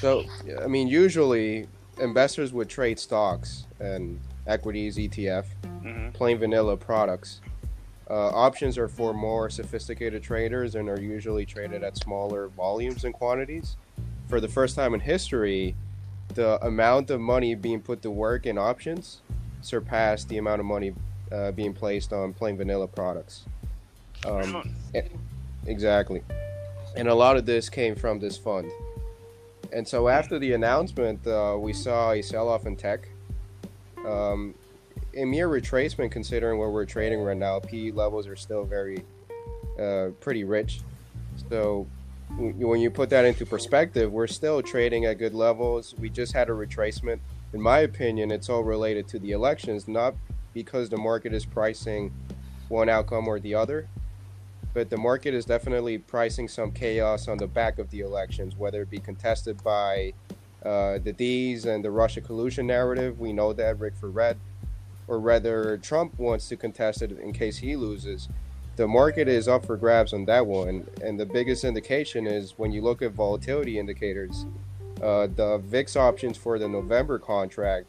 So, 0.00 0.24
I 0.62 0.66
mean, 0.66 0.86
usually 0.88 1.66
investors 1.98 2.52
would 2.52 2.68
trade 2.68 2.98
stocks 2.98 3.64
and 3.80 4.20
equities, 4.46 4.98
ETF, 4.98 5.46
hmm 5.82 6.08
plain 6.10 6.38
vanilla 6.38 6.76
products. 6.76 7.40
Uh, 8.08 8.28
options 8.28 8.76
are 8.76 8.86
for 8.86 9.14
more 9.14 9.48
sophisticated 9.48 10.22
traders 10.22 10.74
and 10.74 10.88
are 10.88 11.00
usually 11.00 11.46
traded 11.46 11.82
at 11.82 11.96
smaller 11.96 12.48
volumes 12.48 13.04
and 13.04 13.14
quantities. 13.14 13.76
For 14.28 14.40
the 14.40 14.48
first 14.48 14.76
time 14.76 14.94
in 14.94 15.00
history, 15.00 15.74
the 16.34 16.64
amount 16.64 17.10
of 17.10 17.20
money 17.20 17.54
being 17.54 17.80
put 17.80 18.02
to 18.02 18.10
work 18.10 18.46
in 18.46 18.58
options 18.58 19.20
surpassed 19.62 20.28
the 20.28 20.38
amount 20.38 20.60
of 20.60 20.66
money 20.66 20.94
uh, 21.32 21.50
being 21.52 21.72
placed 21.72 22.12
on 22.12 22.32
plain 22.32 22.56
vanilla 22.56 22.86
products. 22.86 23.44
Um, 24.26 24.74
Exactly. 25.66 26.22
And 26.96 27.08
a 27.08 27.14
lot 27.14 27.36
of 27.36 27.46
this 27.46 27.68
came 27.68 27.94
from 27.96 28.20
this 28.20 28.36
fund. 28.36 28.70
And 29.72 29.86
so 29.86 30.08
after 30.08 30.38
the 30.38 30.52
announcement, 30.52 31.26
uh, 31.26 31.56
we 31.58 31.72
saw 31.72 32.12
a 32.12 32.22
sell 32.22 32.48
off 32.48 32.66
in 32.66 32.76
tech. 32.76 33.08
Um, 34.06 34.54
a 35.16 35.24
mere 35.24 35.48
retracement, 35.48 36.10
considering 36.10 36.58
where 36.58 36.70
we're 36.70 36.84
trading 36.84 37.20
right 37.20 37.36
now, 37.36 37.58
PE 37.60 37.92
levels 37.92 38.26
are 38.26 38.36
still 38.36 38.64
very, 38.64 39.02
uh, 39.80 40.08
pretty 40.20 40.44
rich. 40.44 40.80
So 41.48 41.86
when 42.36 42.80
you 42.80 42.90
put 42.90 43.10
that 43.10 43.24
into 43.24 43.46
perspective, 43.46 44.12
we're 44.12 44.26
still 44.26 44.62
trading 44.62 45.04
at 45.04 45.18
good 45.18 45.34
levels. 45.34 45.94
We 45.98 46.10
just 46.10 46.32
had 46.32 46.48
a 46.48 46.52
retracement 46.52 47.20
in 47.54 47.60
my 47.60 47.78
opinion, 47.78 48.32
it's 48.32 48.48
all 48.48 48.64
related 48.64 49.06
to 49.08 49.20
the 49.20 49.30
elections, 49.30 49.86
not 49.86 50.16
because 50.52 50.88
the 50.88 50.96
market 50.96 51.32
is 51.32 51.46
pricing 51.46 52.12
one 52.68 52.88
outcome 52.88 53.28
or 53.28 53.38
the 53.38 53.54
other, 53.54 53.88
but 54.74 54.90
the 54.90 54.96
market 54.96 55.34
is 55.34 55.44
definitely 55.44 55.98
pricing 55.98 56.48
some 56.48 56.72
chaos 56.72 57.28
on 57.28 57.38
the 57.38 57.46
back 57.46 57.78
of 57.78 57.90
the 57.90 58.00
elections, 58.00 58.56
whether 58.56 58.82
it 58.82 58.90
be 58.90 58.98
contested 58.98 59.62
by 59.62 60.12
uh, 60.64 60.98
the 60.98 61.12
D's 61.12 61.64
and 61.64 61.84
the 61.84 61.92
Russia 61.92 62.20
collusion 62.20 62.66
narrative. 62.66 63.20
We 63.20 63.32
know 63.32 63.52
that 63.52 63.78
Rick 63.78 63.94
for 64.00 64.10
Red, 64.10 64.36
or 65.06 65.20
whether 65.20 65.78
Trump 65.78 66.18
wants 66.18 66.48
to 66.48 66.56
contest 66.56 67.02
it 67.02 67.12
in 67.12 67.32
case 67.32 67.58
he 67.58 67.76
loses. 67.76 68.28
The 68.76 68.88
market 68.88 69.28
is 69.28 69.46
up 69.46 69.64
for 69.64 69.76
grabs 69.76 70.12
on 70.12 70.24
that 70.24 70.46
one, 70.46 70.88
and 71.02 71.18
the 71.18 71.26
biggest 71.26 71.64
indication 71.64 72.26
is 72.26 72.54
when 72.56 72.72
you 72.72 72.82
look 72.82 73.02
at 73.02 73.12
volatility 73.12 73.78
indicators. 73.78 74.46
Uh, 75.02 75.28
the 75.28 75.58
VIX 75.64 75.96
options 75.96 76.36
for 76.36 76.58
the 76.58 76.66
November 76.66 77.18
contract 77.18 77.86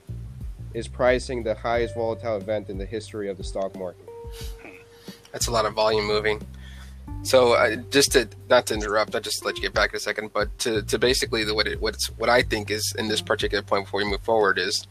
is 0.74 0.88
pricing 0.88 1.42
the 1.42 1.56
highest 1.56 1.96
volatile 1.96 2.38
event 2.38 2.70
in 2.70 2.78
the 2.78 2.86
history 2.86 3.30
of 3.30 3.38
the 3.38 3.44
stock 3.44 3.76
market. 3.78 4.08
That's 5.32 5.48
a 5.48 5.52
lot 5.52 5.66
of 5.66 5.74
volume 5.74 6.06
moving. 6.06 6.42
So 7.24 7.54
uh, 7.54 7.78
just 7.90 8.12
to 8.12 8.28
not 8.50 8.68
to 8.68 8.74
interrupt, 8.74 9.16
I'll 9.16 9.22
just 9.22 9.46
let 9.46 9.56
you 9.56 9.62
get 9.64 9.74
back 9.74 9.92
in 9.92 9.96
a 9.96 10.00
second. 10.00 10.32
But 10.34 10.58
to, 10.60 10.82
to 10.84 11.00
basically 11.00 11.44
the 11.44 11.56
what 11.56 11.68
it, 11.68 11.82
what's 11.82 12.08
what 12.18 12.30
I 12.30 12.42
think 12.42 12.70
is 12.70 12.94
in 12.98 13.08
this 13.08 13.22
particular 13.22 13.64
point 13.64 13.86
before 13.86 14.00
we 14.00 14.10
move 14.10 14.22
forward 14.22 14.60
is 14.60 14.88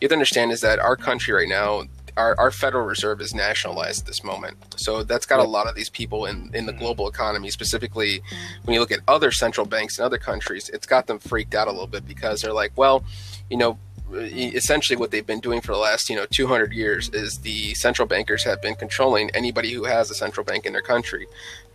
you 0.00 0.06
have 0.06 0.10
to 0.10 0.14
understand 0.14 0.52
is 0.52 0.60
that 0.60 0.78
our 0.78 0.96
country 0.96 1.34
right 1.34 1.48
now. 1.48 1.84
Our, 2.16 2.38
our 2.38 2.50
Federal 2.50 2.84
Reserve 2.84 3.20
is 3.20 3.34
nationalized 3.34 4.02
at 4.02 4.06
this 4.06 4.22
moment. 4.22 4.56
So 4.76 5.02
that's 5.02 5.26
got 5.26 5.40
a 5.40 5.44
lot 5.44 5.66
of 5.66 5.74
these 5.74 5.88
people 5.88 6.26
in, 6.26 6.50
in 6.54 6.66
the 6.66 6.72
mm-hmm. 6.72 6.80
global 6.80 7.08
economy, 7.08 7.50
specifically 7.50 8.22
when 8.64 8.74
you 8.74 8.80
look 8.80 8.92
at 8.92 9.00
other 9.08 9.32
central 9.32 9.66
banks 9.66 9.98
in 9.98 10.04
other 10.04 10.18
countries, 10.18 10.68
it's 10.68 10.86
got 10.86 11.06
them 11.06 11.18
freaked 11.18 11.54
out 11.54 11.68
a 11.68 11.70
little 11.70 11.86
bit 11.86 12.06
because 12.06 12.42
they're 12.42 12.52
like, 12.52 12.72
well, 12.76 13.04
you 13.50 13.56
know, 13.56 13.78
essentially 14.14 14.96
what 14.96 15.10
they've 15.10 15.26
been 15.26 15.40
doing 15.40 15.60
for 15.60 15.72
the 15.72 15.78
last 15.78 16.10
you 16.10 16.16
know 16.16 16.26
200 16.26 16.72
years 16.72 17.08
is 17.10 17.38
the 17.38 17.72
central 17.74 18.06
bankers 18.06 18.44
have 18.44 18.60
been 18.60 18.74
controlling 18.74 19.30
anybody 19.30 19.72
who 19.72 19.84
has 19.84 20.10
a 20.10 20.14
central 20.14 20.44
bank 20.44 20.66
in 20.66 20.72
their 20.74 20.82
country 20.82 21.26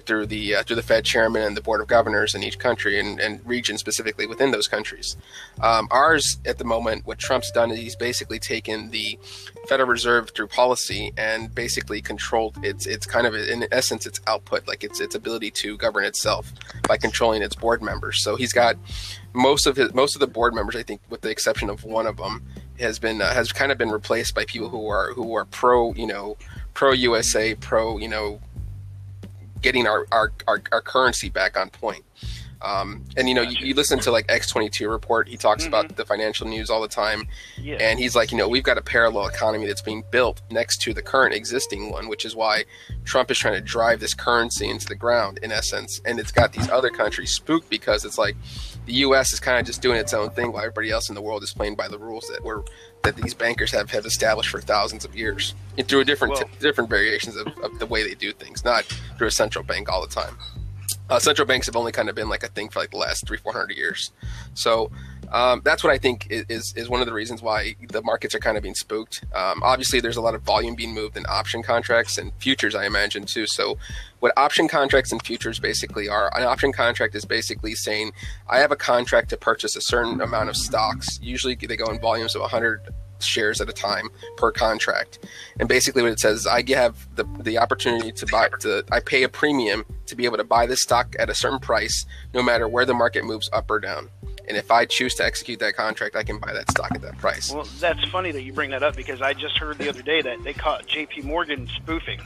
through 0.08 0.26
the 0.26 0.56
uh, 0.56 0.64
through 0.64 0.78
the 0.78 0.82
Fed 0.82 1.06
chairman 1.06 1.44
and 1.44 1.56
the 1.56 1.62
board 1.62 1.82
of 1.82 1.88
governors 1.88 2.34
in 2.34 2.42
each 2.42 2.58
country 2.58 3.00
and, 3.00 3.20
and 3.20 3.46
region 3.46 3.78
specifically 3.78 4.26
within 4.26 4.52
those 4.52 4.68
countries. 4.68 5.18
Um, 5.62 5.88
ours 5.92 6.40
at 6.46 6.58
the 6.58 6.64
moment, 6.64 7.06
what 7.06 7.20
Trump's 7.20 7.52
done 7.52 7.70
is 7.72 7.80
he's 7.80 7.96
basically 7.96 8.40
taken 8.40 8.90
the 8.90 9.20
Federal 9.68 9.90
Reserve 9.90 10.32
through 10.32 10.48
policy 10.48 11.14
and 11.18 11.54
basically 11.54 12.02
controlled 12.02 12.58
its 12.64 12.88
its 12.88 13.06
kind 13.06 13.28
of 13.28 13.36
in 13.36 13.68
essence 13.72 14.06
its 14.06 14.22
output, 14.26 14.68
like 14.68 14.84
its 14.84 15.00
its 15.00 15.14
ability 15.14 15.52
to 15.52 15.78
govern 15.78 16.06
itself 16.06 16.52
by 16.88 16.98
controlling 16.98 17.42
its 17.42 17.56
board 17.56 17.82
members. 17.84 18.24
So 18.24 18.36
he's 18.36 18.54
got 18.54 18.78
most 19.34 19.68
of 19.68 19.76
his 19.76 19.94
most 19.94 20.16
of 20.16 20.22
the 20.22 20.28
board 20.28 20.56
members, 20.56 20.76
I 20.76 20.84
think, 20.84 21.02
with 21.10 21.22
the 21.22 21.30
exception 21.30 21.70
of 21.70 21.84
one 21.84 22.08
of 22.08 22.18
them, 22.18 22.44
has 22.80 22.98
been 22.98 23.22
uh, 23.22 23.34
has 23.34 23.52
kind 23.52 23.72
of 23.72 23.78
been 23.78 23.92
replaced 23.92 24.34
by 24.34 24.46
people 24.46 24.70
who 24.70 24.88
are 24.88 25.14
who 25.14 25.36
are 25.36 25.46
pro 25.46 25.94
you 25.94 26.08
know 26.08 26.38
pro 26.74 26.92
USA, 26.94 27.56
pro 27.56 27.98
you 27.98 28.08
know 28.08 28.40
getting 29.62 29.88
our, 29.88 30.08
our, 30.12 30.32
our, 30.48 30.62
our 30.72 30.82
currency 30.82 31.30
back 31.30 31.58
on 31.58 31.70
point. 31.70 32.04
Um, 32.62 33.04
and 33.16 33.30
you 33.30 33.36
know, 33.36 33.44
you, 33.44 33.68
you, 33.68 33.74
listen 33.76 34.00
to 34.00 34.12
like 34.12 34.28
X22 34.28 34.90
report. 34.90 35.28
He 35.28 35.38
talks 35.38 35.64
mm-hmm. 35.64 35.74
about 35.74 35.96
the 35.96 36.06
financial 36.06 36.48
news 36.48 36.70
all 36.70 36.82
the 36.82 36.88
time, 36.88 37.28
yeah. 37.62 37.78
and 37.80 38.00
he's 38.00 38.16
like, 38.16 38.32
you 38.32 38.38
know, 38.38 38.48
we've 38.48 38.64
got 38.64 38.78
a 38.78 38.82
parallel 38.82 39.28
economy 39.28 39.68
that's 39.68 39.82
being 39.82 40.04
built 40.12 40.42
next 40.50 40.82
to 40.82 40.94
the 40.94 41.02
current 41.02 41.36
existing 41.36 41.92
one, 41.92 42.08
which 42.08 42.26
is 42.26 42.36
why 42.36 42.64
Trump 43.06 43.30
is 43.30 43.38
trying 43.38 43.54
to 43.54 43.62
drive 43.62 44.00
this 44.00 44.14
currency 44.14 44.68
into 44.70 44.88
the 44.88 44.96
ground 44.96 45.40
in 45.44 45.52
essence. 45.52 46.02
And 46.06 46.20
it's 46.20 46.32
got 46.32 46.52
these 46.52 46.70
other 46.70 46.90
countries 46.90 47.32
spooked 47.32 47.70
because 47.70 48.06
it's 48.06 48.18
like 48.18 48.36
the 48.88 48.94
U.S. 48.94 49.34
is 49.34 49.40
kind 49.40 49.60
of 49.60 49.66
just 49.66 49.82
doing 49.82 50.00
its 50.00 50.14
own 50.14 50.32
thing 50.32 50.52
while 50.52 50.64
everybody 50.64 50.90
else 50.90 51.10
in 51.10 51.16
the 51.16 51.22
world 51.22 51.44
is 51.44 51.54
playing 51.54 51.76
by 51.76 51.88
the 51.88 52.00
rules 52.00 52.28
that 52.32 52.44
were 52.44 52.64
that 53.08 53.16
these 53.16 53.34
bankers 53.34 53.72
have, 53.72 53.90
have 53.90 54.06
established 54.06 54.50
for 54.50 54.60
thousands 54.60 55.06
of 55.06 55.16
years 55.16 55.56
and 55.78 55.88
through 55.88 56.04
different 56.04 56.34
well, 56.34 56.44
t- 56.44 56.50
different 56.60 56.90
variations 56.90 57.38
of, 57.38 57.48
of 57.64 57.80
the 57.80 57.86
way 57.86 58.04
they 58.04 58.14
do 58.16 58.34
things, 58.34 58.66
not 58.66 58.84
through 59.18 59.28
a 59.28 59.32
central 59.32 59.64
bank 59.64 59.90
all 59.90 60.06
the 60.06 60.14
time. 60.14 60.38
Uh, 61.10 61.18
central 61.18 61.48
banks 61.48 61.66
have 61.68 61.78
only 61.78 61.94
kind 61.94 62.10
of 62.10 62.16
been 62.16 62.28
like 62.28 62.44
a 62.44 62.50
thing 62.50 62.68
for 62.68 62.80
like 62.80 62.92
the 62.92 62.98
last 62.98 63.26
three, 63.26 63.38
four 63.38 63.54
hundred 63.54 63.78
years. 63.78 64.12
So 64.56 64.92
um, 65.32 65.62
that's 65.64 65.84
what 65.84 65.92
I 65.92 65.98
think 65.98 66.28
is 66.30 66.74
is 66.76 66.90
one 66.90 67.02
of 67.02 67.08
the 67.08 67.14
reasons 67.14 67.42
why 67.42 67.76
the 67.90 68.02
markets 68.02 68.34
are 68.36 68.40
kind 68.40 68.58
of 68.58 68.64
being 68.64 68.76
spooked. 68.76 69.24
Um, 69.34 69.62
obviously, 69.64 70.00
there's 70.00 70.18
a 70.18 70.22
lot 70.22 70.36
of 70.36 70.42
volume 70.44 70.76
being 70.76 70.94
moved 70.94 71.18
in 71.18 71.26
option 71.28 71.64
contracts 71.64 72.18
and 72.18 72.32
futures, 72.40 72.76
I 72.76 72.86
imagine 72.86 73.26
too. 73.26 73.46
So, 73.48 73.78
what 74.20 74.34
option 74.38 74.68
contracts 74.68 75.12
and 75.12 75.24
futures 75.26 75.60
basically 75.60 76.08
are, 76.08 76.36
an 76.36 76.44
option 76.44 76.72
contract 76.72 77.16
is 77.16 77.26
basically 77.26 77.76
saying 77.76 78.12
I 78.50 78.60
have 78.60 78.72
a 78.72 78.76
contract 78.76 79.30
to 79.30 79.38
purchase 79.38 79.76
a 79.76 79.82
certain 79.82 80.22
amount 80.22 80.50
of 80.50 80.56
stocks. 80.56 81.20
Usually, 81.22 81.56
they 81.56 81.78
go 81.78 81.88
in 81.88 82.00
volumes 82.00 82.36
of 82.36 82.42
100 82.42 82.94
shares 83.20 83.62
at 83.62 83.70
a 83.70 83.74
time 83.74 84.10
per 84.38 84.52
contract. 84.52 85.20
And 85.60 85.68
basically, 85.68 86.04
what 86.04 86.12
it 86.12 86.20
says 86.20 86.42
is 86.42 86.48
I 86.48 86.64
have 86.70 87.08
the, 87.16 87.26
the 87.40 87.58
opportunity 87.58 88.12
to 88.12 88.26
buy, 88.28 88.50
to, 88.62 88.84
I 88.92 89.00
pay 89.00 89.24
a 89.24 89.30
premium 89.30 89.86
to 90.06 90.16
be 90.16 90.26
able 90.26 90.38
to 90.38 90.44
buy 90.44 90.66
this 90.66 90.82
stock 90.82 91.16
at 91.20 91.30
a 91.30 91.36
certain 91.36 91.60
price, 91.60 92.06
no 92.34 92.42
matter 92.42 92.68
where 92.68 92.86
the 92.86 92.94
market 92.94 93.26
moves 93.26 93.50
up 93.52 93.70
or 93.70 93.80
down. 93.80 94.10
And 94.48 94.56
if 94.56 94.72
I 94.72 94.86
choose 94.86 95.16
to 95.16 95.26
execute 95.26 95.60
that 95.60 95.76
contract, 95.76 96.16
I 96.16 96.24
can 96.24 96.40
buy 96.40 96.54
that 96.54 96.72
stock 96.72 96.92
at 96.96 97.02
that 97.02 97.18
price. 97.18 97.52
Well, 97.52 97.68
that's 97.80 98.04
funny 98.06 98.32
that 98.32 98.44
you 98.44 98.54
bring 98.54 98.70
that 98.72 98.84
up 98.84 98.96
because 98.96 99.22
I 99.22 99.34
just 99.34 99.58
heard 99.58 99.78
the 99.78 99.90
other 99.90 100.02
day 100.02 100.22
that 100.22 100.44
they 100.44 100.54
caught 100.54 100.88
J.P. 100.88 101.22
Morgan 101.22 101.68
spoofing. 101.76 102.22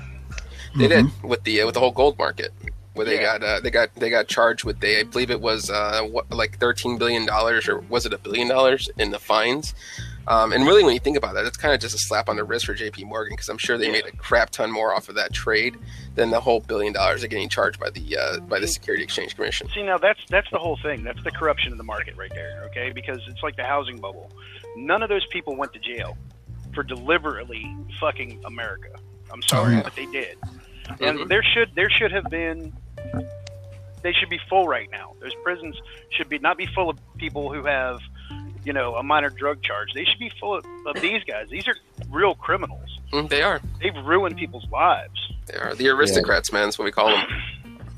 They 0.76 0.88
mm-hmm. 0.88 1.08
did 1.08 1.24
with 1.24 1.44
the 1.44 1.62
uh, 1.62 1.66
with 1.66 1.74
the 1.74 1.80
whole 1.80 1.92
gold 1.92 2.18
market 2.18 2.54
where 2.94 3.06
they 3.06 3.16
yeah. 3.16 3.38
got 3.38 3.44
uh, 3.44 3.60
they 3.60 3.72
got 3.72 3.94
they 3.96 4.10
got 4.10 4.28
charged 4.28 4.64
with 4.64 4.80
they 4.80 5.00
I 5.00 5.04
believe 5.04 5.32
it 5.32 5.42
was 5.42 5.70
uh, 5.70 6.02
what, 6.04 6.30
like 6.32 6.60
thirteen 6.60 6.98
billion 6.98 7.26
dollars 7.26 7.68
or 7.68 7.80
was 7.80 8.06
it 8.06 8.14
a 8.14 8.18
billion 8.18 8.48
dollars 8.48 8.90
in 8.98 9.12
the 9.12 9.20
fines 9.20 9.74
um, 10.28 10.54
and 10.54 10.66
really, 10.66 10.84
when 10.84 10.94
you 10.94 11.00
think 11.00 11.18
about 11.18 11.34
that, 11.34 11.46
it's 11.46 11.58
kind 11.58 11.74
of 11.74 11.80
just 11.80 11.96
a 11.96 11.98
slap 11.98 12.30
on 12.30 12.36
the 12.36 12.44
wrist 12.44 12.66
for 12.66 12.74
J.P. 12.74 13.06
Morgan 13.06 13.34
because 13.34 13.50
I'm 13.50 13.58
sure 13.58 13.78
they 13.78 13.88
yeah. 13.88 13.94
made 13.94 14.06
a 14.06 14.16
crap 14.16 14.52
ton 14.52 14.72
more 14.72 14.94
off 14.94 15.10
of 15.10 15.16
that 15.16 15.34
trade 15.34 15.78
than 16.16 16.30
the 16.30 16.40
whole 16.40 16.60
billion 16.62 16.94
dollars 16.94 17.22
they're 17.22 17.30
getting 17.30 17.50
charged 17.50 17.80
by 17.80 17.90
the 17.90 18.18
uh, 18.18 18.40
by 18.42 18.60
the 18.60 18.68
Security 18.68 19.04
Exchange 19.04 19.36
Commission. 19.36 19.68
See, 19.74 19.84
now 19.84 19.98
that's 19.98 20.20
that's 20.30 20.50
the 20.52 20.60
whole 20.60 20.78
thing. 20.78 21.04
That's 21.04 21.24
the 21.24 21.32
corruption 21.32 21.72
of 21.72 21.78
the 21.78 21.84
market 21.84 22.16
right 22.16 22.32
there. 22.34 22.64
Okay, 22.68 22.92
because 22.92 23.20
it's 23.28 23.42
like 23.42 23.56
the 23.56 23.64
housing 23.64 24.00
bubble. 24.00 24.32
None 24.76 25.02
of 25.02 25.10
those 25.10 25.26
people 25.28 25.56
went 25.56 25.74
to 25.74 25.80
jail 25.80 26.18
for 26.74 26.84
deliberately 26.84 27.76
fucking 28.00 28.42
America. 28.46 28.92
I'm 29.32 29.42
sorry, 29.44 29.74
oh, 29.74 29.78
yeah. 29.78 29.84
but 29.84 29.96
they 29.96 30.06
did. 30.06 30.38
Mm-hmm. 30.40 31.04
And 31.04 31.30
there 31.30 31.44
should 31.44 31.74
there 31.76 31.90
should 31.90 32.12
have 32.12 32.26
been 32.26 32.74
they 34.02 34.14
should 34.14 34.30
be 34.30 34.40
full 34.50 34.68
right 34.68 34.90
now. 34.92 35.14
Those 35.20 35.34
prisons 35.44 35.80
should 36.12 36.30
be 36.30 36.40
not 36.40 36.58
be 36.58 36.66
full 36.68 36.90
of 36.90 36.98
people 37.18 37.52
who 37.54 37.66
have 37.66 38.00
you 38.63 38.74
know, 38.74 38.95
a 38.95 39.04
minor 39.04 39.30
drug 39.30 39.62
charge. 39.63 39.93
They 39.93 40.06
should 40.06 40.19
be 40.19 40.32
full 40.39 40.56
of, 40.56 40.65
of 40.86 41.02
these 41.02 41.24
guys. 41.24 41.50
These 41.50 41.67
are 41.67 41.76
real 42.10 42.36
criminals. 42.36 43.00
Mm, 43.12 43.30
they 43.30 43.41
are. 43.41 43.62
They've 43.82 43.95
ruined 44.06 44.38
people's 44.38 44.67
lives. 44.71 45.34
They 45.47 45.58
are 45.58 45.76
the 45.76 45.89
aristocrats, 45.89 46.50
yeah. 46.50 46.60
man. 46.60 46.67
That's 46.67 46.80
what 46.80 46.86
we 46.86 46.91
call 46.91 47.10
them. 47.10 47.26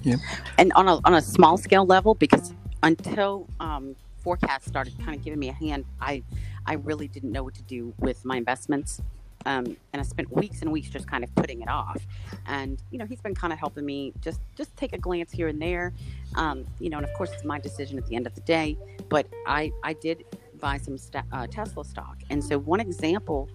Yeah. 0.03 0.15
And 0.57 0.73
on 0.73 0.87
a 0.87 0.99
on 1.05 1.13
a 1.13 1.21
small 1.21 1.57
scale 1.57 1.85
level, 1.85 2.13
because 2.13 2.53
until 2.81 3.47
um, 3.59 3.95
forecast 4.19 4.67
started 4.67 4.97
kind 4.99 5.15
of 5.15 5.23
giving 5.23 5.39
me 5.39 5.49
a 5.49 5.53
hand, 5.53 5.85
I 6.01 6.23
I 6.65 6.73
really 6.75 7.07
didn't 7.07 7.31
know 7.31 7.43
what 7.43 7.55
to 7.55 7.63
do 7.63 7.93
with 7.99 8.23
my 8.25 8.37
investments. 8.37 9.01
Um, 9.45 9.75
and 9.91 9.99
I 9.99 10.03
spent 10.03 10.31
weeks 10.31 10.61
and 10.61 10.71
weeks 10.71 10.89
just 10.89 11.05
kind 11.05 11.21
of 11.21 11.35
putting 11.35 11.61
it 11.61 11.67
off. 11.67 12.01
And 12.47 12.81
you 12.91 12.97
know, 12.97 13.05
he's 13.05 13.19
been 13.19 13.35
kind 13.35 13.51
of 13.51 13.59
helping 13.59 13.85
me 13.85 14.13
just 14.21 14.39
just 14.55 14.75
take 14.77 14.93
a 14.93 14.97
glance 14.97 15.31
here 15.31 15.47
and 15.47 15.61
there. 15.61 15.93
Um, 16.35 16.65
you 16.79 16.89
know, 16.89 16.97
and 16.97 17.05
of 17.05 17.13
course, 17.13 17.31
it's 17.33 17.43
my 17.43 17.59
decision 17.59 17.97
at 17.97 18.07
the 18.07 18.15
end 18.15 18.25
of 18.25 18.35
the 18.35 18.41
day. 18.41 18.77
But 19.09 19.27
I 19.45 19.71
I 19.83 19.93
did 19.93 20.23
buy 20.63 20.77
some 20.77 20.97
st- 20.97 21.25
uh, 21.33 21.45
Tesla 21.45 21.83
stock. 21.83 22.17
And 22.29 22.41
so, 22.41 22.57
one 22.57 22.79
example 22.79 23.49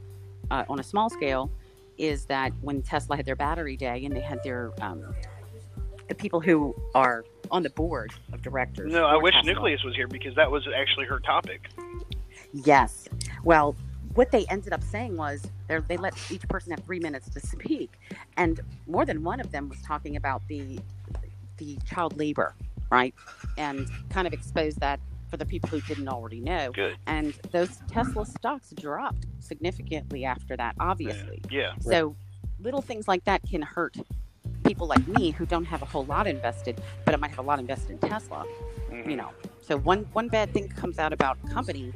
uh, 0.50 0.64
on 0.68 0.78
a 0.78 0.82
small 0.82 1.08
scale 1.08 1.50
is 1.96 2.26
that 2.26 2.52
when 2.60 2.82
Tesla 2.82 3.16
had 3.16 3.24
their 3.24 3.34
battery 3.34 3.76
day 3.76 4.04
and 4.04 4.14
they 4.14 4.20
had 4.20 4.44
their 4.44 4.72
um, 4.82 5.02
the 6.08 6.14
people 6.14 6.38
who 6.38 6.76
are 6.94 7.24
on 7.50 7.62
the 7.62 7.70
board 7.70 8.12
of 8.32 8.42
directors. 8.42 8.92
No, 8.92 9.06
I 9.06 9.16
wish 9.16 9.34
Tesla. 9.34 9.54
Nucleus 9.54 9.82
was 9.82 9.96
here 9.96 10.06
because 10.06 10.34
that 10.36 10.50
was 10.50 10.68
actually 10.76 11.06
her 11.06 11.18
topic. 11.20 11.70
Yes. 12.52 13.08
Well, 13.42 13.74
what 14.14 14.30
they 14.30 14.44
ended 14.46 14.74
up 14.74 14.82
saying 14.82 15.16
was 15.16 15.42
they 15.66 15.96
let 15.96 16.14
each 16.30 16.46
person 16.48 16.72
have 16.72 16.80
three 16.84 17.00
minutes 17.00 17.30
to 17.30 17.40
speak, 17.40 17.98
and 18.36 18.60
more 18.86 19.06
than 19.06 19.24
one 19.24 19.40
of 19.40 19.50
them 19.50 19.68
was 19.70 19.80
talking 19.82 20.16
about 20.16 20.42
the 20.48 20.78
the 21.56 21.78
child 21.86 22.16
labor, 22.18 22.54
right, 22.90 23.14
and 23.56 23.88
kind 24.10 24.26
of 24.26 24.32
exposed 24.32 24.78
that 24.80 25.00
for 25.28 25.36
the 25.36 25.46
people 25.46 25.68
who 25.68 25.80
didn't 25.82 26.08
already 26.08 26.40
know. 26.40 26.72
Good. 26.72 26.96
And 27.06 27.34
those 27.52 27.80
Tesla 27.88 28.26
stocks 28.26 28.70
dropped 28.70 29.26
significantly 29.38 30.24
after 30.24 30.56
that, 30.56 30.74
obviously. 30.80 31.40
Yeah. 31.50 31.72
So 31.80 32.16
little 32.60 32.82
things 32.82 33.08
like 33.08 33.24
that 33.24 33.42
can 33.48 33.62
hurt 33.62 33.96
people 34.64 34.86
like 34.86 35.06
me 35.08 35.30
who 35.30 35.46
don't 35.46 35.64
have 35.64 35.82
a 35.82 35.86
whole 35.86 36.04
lot 36.04 36.26
invested, 36.26 36.80
but 37.04 37.14
I 37.14 37.16
might 37.16 37.30
have 37.30 37.38
a 37.38 37.42
lot 37.42 37.58
invested 37.58 37.90
in 37.90 37.98
Tesla. 37.98 38.44
Mm-hmm. 38.90 39.10
You 39.10 39.16
know. 39.16 39.30
So 39.60 39.76
one 39.76 40.06
one 40.12 40.28
bad 40.28 40.52
thing 40.52 40.68
comes 40.68 40.98
out 40.98 41.12
about 41.12 41.38
a 41.44 41.48
company, 41.48 41.92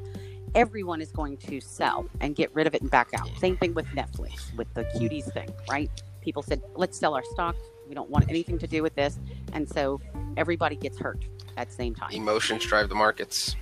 everyone 0.54 1.00
is 1.00 1.10
going 1.10 1.36
to 1.38 1.60
sell 1.60 2.06
and 2.20 2.36
get 2.36 2.54
rid 2.54 2.66
of 2.66 2.74
it 2.74 2.82
and 2.82 2.90
back 2.90 3.08
out. 3.18 3.28
Same 3.38 3.56
thing 3.56 3.74
with 3.74 3.86
Netflix, 3.86 4.54
with 4.56 4.72
the 4.74 4.84
cuties 4.96 5.32
thing, 5.32 5.48
right? 5.70 5.90
People 6.20 6.42
said, 6.42 6.62
let's 6.76 6.98
sell 6.98 7.14
our 7.14 7.24
stock. 7.32 7.56
We 7.88 7.94
don't 7.94 8.10
want 8.10 8.28
anything 8.28 8.58
to 8.58 8.66
do 8.66 8.82
with 8.82 8.94
this. 8.94 9.18
And 9.52 9.68
so 9.68 10.00
everybody 10.36 10.76
gets 10.76 10.98
hurt 10.98 11.24
at 11.56 11.68
the 11.68 11.74
same 11.74 11.94
time. 11.94 12.10
Emotions 12.12 12.64
drive 12.66 12.88
the 12.88 12.94
markets. 12.94 13.56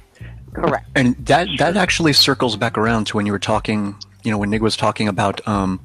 Correct. 0.52 0.86
And 0.94 1.16
that 1.26 1.48
that 1.58 1.76
actually 1.76 2.12
circles 2.12 2.56
back 2.56 2.76
around 2.76 3.06
to 3.08 3.16
when 3.16 3.26
you 3.26 3.32
were 3.32 3.38
talking, 3.38 3.96
you 4.24 4.30
know, 4.30 4.38
when 4.38 4.50
Nick 4.50 4.62
was 4.62 4.76
talking 4.76 5.08
about 5.08 5.46
um, 5.46 5.80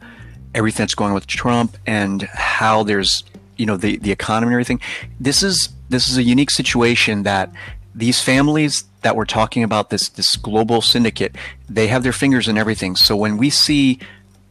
everything 0.54 0.84
that's 0.84 0.96
going 0.96 1.10
on 1.12 1.16
with 1.16 1.28
Trump 1.28 1.78
and 1.86 2.24
how 2.24 2.84
there's, 2.84 3.24
you 3.58 3.66
know, 3.66 3.78
the 3.78 3.98
the 3.98 4.12
economy 4.12 4.48
and 4.50 4.54
everything. 4.54 4.82
This 5.20 5.44
is 5.44 5.70
this 5.90 6.10
is 6.10 6.18
a 6.18 6.24
unique 6.24 6.52
situation 6.52 7.24
that 7.24 7.52
these 7.94 8.20
families 8.22 8.84
that 9.04 9.16
we're 9.16 9.26
talking 9.26 9.64
about 9.64 9.92
this 9.92 10.10
this 10.10 10.36
global 10.36 10.82
syndicate, 10.82 11.36
they 11.70 11.88
have 11.88 12.02
their 12.04 12.12
fingers 12.14 12.48
in 12.48 12.58
everything. 12.58 12.96
So 12.96 13.16
when 13.16 13.38
we 13.38 13.50
see 13.52 14.00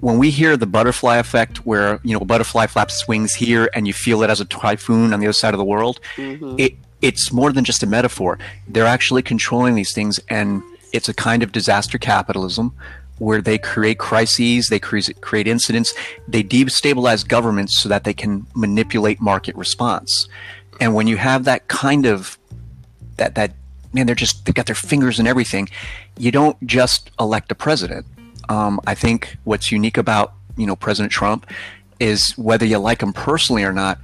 when 0.00 0.18
we 0.18 0.30
hear 0.30 0.57
the 0.57 0.66
butterfly 0.66 1.16
effect 1.16 1.66
where 1.66 1.98
you 2.05 2.12
know 2.14 2.20
a 2.20 2.24
butterfly 2.24 2.66
flaps 2.66 2.94
its 2.94 3.09
wings 3.09 3.34
here 3.34 3.68
and 3.74 3.86
you 3.86 3.92
feel 3.92 4.22
it 4.22 4.30
as 4.30 4.40
a 4.40 4.44
typhoon 4.44 5.12
on 5.12 5.20
the 5.20 5.26
other 5.26 5.32
side 5.32 5.55
of 5.55 5.59
the 5.59 5.64
world 5.64 5.98
Mhm. 6.16 6.61
it 6.61 6.74
it's 7.05 7.30
more 7.30 7.52
than 7.52 7.64
just 7.64 7.82
a 7.82 7.86
metaphor. 7.86 8.38
They're 8.66 8.86
actually 8.86 9.20
controlling 9.20 9.74
these 9.74 9.92
things 9.92 10.18
and 10.30 10.62
it's 10.94 11.07
a 11.07 11.12
kind 11.12 11.42
of 11.42 11.52
disaster 11.52 11.98
capitalism 11.98 12.72
where 13.18 13.42
they 13.42 13.59
create 13.59 13.98
crises 13.98 14.68
they 14.68 14.80
create 14.80 15.46
incidents 15.46 15.94
they 16.26 16.42
destabilize 16.42 17.28
governments 17.28 17.78
so 17.78 17.88
that 17.88 18.05
they 18.05 18.14
can 18.14 18.46
manipulate 18.57 19.20
market 19.20 19.55
response. 19.55 20.28
And 20.80 20.94
when 20.94 21.07
you 21.07 21.18
have 21.18 21.44
that 21.44 21.68
kind 21.68 22.07
of 22.07 22.38
that 23.18 23.34
that 23.34 23.52
man 23.92 24.07
they're 24.07 24.14
just 24.14 24.46
they 24.46 24.52
got 24.52 24.64
their 24.64 24.74
fingers 24.74 25.20
in 25.20 25.26
everything 25.26 25.68
you 26.16 26.30
don't 26.30 26.57
just 26.66 27.11
elect 27.20 27.52
a 27.52 27.55
president. 27.55 28.07
Um, 28.48 28.80
I 28.86 28.94
think 28.94 29.36
what's 29.44 29.70
unique 29.70 29.98
about 29.98 30.32
you 30.57 30.66
know 30.66 30.74
President 30.74 31.12
Trump 31.12 31.46
is 32.00 32.32
whether 32.36 32.66
you 32.66 32.78
like 32.78 33.02
him 33.02 33.12
personally 33.12 33.62
or 33.62 33.72
not, 33.72 33.98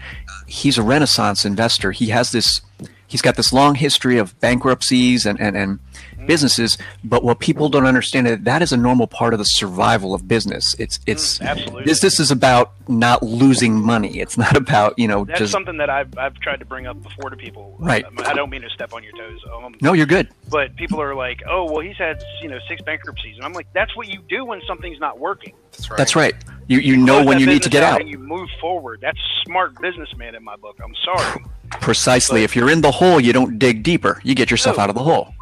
he's 0.50 0.76
a 0.76 0.82
renaissance 0.82 1.44
investor. 1.44 1.92
He 1.92 2.08
has 2.08 2.32
this, 2.32 2.60
he's 3.06 3.22
got 3.22 3.36
this 3.36 3.52
long 3.52 3.76
history 3.76 4.18
of 4.18 4.38
bankruptcies 4.40 5.24
and 5.24 5.40
and, 5.40 5.56
and 5.56 5.78
businesses. 6.26 6.78
But 7.04 7.22
what 7.24 7.38
people 7.40 7.68
don't 7.68 7.86
understand 7.86 8.26
is 8.28 8.38
that 8.40 8.62
is 8.62 8.72
a 8.72 8.76
normal 8.76 9.06
part 9.06 9.32
of 9.32 9.38
the 9.38 9.44
survival 9.44 10.14
of 10.14 10.26
business. 10.28 10.74
It's 10.78 10.98
it's 11.06 11.38
Mm, 11.38 11.46
absolutely. 11.46 11.84
business 11.84 12.20
is 12.20 12.30
about 12.30 12.72
not 12.88 13.22
losing 13.22 13.74
money. 13.80 14.20
It's 14.20 14.36
not 14.38 14.56
about 14.56 14.98
you 14.98 15.08
know 15.08 15.24
That's 15.24 15.38
just 15.40 15.52
something 15.52 15.76
that 15.78 15.90
I've, 15.90 16.16
I've 16.18 16.34
tried 16.40 16.60
to 16.60 16.64
bring 16.66 16.86
up 16.86 17.02
before 17.02 17.30
to 17.30 17.36
people. 17.36 17.76
Right. 17.78 18.04
Um, 18.04 18.14
I 18.24 18.34
don't 18.34 18.50
mean 18.50 18.62
to 18.62 18.70
step 18.70 18.92
on 18.92 19.02
your 19.02 19.12
toes. 19.12 19.40
Um, 19.52 19.74
no, 19.80 19.92
you're 19.92 20.06
good. 20.06 20.28
but 20.50 20.74
people 20.76 21.00
are 21.00 21.14
like, 21.14 21.42
"Oh, 21.48 21.64
well, 21.70 21.80
he's 21.80 21.96
had 21.96 22.22
you 22.42 22.48
know 22.48 22.58
six 22.68 22.82
bankruptcies," 22.82 23.36
and 23.36 23.44
I'm 23.44 23.52
like, 23.52 23.66
"That's 23.72 23.94
what 23.96 24.08
you 24.08 24.20
do 24.28 24.44
when 24.44 24.60
something's 24.66 24.98
not 25.00 25.18
working. 25.18 25.54
That's 25.72 25.90
right. 25.90 25.96
That's 25.96 26.16
right. 26.16 26.34
You 26.68 26.78
you 26.78 26.96
know 26.96 27.24
when 27.24 27.38
you 27.40 27.46
need 27.46 27.62
to 27.64 27.70
get 27.70 27.82
out. 27.82 28.00
and 28.00 28.08
you 28.08 28.18
move 28.18 28.48
forward. 28.60 29.00
That's 29.02 29.18
smart 29.44 29.80
businessman 29.80 30.34
in 30.34 30.44
my 30.44 30.56
book. 30.56 30.78
I'm 30.84 30.94
sorry. 31.04 31.44
Precisely. 31.80 32.40
But- 32.40 32.44
if 32.44 32.56
you're 32.56 32.70
in 32.70 32.80
the 32.80 32.90
hole, 32.90 33.20
you 33.20 33.32
don't 33.32 33.58
dig 33.58 33.82
deeper. 33.82 34.20
You 34.24 34.34
get 34.34 34.50
yourself 34.50 34.76
No. 34.76 34.84
out 34.84 34.88
of 34.90 34.94
the 34.96 35.02
hole. 35.02 35.34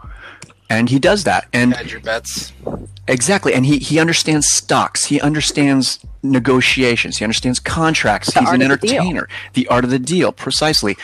And 0.71 0.89
he 0.91 0.99
does 0.99 1.25
that. 1.25 1.47
And 1.53 1.75
Hedge 1.75 1.93
your 1.93 2.01
bets. 2.01 2.53
Exactly, 3.07 3.55
and 3.55 3.65
he 3.65 3.79
he 3.79 3.99
understands 3.99 4.47
stocks. 4.51 5.05
He 5.07 5.19
understands 5.21 5.99
negotiations. 6.23 7.17
He 7.17 7.25
understands 7.25 7.59
contracts. 7.59 8.33
The 8.35 8.41
He's 8.41 8.49
art 8.51 8.61
an 8.61 8.71
of 8.71 8.81
the 8.81 8.87
deal. 8.87 8.97
entertainer. 9.01 9.29
The 9.55 9.67
art 9.69 9.85
of 9.85 9.91
the 9.91 9.99
deal, 9.99 10.31
precisely. 10.33 10.97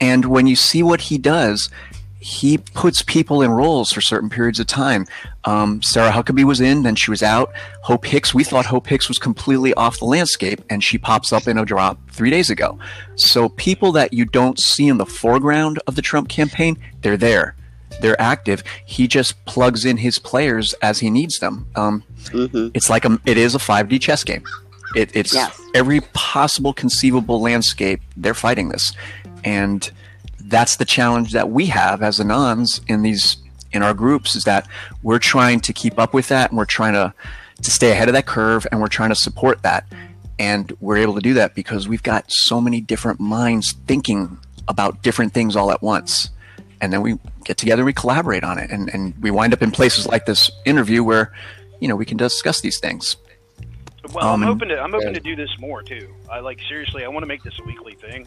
And 0.00 0.24
when 0.24 0.46
you 0.48 0.56
see 0.56 0.82
what 0.82 1.02
he 1.02 1.18
does, 1.18 1.70
he 2.18 2.58
puts 2.58 3.02
people 3.02 3.42
in 3.42 3.50
roles 3.52 3.90
for 3.92 4.00
certain 4.00 4.28
periods 4.30 4.58
of 4.58 4.66
time. 4.66 5.06
Um, 5.44 5.82
Sarah 5.82 6.10
Huckabee 6.10 6.44
was 6.44 6.60
in, 6.60 6.82
then 6.82 6.96
she 6.96 7.10
was 7.10 7.22
out. 7.22 7.52
Hope 7.82 8.04
Hicks, 8.06 8.32
we 8.34 8.42
thought 8.44 8.66
Hope 8.66 8.86
Hicks 8.86 9.08
was 9.08 9.18
completely 9.18 9.74
off 9.74 9.98
the 9.98 10.04
landscape, 10.04 10.60
and 10.70 10.82
she 10.82 10.98
pops 10.98 11.32
up 11.32 11.46
in 11.46 11.58
a 11.58 11.64
drop 11.64 11.98
three 12.10 12.30
days 12.30 12.48
ago. 12.50 12.78
So 13.16 13.48
people 13.50 13.92
that 13.92 14.12
you 14.12 14.24
don't 14.24 14.58
see 14.58 14.88
in 14.88 14.98
the 14.98 15.06
foreground 15.06 15.80
of 15.86 15.94
the 15.96 16.02
Trump 16.02 16.28
campaign, 16.28 16.76
they're 17.02 17.16
there. 17.16 17.54
They're 18.00 18.20
active. 18.20 18.62
He 18.84 19.06
just 19.06 19.44
plugs 19.44 19.84
in 19.84 19.98
his 19.98 20.18
players 20.18 20.74
as 20.82 20.98
he 21.00 21.10
needs 21.10 21.38
them. 21.38 21.66
Um, 21.76 22.02
Mhm. 22.30 22.70
it's 22.74 22.88
like 22.90 23.04
a, 23.04 23.18
it 23.26 23.36
is 23.36 23.54
a 23.54 23.58
5D 23.58 23.98
chess 24.00 24.24
game. 24.24 24.44
It, 24.94 25.10
it's 25.14 25.32
Yes. 25.34 25.58
every 25.74 26.00
possible 26.12 26.72
conceivable 26.72 27.40
landscape. 27.40 28.00
They're 28.16 28.34
fighting 28.34 28.68
this, 28.68 28.92
and 29.44 29.90
that's 30.40 30.76
the 30.76 30.84
challenge 30.84 31.32
that 31.32 31.50
we 31.50 31.66
have 31.66 32.02
as 32.02 32.18
anons 32.18 32.80
in 32.88 33.02
these 33.02 33.36
in 33.72 33.82
our 33.82 33.94
groups 33.94 34.36
is 34.36 34.44
that 34.44 34.66
we're 35.02 35.18
trying 35.18 35.58
to 35.60 35.72
keep 35.72 35.98
up 35.98 36.12
with 36.12 36.28
that, 36.28 36.50
and 36.50 36.58
we're 36.58 36.64
trying 36.66 36.92
to 36.92 37.14
to 37.62 37.70
stay 37.70 37.90
ahead 37.92 38.08
of 38.08 38.12
that 38.14 38.26
curve, 38.26 38.66
and 38.70 38.80
we're 38.80 38.88
trying 38.88 39.08
to 39.08 39.14
support 39.14 39.62
that, 39.62 39.84
and 40.38 40.72
we're 40.80 40.96
able 40.98 41.14
to 41.14 41.20
do 41.20 41.32
that 41.34 41.54
because 41.54 41.86
we've 41.88 42.02
got 42.02 42.24
so 42.28 42.60
many 42.60 42.80
different 42.80 43.18
minds 43.20 43.72
thinking 43.86 44.36
about 44.68 45.00
different 45.02 45.32
things 45.32 45.54
all 45.56 45.70
at 45.70 45.80
once 45.82 46.28
and 46.82 46.92
then 46.92 47.00
we 47.00 47.18
get 47.44 47.56
together 47.56 47.80
and 47.80 47.86
we 47.86 47.92
collaborate 47.94 48.44
on 48.44 48.58
it 48.58 48.70
and, 48.70 48.92
and 48.92 49.14
we 49.22 49.30
wind 49.30 49.54
up 49.54 49.62
in 49.62 49.70
places 49.70 50.06
like 50.06 50.26
this 50.26 50.50
interview 50.66 51.02
where 51.02 51.32
you 51.80 51.88
know 51.88 51.96
we 51.96 52.04
can 52.04 52.18
discuss 52.18 52.60
these 52.60 52.78
things 52.78 53.16
Well, 54.12 54.26
Um, 54.26 54.42
I'm 54.42 54.48
hoping 54.48 54.68
to 54.68 54.78
I'm 54.78 54.92
hoping 54.92 55.14
to 55.14 55.20
do 55.20 55.34
this 55.36 55.50
more 55.58 55.82
too. 55.82 56.12
I 56.30 56.40
like 56.40 56.58
seriously. 56.68 57.04
I 57.04 57.08
want 57.08 57.22
to 57.22 57.26
make 57.28 57.42
this 57.44 57.58
a 57.58 57.64
weekly 57.64 57.94
thing. 57.94 58.26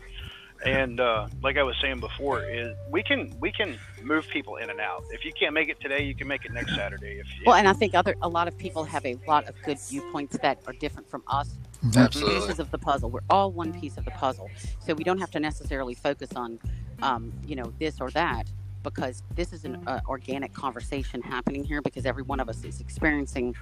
And 0.65 0.99
uh, 0.99 1.27
like 1.43 1.57
I 1.57 1.63
was 1.63 1.75
saying 1.81 1.99
before, 1.99 2.43
is 2.49 2.73
we 2.89 3.03
can 3.03 3.35
we 3.39 3.51
can 3.51 3.77
move 4.01 4.27
people 4.29 4.55
in 4.55 4.69
and 4.69 4.79
out. 4.79 5.03
If 5.11 5.25
you 5.25 5.33
can't 5.33 5.53
make 5.53 5.69
it 5.69 5.79
today, 5.81 6.01
you 6.03 6.15
can 6.15 6.27
make 6.27 6.45
it 6.45 6.53
next 6.53 6.73
Saturday. 6.75 7.19
If, 7.19 7.27
Well, 7.45 7.55
and 7.55 7.67
I 7.67 7.73
think 7.73 7.93
other 7.93 8.15
a 8.21 8.29
lot 8.29 8.47
of 8.47 8.57
people 8.57 8.83
have 8.85 9.05
a 9.05 9.15
lot 9.27 9.47
of 9.49 9.55
good 9.63 9.77
viewpoints 9.89 10.37
that 10.37 10.59
are 10.65 10.73
different 10.73 11.07
from 11.09 11.23
us. 11.27 11.49
Absolutely. 11.95 12.39
Pieces 12.39 12.59
of 12.59 12.71
the 12.71 12.79
puzzle. 12.79 13.11
We're 13.11 13.19
all 13.29 13.51
one 13.51 13.79
piece 13.79 13.97
of 13.97 14.05
the 14.05 14.11
puzzle, 14.11 14.49
so 14.79 14.93
we 14.95 15.03
don't 15.03 15.19
have 15.19 15.29
to 15.31 15.39
necessarily 15.39 15.93
focus 15.93 16.31
on, 16.35 16.57
um, 17.01 17.31
you 17.45 17.55
know, 17.55 17.73
this 17.79 17.99
or 17.99 18.09
that 18.11 18.47
because 18.83 19.23
this 19.35 19.51
is 19.51 19.65
an 19.65 19.81
uh, 19.87 19.99
organic 20.07 20.53
conversation 20.53 21.21
happening 21.21 21.63
here 21.63 21.81
because 21.81 22.05
every 22.05 22.21
one 22.23 22.39
of 22.39 22.47
us 22.47 22.63
is 22.63 22.79
experiencing 22.79 23.55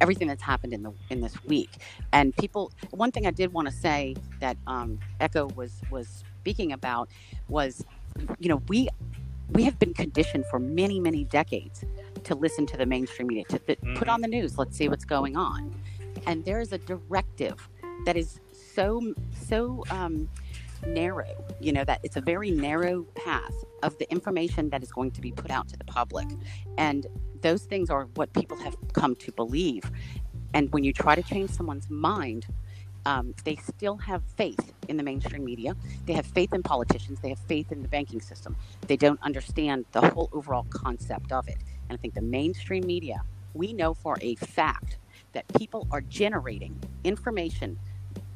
everything 0.00 0.28
that's 0.28 0.42
happened 0.42 0.72
in 0.72 0.82
the 0.82 0.92
in 1.10 1.20
this 1.20 1.42
week. 1.44 1.70
And 2.12 2.34
people, 2.36 2.72
one 2.90 3.10
thing 3.10 3.26
I 3.26 3.32
did 3.32 3.52
want 3.52 3.68
to 3.68 3.74
say 3.74 4.14
that 4.38 4.56
um, 4.66 4.98
Echo 5.20 5.48
was 5.56 5.80
was 5.90 6.24
speaking 6.40 6.72
about 6.72 7.08
was, 7.48 7.84
you 8.38 8.48
know, 8.48 8.62
we 8.68 8.88
we 9.50 9.64
have 9.64 9.78
been 9.78 9.92
conditioned 9.92 10.46
for 10.46 10.58
many 10.58 11.00
many 11.00 11.24
decades 11.24 11.84
to 12.24 12.34
listen 12.34 12.64
to 12.66 12.76
the 12.76 12.86
mainstream 12.86 13.26
media 13.26 13.44
to 13.48 13.58
th- 13.58 13.78
put 13.96 14.08
on 14.08 14.20
the 14.20 14.28
news. 14.28 14.56
Let's 14.56 14.76
see 14.76 14.88
what's 14.88 15.04
going 15.04 15.36
on, 15.36 15.74
and 16.26 16.44
there 16.44 16.60
is 16.60 16.72
a 16.72 16.78
directive 16.78 17.68
that 18.06 18.16
is 18.16 18.40
so 18.52 19.14
so 19.48 19.84
um, 19.90 20.28
narrow. 20.86 21.44
You 21.60 21.72
know 21.72 21.84
that 21.84 22.00
it's 22.02 22.16
a 22.16 22.20
very 22.20 22.50
narrow 22.50 23.04
path 23.14 23.54
of 23.82 23.96
the 23.98 24.10
information 24.10 24.70
that 24.70 24.82
is 24.82 24.92
going 24.92 25.10
to 25.12 25.20
be 25.20 25.32
put 25.32 25.50
out 25.50 25.68
to 25.68 25.76
the 25.76 25.84
public, 25.84 26.28
and 26.78 27.06
those 27.42 27.64
things 27.64 27.90
are 27.90 28.04
what 28.14 28.32
people 28.32 28.56
have 28.58 28.76
come 28.92 29.14
to 29.16 29.32
believe. 29.32 29.90
And 30.52 30.72
when 30.72 30.84
you 30.84 30.92
try 30.92 31.14
to 31.14 31.22
change 31.22 31.50
someone's 31.50 31.88
mind, 31.88 32.46
um, 33.06 33.34
they 33.44 33.56
still 33.56 33.96
have 33.96 34.22
faith 34.36 34.72
in 34.88 34.96
the 34.96 35.02
mainstream 35.02 35.44
media. 35.44 35.74
They 36.06 36.12
have 36.12 36.26
faith 36.26 36.52
in 36.52 36.62
politicians. 36.62 37.20
They 37.20 37.30
have 37.30 37.38
faith 37.38 37.72
in 37.72 37.82
the 37.82 37.88
banking 37.88 38.20
system. 38.20 38.56
They 38.86 38.96
don't 38.96 39.22
understand 39.22 39.86
the 39.92 40.10
whole 40.10 40.28
overall 40.32 40.66
concept 40.70 41.32
of 41.32 41.48
it. 41.48 41.56
And 41.88 41.96
I 41.98 42.00
think 42.00 42.14
the 42.14 42.20
mainstream 42.20 42.86
media, 42.86 43.22
we 43.54 43.72
know 43.72 43.94
for 43.94 44.18
a 44.20 44.34
fact 44.36 44.98
that 45.32 45.46
people 45.56 45.86
are 45.90 46.00
generating 46.02 46.78
information 47.04 47.78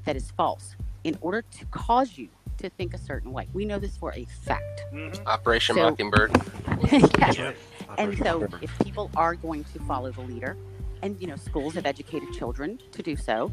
that 0.05 0.17
is 0.17 0.31
false 0.33 0.77
in 1.05 1.17
order 1.21 1.43
to 1.43 1.65
cause 1.67 2.17
you 2.19 2.29
to 2.59 2.69
think 2.71 2.95
a 2.95 2.99
certain 2.99 3.33
way. 3.33 3.47
We 3.53 3.65
know 3.65 3.79
this 3.79 3.97
for 3.97 4.13
a 4.15 4.25
fact. 4.25 4.85
Mhm. 4.93 5.25
Operation 5.27 5.77
So- 5.77 5.91
Mockingbird. 5.91 6.33
yes. 6.91 7.55
And 7.99 8.17
so 8.19 8.49
if 8.63 8.77
people 8.81 9.11
are 9.17 9.35
going 9.35 9.65
to 9.65 9.79
follow 9.81 10.11
the 10.11 10.23
leader, 10.23 10.57
and 11.03 11.21
you 11.21 11.27
know, 11.27 11.37
schools 11.37 11.75
have 11.75 11.85
educated 11.87 12.33
children 12.33 12.79
to 12.93 13.03
do 13.03 13.15
so. 13.15 13.53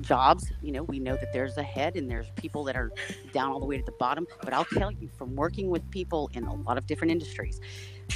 Jobs, 0.00 0.50
you 0.62 0.72
know, 0.72 0.82
we 0.84 0.98
know 0.98 1.16
that 1.16 1.32
there's 1.32 1.56
a 1.58 1.62
head 1.62 1.96
and 1.96 2.10
there's 2.10 2.26
people 2.36 2.64
that 2.64 2.76
are 2.76 2.90
down 3.32 3.50
all 3.52 3.60
the 3.60 3.66
way 3.66 3.76
to 3.76 3.84
the 3.84 3.92
bottom. 3.92 4.26
But 4.42 4.54
I'll 4.54 4.64
tell 4.64 4.90
you, 4.90 5.08
from 5.18 5.36
working 5.36 5.68
with 5.68 5.88
people 5.90 6.30
in 6.32 6.44
a 6.44 6.54
lot 6.54 6.78
of 6.78 6.86
different 6.86 7.10
industries, 7.10 7.60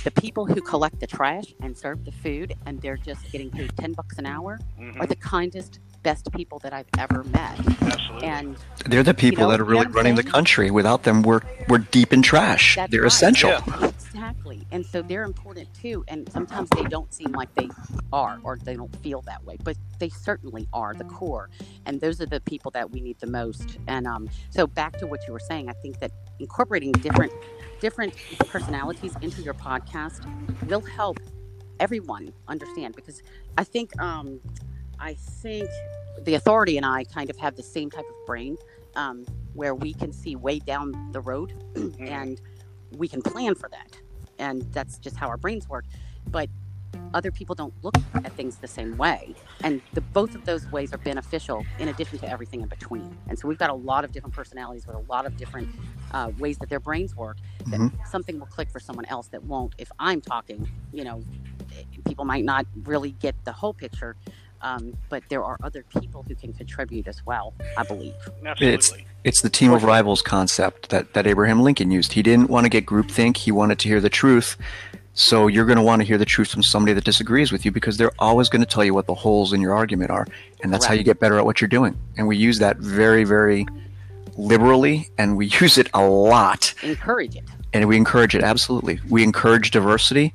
the 0.03 0.11
people 0.11 0.47
who 0.47 0.61
collect 0.61 1.01
the 1.01 1.07
trash 1.07 1.55
and 1.61 1.77
serve 1.77 2.05
the 2.05 2.13
food 2.13 2.55
and 2.67 2.81
they're 2.81 2.97
just 2.97 3.31
getting 3.31 3.51
paid 3.51 3.77
10 3.77 3.93
bucks 3.93 4.19
an 4.19 4.27
hour 4.27 4.59
Mhm. 4.81 5.01
are 5.01 5.07
the 5.07 5.17
kindest, 5.17 5.79
best 6.03 6.31
people 6.33 6.59
that 6.61 6.73
I've 6.73 6.89
ever 6.99 7.23
met. 7.25 7.59
Absolutely. 7.83 8.27
And 8.29 8.57
they're 8.87 9.03
the 9.03 9.15
people 9.15 9.45
know- 9.45 9.51
that 9.51 9.61
are 9.61 9.65
you 9.65 9.71
know 9.71 9.73
really 9.81 9.87
what 9.87 9.95
running 9.95 10.15
the 10.17 10.23
country 10.25 10.71
without 10.71 11.03
them 11.05 11.23
we're 11.23 11.41
we're 11.69 11.79
deep 11.79 12.13
in 12.13 12.23
trash 12.23 12.77
That's 12.77 12.91
they're 12.91 13.03
right. 13.03 13.07
essential 13.07 13.51
Yeah. 13.51 13.91
Exactly. 14.15 14.65
And 14.71 14.87
so 14.87 15.03
they're 15.03 15.25
important 15.25 15.73
too. 15.75 16.05
And 16.09 16.31
sometimes 16.31 16.71
they 16.71 16.85
don't 16.85 17.13
seem 17.13 17.33
like 17.33 17.53
they 17.55 17.69
are 18.13 18.39
or 18.45 18.57
they 18.63 18.77
don't 18.77 18.95
feel 19.03 19.23
that 19.23 19.45
way, 19.45 19.57
but 19.65 19.77
they 19.99 20.09
certainly 20.09 20.69
are 20.73 20.95
the 20.95 21.05
core. 21.05 21.51
And 21.87 22.01
those 22.01 22.21
are 22.21 22.27
the 22.27 22.41
people 22.41 22.71
that 22.73 22.91
we 22.93 23.01
need 23.01 23.19
the 23.19 23.27
most. 23.27 23.79
And 23.89 24.07
um, 24.07 24.29
so 24.51 24.67
back 24.69 24.97
to 24.99 25.07
what 25.09 25.27
you 25.27 25.33
were 25.33 25.41
saying, 25.41 25.69
I 25.69 25.73
think 25.73 25.99
that 25.99 26.13
incorporating 26.39 26.93
different 26.93 27.33
different 27.81 28.15
personalities 28.49 29.15
into 29.21 29.43
your 29.43 29.55
podcast 29.55 30.25
will 30.69 30.81
help 30.81 31.19
everyone 31.81 32.33
understand 32.47 32.95
because 32.95 33.21
I 33.59 33.65
think 33.65 34.01
um, 34.01 34.41
I 35.01 35.15
think 35.15 35.69
the 36.23 36.35
authority 36.35 36.77
and 36.77 36.87
I 36.87 37.03
kind 37.05 37.31
of 37.31 37.37
have 37.39 37.57
the 37.57 37.63
same 37.65 37.91
type 37.91 38.05
of 38.09 38.27
brain 38.27 38.57
um, 38.95 39.27
where 39.55 39.75
we 39.75 39.93
can 39.93 40.13
see 40.13 40.37
way 40.37 40.61
down 40.61 41.11
the 41.13 41.21
road 41.21 41.53
Mhm. 41.75 42.09
and 42.09 42.41
we 42.97 43.09
can 43.09 43.21
plan 43.23 43.57
for 43.57 43.69
that. 43.71 43.99
And 44.39 44.63
that's 44.73 44.99
just 44.99 45.17
how 45.17 45.29
our 45.29 45.37
brains 45.37 45.69
work. 45.69 45.85
But 46.31 46.49
other 47.13 47.31
people 47.31 47.55
don't 47.55 47.75
look 47.83 47.97
at 48.25 48.33
things 48.35 48.59
the 48.59 48.69
same 48.69 48.97
way, 48.97 49.35
and 49.63 49.81
the 49.93 50.01
both 50.01 50.35
of 50.35 50.45
those 50.45 50.67
ways 50.69 50.93
are 50.93 50.99
beneficial 50.99 51.67
in 51.79 51.89
addition 51.89 52.19
to 52.19 52.29
everything 52.29 52.61
in 52.61 52.69
between. 52.69 53.17
And 53.29 53.39
so 53.39 53.47
we've 53.47 53.59
got 53.59 53.71
a 53.71 53.75
lot 53.75 54.05
of 54.05 54.13
different 54.13 54.35
personalities 54.35 54.87
with 54.87 54.97
a 54.97 55.01
lot 55.11 55.27
of 55.27 55.37
different 55.37 55.69
uh, 56.13 56.31
ways 56.39 56.59
that 56.59 56.69
their 56.69 56.81
brains 56.81 57.17
work. 57.17 57.39
That 57.67 57.81
Mhm. 57.81 58.07
something 58.07 58.39
will 58.39 58.47
click 58.47 58.71
for 58.71 58.81
someone 58.81 59.05
else 59.07 59.29
that 59.29 59.45
won't. 59.45 59.75
If 59.79 59.91
I'm 59.99 60.21
talking, 60.21 60.69
you 60.93 61.05
know, 61.05 61.23
people 62.05 62.25
might 62.25 62.45
not 62.45 62.67
really 62.85 63.13
get 63.13 63.35
the 63.45 63.53
whole 63.53 63.75
picture. 63.75 64.17
Um, 64.61 64.95
but 65.11 65.23
there 65.29 65.45
are 65.45 65.59
other 65.63 65.85
people 66.01 66.25
who 66.27 66.35
can 66.35 66.53
contribute 66.55 67.07
as 67.07 67.25
well, 67.27 67.53
I 67.77 67.83
believe. 67.83 68.15
Absolutely. 68.47 68.75
It's 68.75 68.93
the 69.25 69.51
team 69.51 69.73
of 69.73 69.83
rivals 69.85 70.23
concept 70.23 70.91
that, 70.91 71.15
that 71.15 71.27
Abraham 71.27 71.63
Lincoln 71.63 71.91
used. 71.91 72.13
He 72.13 72.23
didn't 72.23 72.51
want 72.51 72.65
to 72.65 72.69
get 72.71 72.87
groupthink. 72.87 73.39
He 73.39 73.51
wanted 73.51 73.79
to 73.81 73.89
hear 73.89 74.01
the 74.01 74.11
truth. 74.11 74.57
So 75.15 75.47
you're 75.47 75.65
going 75.65 75.77
to 75.79 75.83
want 75.83 76.01
to 76.03 76.07
hear 76.07 76.19
the 76.19 76.25
truth 76.25 76.49
from 76.51 76.63
somebody 76.63 76.93
that 76.93 77.05
disagrees 77.05 77.51
with 77.53 77.65
you 77.65 77.71
because 77.71 77.97
they're 77.97 78.11
always 78.19 78.49
going 78.49 78.63
to 78.63 78.67
tell 78.67 78.85
you 78.85 78.93
what 78.95 79.07
the 79.07 79.15
holes 79.15 79.53
in 79.53 79.61
your 79.61 79.73
argument 79.75 80.11
are, 80.11 80.27
and 80.63 80.73
that's 80.73 80.85
how 80.85 80.93
you 80.95 81.05
get 81.05 81.21
better 81.21 81.39
at 81.39 81.45
what 81.45 81.61
you're 81.61 81.69
doing. 81.69 81.97
And 82.17 82.27
we 82.27 82.37
use 82.37 82.59
that 82.59 82.79
very, 82.79 83.23
very 83.25 83.65
liberally, 84.37 85.09
and 85.17 85.37
we 85.37 85.47
use 85.61 85.79
it 85.79 85.89
a 85.95 86.03
lot, 86.05 86.75
Encourage 86.83 87.37
it. 87.37 87.45
and 87.73 87.87
we 87.89 87.97
encourage 87.97 88.35
it 88.35 88.43
absolutely. 88.43 89.01
We 89.09 89.23
encourage 89.23 89.71
diversity, 89.71 90.35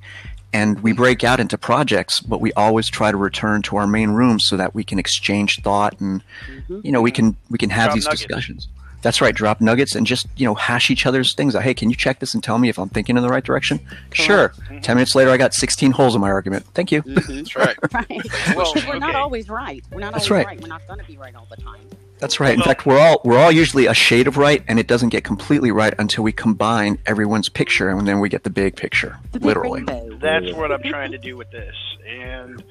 and 0.53 0.79
we 0.81 0.93
break 0.93 1.23
out 1.25 1.41
into 1.41 1.57
projects, 1.57 2.21
but 2.21 2.39
we 2.39 2.53
always 2.53 2.87
try 2.87 3.11
to 3.11 3.17
return 3.17 3.61
to 3.63 3.75
our 3.77 3.85
main 3.85 4.11
room 4.11 4.39
so 4.39 4.55
that 4.57 4.73
we 4.73 4.83
can 4.85 4.97
exchange 4.97 5.59
thought 5.61 5.99
and 5.99 6.23
hmm 6.67 6.79
you 6.83 6.91
know 6.93 7.01
we 7.01 7.11
can 7.11 7.35
we 7.49 7.57
can 7.57 7.69
have 7.69 7.87
Drop 7.87 7.95
these 7.95 8.05
nuggets. 8.05 8.21
discussions 8.25 8.67
that's 9.01 9.21
right 9.21 9.33
drop 9.35 9.61
nuggets 9.61 9.95
and 9.95 10.05
just 10.05 10.27
you 10.35 10.45
know 10.45 10.55
hash 10.55 10.89
each 10.91 11.05
other's 11.05 11.33
things 11.33 11.55
out 11.55 11.63
hey 11.63 11.73
can 11.73 11.89
you 11.89 11.95
check 11.95 12.19
this 12.19 12.33
and 12.33 12.43
tell 12.43 12.57
me 12.57 12.69
if 12.69 12.77
i'm 12.77 12.89
thinking 12.89 13.15
in 13.17 13.23
the 13.23 13.29
right 13.29 13.43
direction 13.43 13.79
sure 14.13 14.49
Mhm. 14.69 14.81
10 14.81 14.95
minutes 14.97 15.15
later 15.15 15.29
i 15.31 15.37
got 15.37 15.53
16 15.53 15.91
holes 15.91 16.15
in 16.15 16.21
my 16.21 16.29
argument 16.29 16.65
thank 16.73 16.91
you 16.91 17.01
That's 17.05 17.55
right. 17.55 17.75
Right. 17.93 18.07
Well, 18.55 18.73
Because 18.73 18.87
we're 18.87 18.99
not 18.99 19.15
always 19.15 19.49
right. 19.49 19.83
We're 19.91 19.99
not 20.01 20.13
That's 20.13 20.29
always 20.29 20.45
right. 20.45 20.61
We're 20.61 20.67
not 20.67 20.85
going 20.87 20.99
to 20.99 21.05
be 21.05 21.17
right 21.17 21.35
all 21.35 21.47
the 21.49 21.57
time. 21.61 21.79
that's 22.19 22.39
right 22.39 22.53
in 22.53 22.59
Well- 22.59 22.67
fact 22.67 22.85
we're 22.85 22.99
all 22.99 23.21
we're 23.23 23.37
all 23.39 23.51
usually 23.51 23.85
a 23.87 23.93
shade 23.93 24.27
of 24.27 24.37
right 24.37 24.63
and 24.67 24.79
it 24.79 24.87
doesn't 24.87 25.09
get 25.09 25.23
completely 25.23 25.71
right 25.71 25.93
until 25.97 26.23
we 26.23 26.31
combine 26.31 26.97
everyone's 27.05 27.49
picture 27.49 27.89
and 27.89 28.07
then 28.07 28.19
we 28.19 28.27
get 28.29 28.43
the 28.43 28.49
big 28.49 28.75
picture 28.75 29.17
The 29.31 29.39
literally 29.39 29.83
rainbow. 29.83 30.17
That's 30.19 30.51
what 30.53 30.71
I'm 30.71 30.83
trying 30.83 31.11
to 31.13 31.17
do 31.17 31.37
with 31.37 31.49
this. 31.51 31.75
And 32.07 32.61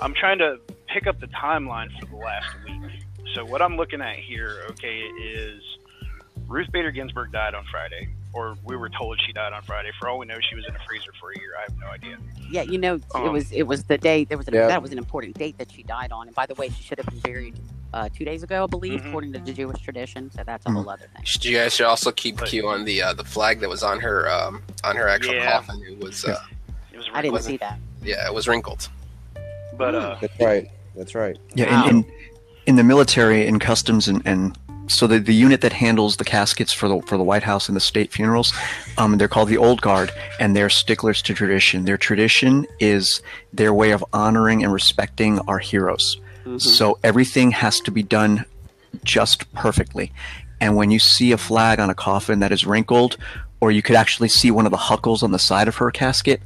I'm 0.00 0.14
trying 0.14 0.38
to 0.38 0.58
pick 0.88 1.06
up 1.06 1.20
the 1.20 1.26
timeline 1.28 1.88
for 1.98 2.06
the 2.06 2.16
last 2.16 2.48
week. 2.64 2.92
So 3.36 3.44
what 3.44 3.60
I'm 3.60 3.76
looking 3.76 4.00
at 4.00 4.16
here, 4.16 4.62
okay, 4.70 4.96
is 4.96 5.62
Ruth 6.48 6.72
Bader 6.72 6.90
Ginsburg 6.90 7.32
died 7.32 7.54
on 7.54 7.66
Friday, 7.70 8.08
or 8.32 8.56
we 8.64 8.76
were 8.78 8.88
told 8.88 9.20
she 9.26 9.32
died 9.34 9.52
on 9.52 9.60
Friday. 9.62 9.90
For 10.00 10.08
all 10.08 10.16
we 10.18 10.24
know, 10.24 10.38
she 10.40 10.54
was 10.54 10.64
in 10.66 10.74
a 10.74 10.78
freezer 10.88 11.10
for 11.20 11.32
a 11.32 11.38
year. 11.38 11.50
I 11.58 11.70
have 11.70 11.78
no 11.78 11.86
idea. 11.88 12.16
Yeah, 12.50 12.62
you 12.62 12.78
know, 12.78 12.94
it 12.94 13.02
Um, 13.14 13.30
was 13.34 13.52
it 13.52 13.64
was 13.64 13.84
the 13.84 13.98
day 13.98 14.24
there 14.24 14.38
was 14.38 14.48
an, 14.48 14.54
Yeah. 14.54 14.68
that 14.68 14.80
was 14.80 14.90
an 14.90 14.96
important 14.96 15.36
date 15.36 15.58
that 15.58 15.70
she 15.70 15.82
died 15.82 16.12
on. 16.12 16.28
And 16.28 16.34
by 16.34 16.46
the 16.46 16.54
way, 16.54 16.70
she 16.70 16.82
should 16.82 16.96
have 16.96 17.06
been 17.08 17.20
buried 17.20 17.58
uh, 17.92 18.08
two 18.08 18.24
days 18.24 18.42
ago, 18.42 18.64
I 18.64 18.66
believe, 18.68 19.00
Mhm. 19.02 19.08
according 19.08 19.32
to 19.34 19.38
the 19.40 19.52
Jewish 19.52 19.82
tradition. 19.82 20.30
So 20.30 20.42
that's 20.42 20.64
a 20.64 20.70
Mhm. 20.70 20.74
whole 20.74 20.88
other 20.88 21.06
thing. 21.14 21.24
Should- 21.24 21.44
You 21.44 21.58
guys 21.58 21.74
should 21.74 21.86
also 21.86 22.12
keep 22.12 22.38
But- 22.38 22.48
Q 22.48 22.68
on 22.68 22.84
the 22.86 23.02
uh, 23.02 23.12
the 23.12 23.24
flag 23.24 23.60
that 23.60 23.68
was 23.68 23.82
on 23.82 24.00
her 24.00 24.30
um, 24.30 24.62
on 24.82 24.96
her 24.96 25.08
actual 25.08 25.34
Yeah. 25.34 25.52
coffin. 25.52 25.82
It 25.86 25.98
was 25.98 26.24
uh, 26.30 26.40
It 26.90 26.96
was 26.96 27.06
I 27.12 27.20
didn't 27.20 27.42
see 27.42 27.58
that. 27.58 27.78
yeah, 28.02 28.26
it 28.26 28.32
was 28.32 28.48
wrinkled. 28.48 28.88
but 29.76 29.94
uh, 29.94 30.16
That's 30.22 30.40
right. 30.40 30.70
That's 30.94 31.14
right. 31.14 31.36
yeah 31.54 31.82
Wow. 31.82 31.88
in, 31.90 31.96
in 31.98 32.25
in 32.66 32.76
the 32.76 32.84
military 32.84 33.46
in 33.46 33.58
customs 33.58 34.08
and, 34.08 34.22
and 34.24 34.58
so 34.88 35.06
the, 35.06 35.18
the 35.18 35.34
unit 35.34 35.62
that 35.62 35.72
handles 35.72 36.16
the 36.16 36.24
caskets 36.24 36.72
for 36.72 36.88
the 36.88 37.00
for 37.02 37.16
the 37.16 37.24
White 37.24 37.42
House 37.42 37.68
and 37.68 37.74
the 37.74 37.80
state 37.80 38.12
funerals, 38.12 38.52
um, 38.98 39.18
they're 39.18 39.28
called 39.28 39.48
the 39.48 39.56
Old 39.56 39.80
Guard, 39.80 40.12
and 40.38 40.54
they're 40.54 40.70
sticklers 40.70 41.22
to 41.22 41.34
tradition. 41.34 41.84
Their 41.84 41.98
tradition 41.98 42.66
is 42.78 43.20
their 43.52 43.74
way 43.74 43.90
of 43.90 44.04
honoring 44.12 44.62
and 44.62 44.72
respecting 44.72 45.40
our 45.48 45.58
heroes. 45.58 46.18
Mhm. 46.44 46.60
So 46.60 46.98
everything 47.02 47.50
has 47.50 47.80
to 47.80 47.90
be 47.90 48.02
done 48.02 48.44
just 49.04 49.52
perfectly. 49.54 50.12
And 50.60 50.76
when 50.76 50.90
you 50.90 50.98
see 50.98 51.32
a 51.32 51.38
flag 51.38 51.80
on 51.80 51.90
a 51.90 51.94
coffin 51.94 52.38
that 52.40 52.52
is 52.52 52.64
wrinkled, 52.64 53.16
or 53.60 53.70
you 53.70 53.82
could 53.82 53.96
actually 53.96 54.28
see 54.28 54.50
one 54.50 54.66
of 54.66 54.70
the 54.70 54.76
huckles 54.76 55.22
on 55.22 55.32
the 55.32 55.38
side 55.38 55.68
of 55.68 55.76
her 55.76 55.90
casket, 55.90 56.40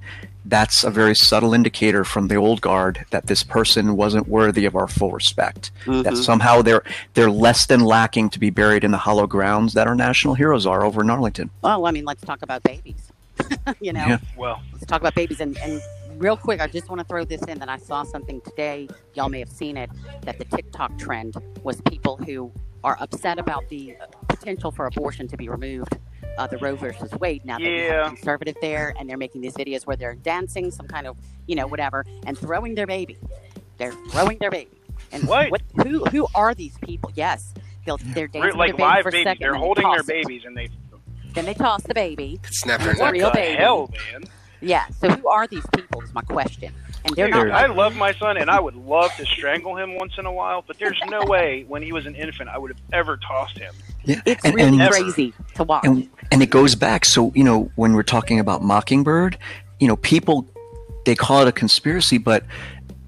that's 0.50 0.84
a 0.84 0.90
very 0.90 1.14
subtle 1.14 1.54
indicator 1.54 2.04
from 2.04 2.28
the 2.28 2.34
old 2.34 2.60
guard 2.60 3.06
that 3.10 3.26
this 3.28 3.42
person 3.42 3.96
wasn't 3.96 4.28
worthy 4.28 4.64
of 4.66 4.74
our 4.76 4.88
full 4.88 5.12
respect. 5.12 5.70
That 5.86 6.04
Mhm. 6.14 6.24
somehow 6.24 6.60
they're 6.62 6.82
they're 7.14 7.30
less 7.30 7.66
than 7.66 7.80
lacking 7.80 8.30
to 8.30 8.38
be 8.40 8.50
buried 8.50 8.84
in 8.84 8.90
the 8.90 8.98
hollow 8.98 9.26
grounds 9.26 9.72
that 9.74 9.86
our 9.86 9.94
national 9.94 10.34
heroes 10.34 10.66
are 10.66 10.84
over 10.84 11.00
in 11.02 11.08
Arlington. 11.10 11.50
Well, 11.62 11.86
I 11.86 11.90
mean, 11.92 12.04
let's 12.04 12.22
talk 12.22 12.42
about 12.42 12.62
babies. 12.62 13.12
you 13.80 13.92
know, 13.92 14.04
Yeah. 14.06 14.18
well, 14.36 14.60
let's 14.72 14.84
talk 14.86 15.00
about 15.00 15.14
babies. 15.14 15.40
And, 15.40 15.56
and 15.58 15.80
real 16.18 16.36
quick, 16.36 16.60
I 16.60 16.66
just 16.66 16.88
want 16.88 17.00
to 17.00 17.06
throw 17.06 17.24
this 17.24 17.42
in 17.42 17.58
that 17.60 17.68
I 17.68 17.78
saw 17.78 18.02
something 18.02 18.40
today. 18.42 18.88
Y'all 19.14 19.28
may 19.28 19.38
have 19.38 19.48
seen 19.48 19.76
it. 19.76 19.88
That 20.22 20.38
the 20.38 20.44
TikTok 20.44 20.98
trend 20.98 21.36
was 21.62 21.80
people 21.82 22.16
who 22.16 22.50
are 22.84 22.96
upset 23.00 23.38
about 23.38 23.68
the 23.68 23.94
potential 24.28 24.70
for 24.70 24.86
abortion 24.86 25.28
to 25.28 25.36
be 25.36 25.48
removed. 25.48 25.96
Uh, 26.38 26.46
the 26.46 26.56
Roe 26.58 26.74
versus 26.76 27.10
Wade. 27.20 27.44
Now 27.44 27.58
that 27.58 27.64
we 27.64 27.78
have 27.80 27.90
Yeah. 27.90 28.06
a 28.06 28.08
conservative 28.08 28.56
there, 28.62 28.94
and 28.98 29.08
they're 29.08 29.18
making 29.18 29.42
these 29.42 29.54
videos 29.54 29.86
where 29.86 29.96
they're 29.96 30.14
dancing, 30.14 30.70
some 30.70 30.86
kind 30.88 31.06
of, 31.06 31.16
you 31.46 31.54
know, 31.54 31.66
whatever, 31.66 32.06
and 32.24 32.38
throwing 32.38 32.74
their 32.74 32.86
baby. 32.86 33.18
They're 33.76 33.92
throwing 34.10 34.38
their 34.38 34.50
baby. 34.50 34.70
And 35.12 35.24
What? 35.28 35.60
who 35.82 36.04
who 36.06 36.26
are 36.34 36.54
these 36.54 36.76
people? 36.78 37.10
Yes, 37.14 37.52
they'll 37.84 37.98
they're 37.98 38.26
dancing 38.28 38.56
like 38.58 38.72
with 38.72 38.78
their 38.78 38.86
baby 38.88 38.94
live 38.96 39.02
for 39.02 39.08
a 39.08 39.24
second, 39.24 39.36
they're 39.42 39.54
holding 39.54 39.82
they 39.84 39.88
their 39.90 39.98
toss 39.98 40.08
it. 40.08 40.22
babies, 40.24 40.42
and 40.46 40.56
they 40.56 40.68
Then 41.34 41.44
they 41.44 41.54
toss 41.54 41.82
the 41.82 41.94
baby. 41.94 42.40
Snap 42.50 42.80
her 42.80 42.90
It's 42.92 42.98
a 43.00 43.02
what 43.02 43.06
neck. 43.08 43.12
real 43.14 43.28
the 43.30 43.34
baby. 43.34 43.56
hell, 43.56 43.90
man? 44.12 44.24
Yeah. 44.60 44.86
So 45.00 45.08
who 45.10 45.28
are 45.28 45.46
these 45.46 45.64
people? 45.76 46.00
Is 46.02 46.12
my 46.14 46.22
question. 46.22 46.72
And 47.04 47.16
they're 47.16 47.26
Dude, 47.30 47.48
not. 47.48 47.50
I 47.52 47.66
love 47.66 47.96
my 47.96 48.12
son, 48.14 48.36
and 48.36 48.50
I 48.50 48.60
would 48.60 48.74
love 48.76 49.14
to 49.16 49.24
strangle 49.26 49.76
him 49.76 49.94
once 49.96 50.12
in 50.18 50.26
a 50.26 50.32
while. 50.32 50.62
But 50.66 50.78
there's 50.78 51.00
no 51.08 51.22
way 51.24 51.64
when 51.68 51.82
he 51.82 51.92
was 51.92 52.04
an 52.06 52.14
infant 52.14 52.48
I 52.50 52.58
would 52.58 52.70
have 52.70 52.80
ever 52.92 53.16
tossed 53.16 53.58
him. 53.58 53.74
Yeah, 54.10 54.22
it's 54.26 54.44
and, 54.44 54.54
really 54.54 54.80
and, 54.80 54.90
crazy 54.90 55.32
to 55.54 55.64
watch. 55.64 55.84
and 55.84 56.08
and 56.30 56.42
it 56.42 56.50
goes 56.50 56.74
back. 56.74 57.04
So 57.04 57.32
you 57.34 57.44
know 57.44 57.70
when 57.76 57.94
we're 57.94 58.02
talking 58.02 58.38
about 58.38 58.62
Mockingbird, 58.62 59.38
you 59.78 59.88
know 59.88 59.96
people 59.96 60.46
they 61.04 61.14
call 61.14 61.42
it 61.42 61.48
a 61.48 61.52
conspiracy, 61.52 62.18
but 62.18 62.44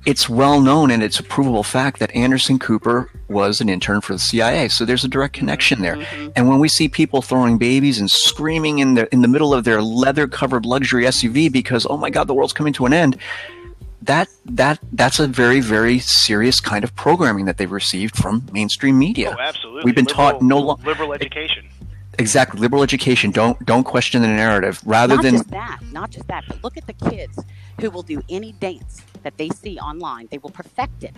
it's 0.05 0.29
well 0.29 0.61
known 0.61 0.91
and 0.91 1.01
it's 1.03 1.21
a 1.21 1.23
provable 1.23 1.63
fact 1.63 2.01
that 2.01 2.11
Anderson 2.13 2.59
Cooper 2.59 3.09
was 3.29 3.61
an 3.61 3.69
intern 3.69 4.01
for 4.01 4.15
the 4.15 4.19
CIA. 4.19 4.67
So 4.69 4.85
there's 4.85 5.05
a 5.05 5.09
direct 5.09 5.33
connection 5.35 5.81
there. 5.81 5.95
Mhm. 5.95 6.33
And 6.35 6.49
when 6.49 6.59
we 6.59 6.69
see 6.69 6.89
people 6.89 7.23
throwing 7.23 7.57
babies 7.57 8.01
and 8.01 8.11
screaming 8.11 8.81
in 8.81 8.95
the 8.95 9.13
in 9.13 9.23
the 9.23 9.29
middle 9.29 9.55
of 9.55 9.63
their 9.65 9.81
leather 9.81 10.27
covered 10.27 10.67
luxury 10.67 11.07
SUV 11.07 11.49
because 11.49 11.87
oh 11.89 11.97
my 11.97 12.11
god 12.11 12.27
the 12.27 12.35
world's 12.35 12.53
coming 12.53 12.73
to 12.75 12.87
an 12.87 12.93
end, 12.93 13.17
that 14.03 14.29
that 14.45 14.79
that's 14.93 15.19
a 15.21 15.27
very 15.27 15.61
very 15.61 15.99
serious 15.99 16.61
kind 16.61 16.85
of 16.85 16.95
programming 16.97 17.45
that 17.47 17.57
they've 17.59 17.71
received 17.71 18.17
from 18.17 18.47
mainstream 18.53 18.99
media. 18.99 19.35
Oh, 19.39 19.41
absolutely. 19.43 19.83
We've 19.85 19.95
been 19.95 20.07
taught 20.07 20.43
no 20.43 20.59
lo- 20.59 20.79
liberal 20.85 21.13
education. 21.15 21.69
Exactly, 22.19 22.61
liberal 22.61 22.83
education. 22.83 23.31
Don't 23.31 23.65
don't 23.65 23.85
question 23.85 24.21
the 24.23 24.29
narrative. 24.29 24.81
Rather 24.85 25.15
not 25.17 25.23
than 25.23 25.35
just 25.35 25.51
that, 25.51 25.79
not 25.93 26.11
just 26.11 26.27
that, 26.29 26.45
but 26.47 26.63
look 26.63 26.77
at 26.77 26.87
the 26.87 26.93
kids 26.93 27.39
who 27.81 27.91
will 27.91 28.03
do 28.03 28.23
any 28.29 28.53
dance 28.53 29.01
that 29.23 29.37
they 29.39 29.49
see 29.49 29.79
online. 29.79 30.29
They 30.31 30.39
will 30.39 30.51
perfect 30.51 31.05
it. 31.05 31.15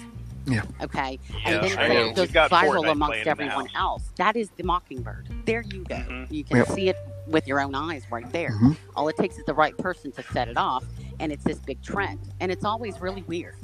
Yeah. 0.46 0.62
Okay. 0.82 1.18
Yeah, 1.30 1.38
and 1.46 1.64
then 1.64 1.78
I 1.78 1.84
it 1.86 1.88
mean, 1.88 2.14
goes 2.14 2.26
we've 2.26 2.34
got 2.34 2.50
viral 2.50 2.84
Fortnite 2.84 2.90
amongst 2.92 3.10
playing 3.10 3.20
in 3.22 3.24
the 3.24 3.30
everyone 3.30 3.66
house. 3.66 3.76
else. 3.76 4.02
That 4.18 4.36
is 4.36 4.50
the 4.56 4.62
mockingbird. 4.62 5.28
There 5.46 5.62
you 5.62 5.84
go. 5.84 5.94
Mhm. 5.96 6.30
You 6.30 6.44
can 6.44 6.58
Yep. 6.58 6.68
see 6.68 6.88
it 6.90 6.96
with 7.26 7.46
your 7.48 7.60
own 7.60 7.74
eyes 7.74 8.04
right 8.10 8.30
there. 8.30 8.50
Mhm. 8.50 8.76
All 8.94 9.08
it 9.08 9.16
takes 9.16 9.36
is 9.38 9.44
the 9.46 9.54
right 9.54 9.76
person 9.78 10.12
to 10.12 10.22
set 10.34 10.48
it 10.48 10.58
off, 10.58 10.84
and 11.20 11.32
it's 11.32 11.44
this 11.44 11.58
big 11.58 11.82
trend. 11.82 12.18
And 12.40 12.50
it's 12.52 12.64
always 12.64 13.00
really 13.00 13.22
weird. 13.22 13.56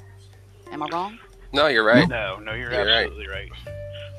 Am 0.72 0.82
I 0.82 0.88
wrong? 0.92 1.18
No, 1.52 1.66
you're 1.66 1.84
right. 1.84 2.08
No, 2.08 2.38
no, 2.38 2.52
you're, 2.52 2.72
You're 2.72 2.88
absolutely 2.88 3.26
right. 3.28 3.50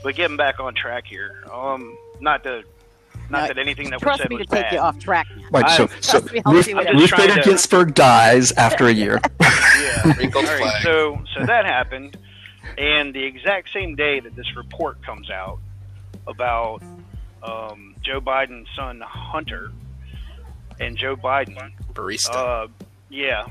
But 0.03 0.15
getting 0.15 0.35
back 0.37 0.59
on 0.59 0.73
track 0.73 1.05
here, 1.07 1.43
um, 1.51 1.95
not 2.19 2.43
to, 2.43 2.63
not 3.29 3.41
No, 3.43 3.47
that 3.47 3.57
anything 3.57 3.89
that 3.91 3.95
was 3.97 4.01
Trust 4.01 4.21
said 4.23 4.29
me 4.29 4.37
to 4.37 4.41
was 4.41 4.47
take 4.49 4.71
you 4.73 4.79
off 4.79 4.99
track. 4.99 5.27
Now. 5.37 5.47
right, 5.61 5.69
so 5.77 5.87
so 6.01 6.19
trust 6.19 6.33
me, 6.33 6.41
I'll 6.45 6.53
Ruth, 6.53 6.65
do 6.65 6.77
I'm 6.77 6.87
it. 6.87 6.91
just 6.97 7.11
Ruth 7.13 7.17
Bader 7.19 7.41
to- 7.41 7.49
Ginsburg 7.49 7.93
dies 7.93 8.51
after 8.53 8.87
a 8.87 8.91
year. 8.93 9.19
Yeah. 9.81 10.13
Wrinkled 10.17 10.45
All 10.45 10.57
right, 10.59 10.81
so 10.83 11.23
so 11.33 11.45
that 11.45 11.65
happened, 11.65 12.17
and 12.77 13.13
the 13.13 13.23
exact 13.23 13.71
same 13.71 13.95
day 13.95 14.19
that 14.19 14.35
this 14.35 14.55
report 14.55 15.01
comes 15.03 15.29
out 15.31 15.59
about 16.27 16.81
um, 17.41 17.95
Joe 18.03 18.19
Biden's 18.21 18.67
son 18.75 19.01
Hunter 19.01 19.71
and 20.79 20.97
Joe 20.97 21.15
Biden, 21.15 21.71
Burisma. 21.93 22.35
uh, 22.35 22.67
yeah, 23.11 23.45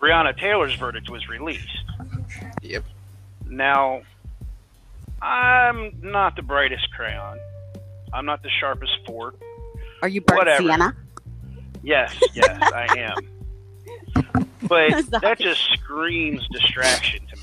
Breonna 0.00 0.36
Taylor's 0.36 0.74
verdict 0.74 1.08
was 1.10 1.28
released. 1.28 1.68
yep. 2.62 2.84
Now, 3.46 4.02
I'm 5.20 5.92
not 6.02 6.34
the 6.36 6.42
brightest 6.42 6.90
crayon. 6.92 7.38
I'm 8.12 8.26
not 8.26 8.42
the 8.42 8.50
sharpest 8.60 8.92
fork. 9.06 9.36
Are 10.02 10.08
you 10.08 10.20
burnt 10.20 10.38
Whatever. 10.38 10.62
sienna? 10.62 10.96
Yes, 11.82 12.14
yes, 12.34 12.48
I 12.74 12.98
am. 12.98 13.28
But 14.62 15.06
that 15.20 15.38
just 15.38 15.60
screams 15.72 16.46
distraction 16.48 17.20
to 17.26 17.36
me. 17.36 17.42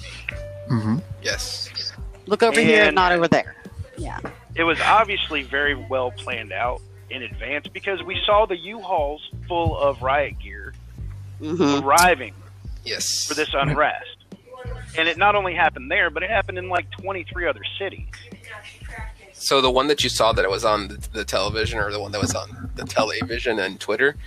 hmm 0.68 0.98
Yes. 1.22 1.94
Look 2.26 2.44
over 2.44 2.60
here, 2.60 2.92
not 2.92 3.12
over 3.12 3.28
there. 3.28 3.56
Yeah. 3.98 4.20
it 4.56 4.64
was 4.64 4.80
obviously 4.82 5.44
very 5.44 5.76
well 5.76 6.12
planned 6.12 6.52
out. 6.54 6.82
in 7.10 7.24
advance 7.24 7.68
because 7.68 8.02
we 8.04 8.16
saw 8.26 8.46
the 8.46 8.56
U-Hauls 8.58 9.30
full 9.48 9.76
of 9.78 10.02
riot 10.02 10.36
gear 10.40 10.59
hmm 11.40 11.84
arriving 11.84 12.34
Yes. 12.84 13.26
for 13.28 13.34
this 13.34 13.50
unrest. 13.54 14.06
And 14.98 15.08
it 15.08 15.18
not 15.18 15.36
only 15.36 15.54
happened 15.54 15.92
there, 15.92 16.10
but 16.10 16.24
it 16.24 16.30
happened 16.30 16.58
in 16.58 16.70
like 16.70 16.90
23 16.92 17.48
other 17.48 17.62
cities. 17.78 18.08
So 19.34 19.62
the 19.62 19.72
one 19.72 19.88
that 19.88 20.04
you 20.04 20.10
saw 20.10 20.34
that 20.34 20.44
it 20.44 20.52
was 20.52 20.66
on 20.66 20.90
the, 20.90 21.08
the 21.14 21.24
television, 21.24 21.80
or 21.80 21.92
the 21.92 22.00
one 22.00 22.12
that 22.12 22.20
was 22.20 22.36
on 22.36 22.72
the 22.76 22.84
television 22.84 23.58
and 23.60 23.80
Twitter, 23.80 24.18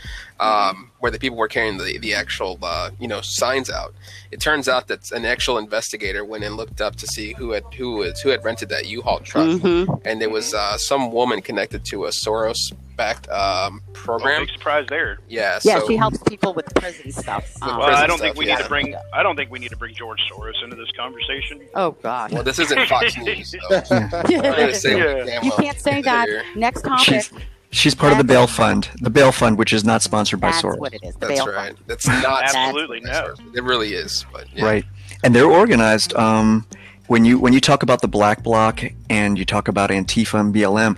um, 0.41 0.91
where 1.01 1.11
the 1.13 1.19
people 1.19 1.37
were 1.37 1.49
carrying 1.49 1.77
the 1.77 1.99
the 1.99 2.15
actual 2.15 2.59
uh, 2.63 2.91
you 2.99 3.07
know 3.09 3.21
signs 3.21 3.69
out. 3.69 3.95
It 4.31 4.41
turns 4.41 4.69
out 4.69 4.89
that 4.89 5.11
an 5.13 5.27
actual 5.27 5.59
investigator 5.59 6.25
went 6.25 6.45
and 6.45 6.57
looked 6.57 6.81
up 6.81 6.97
to 6.97 7.07
see 7.07 7.35
who 7.35 7.51
had 7.51 7.65
who 7.77 7.97
was 7.97 8.21
who 8.23 8.31
had 8.31 8.43
rented 8.43 8.71
that 8.71 8.87
U-Haul 8.87 9.21
truck, 9.21 9.61
hmm 9.61 9.85
and 10.07 10.19
there 10.21 10.31
was 10.31 10.55
uh, 10.55 10.79
some 10.79 11.13
woman 11.13 11.43
connected 11.43 11.85
to 11.87 12.07
a 12.07 12.09
Soros 12.09 12.73
backed 12.97 13.28
um, 13.28 13.80
Oh, 13.88 13.93
program. 13.93 14.43
big 14.43 14.51
surprise 14.51 14.86
there. 14.88 15.18
Yeah. 15.28 15.59
Yeah, 15.62 15.78
so, 15.80 15.86
she 15.88 15.97
helps 15.97 16.18
people 16.18 16.55
with 16.55 16.72
prison 16.74 17.12
stuff. 17.12 17.51
Um, 17.62 17.78
Well, 17.78 17.95
I 17.95 18.07
don't 18.07 18.18
think 18.18 18.36
we 18.36 18.47
yeah. 18.47 18.57
need 18.57 18.62
to 18.64 18.68
bring. 18.68 18.95
I 19.12 19.22
don't 19.22 19.36
think 19.36 19.51
we 19.51 19.59
need 19.59 19.70
to 19.70 19.76
bring 19.76 19.95
George 19.95 20.20
Soros 20.30 20.62
into 20.62 20.76
this 20.76 20.90
conversation. 20.97 21.61
oh 21.74 21.93
God. 22.03 22.32
Well, 22.32 22.43
this 22.43 22.59
isn't 22.59 22.86
Fox 22.88 23.16
News. 23.18 23.51
So 23.51 23.59
I'm 23.70 24.74
say 24.74 24.99
Yeah. 25.26 25.43
you 25.43 25.53
can't 25.53 25.80
say 25.80 26.03
that. 26.03 26.28
here. 26.28 26.43
Next 26.57 26.82
topic. 26.82 27.05
She's 27.05 27.32
she's 27.70 27.95
part 27.95 28.12
of 28.12 28.18
the 28.18 28.24
bail 28.24 28.47
fund, 28.47 28.88
the 29.01 29.11
bail 29.11 29.32
fund, 29.32 29.59
which 29.59 29.72
is 29.72 29.84
not 29.84 30.03
sponsored 30.03 30.40
by 30.40 30.51
Soros. 30.51 30.53
That's 30.53 30.62
Soros. 30.76 30.78
what 30.78 30.95
it 30.95 31.03
is. 31.03 31.14
The 31.14 31.26
That's 31.26 31.40
bail 31.45 31.47
right. 31.53 31.66
fund. 31.68 31.78
That's 31.86 32.07
not 32.07 32.43
Absolutely 32.55 33.01
no. 33.01 33.34
It 33.55 33.62
really 33.62 33.95
is, 33.95 34.24
but 34.32 34.47
yeah. 34.55 34.64
Right. 34.64 34.84
And 35.24 35.34
they're 35.34 35.51
organized. 35.51 36.14
Um, 36.14 36.66
when 37.09 37.24
you 37.24 37.38
when 37.38 37.53
you 37.53 37.61
talk 37.61 37.82
about 37.82 38.01
the 38.01 38.09
Black 38.09 38.43
Bloc 38.43 38.80
and 39.11 39.36
you 39.38 39.45
talk 39.45 39.68
about 39.68 39.90
Antifa 39.90 40.40
and 40.40 40.55
BLM, 40.55 40.97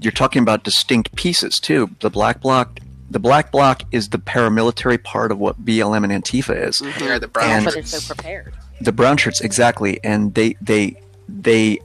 you're 0.00 0.12
talking 0.12 0.42
about 0.42 0.64
distinct 0.64 1.14
pieces 1.16 1.58
too. 1.58 1.90
The 2.00 2.10
Black 2.10 2.40
Bloc, 2.40 2.80
the 3.10 3.18
Black 3.18 3.50
Bloc 3.52 3.82
is 3.92 4.08
the 4.08 4.18
paramilitary 4.18 5.02
part 5.02 5.30
of 5.32 5.38
what 5.38 5.64
BLM 5.64 6.04
and 6.08 6.12
Antifa 6.24 6.68
is. 6.68 6.78
Mhm. 6.80 6.98
They're 6.98 7.18
the 7.18 7.28
brown 7.28 7.50
And- 7.50 7.66
That's 7.66 7.76
why 7.76 7.80
they're 7.82 7.88
shirts. 7.90 8.06
so 8.06 8.14
prepared. 8.14 8.54
The 8.80 8.92
brown 8.92 9.16
shirts, 9.16 9.40
exactly, 9.40 10.00
and 10.02 10.34
they 10.34 10.56
they 10.60 10.96
they 11.28 11.78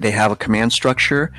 they 0.00 0.10
have 0.12 0.30
a 0.30 0.36
command 0.36 0.72
structure. 0.72 1.32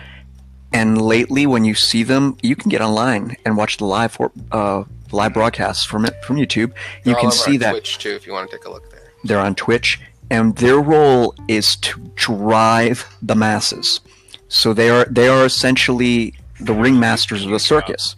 And 0.72 1.01
lately, 1.01 1.47
when 1.47 1.66
you 1.66 1.74
see 1.74 2.03
them, 2.03 2.38
you 2.43 2.55
can 2.55 2.70
get 2.70 2.80
online 2.82 3.36
and 3.43 3.57
watch 3.57 3.78
the 3.78 3.86
live 3.86 4.12
for, 4.12 4.32
uh, 4.51 4.84
live 5.12 5.34
broadcasts 5.34 5.84
from 5.84 6.05
it 6.05 6.14
from 6.24 6.36
YouTube. 6.36 6.74
They're 7.03 7.14
You 7.14 7.16
all 7.16 7.22
can 7.22 7.28
over 7.28 7.36
see 7.36 7.53
on 7.53 7.57
that 7.60 7.72
Twitch 7.72 7.97
too, 7.97 8.12
if 8.12 8.28
you 8.28 8.34
want 8.34 8.51
to 8.51 8.57
take 8.57 8.66
a 8.66 8.70
look 8.70 8.91
there. 8.91 9.12
they're 9.24 9.39
on 9.39 9.55
Twitch, 9.55 9.99
and 10.30 10.55
their 10.57 10.80
role 10.80 11.34
is 11.47 11.76
to 11.78 11.99
drive 12.16 13.07
the 13.22 13.34
masses. 13.36 13.99
So 14.50 14.74
they 14.74 14.89
are 14.89 15.06
they 15.06 15.30
are 15.30 15.45
essentially 15.45 16.34
the 16.60 16.74
ringmasters 16.74 17.45
of 17.45 17.52
the 17.52 17.60
circus. 17.60 18.16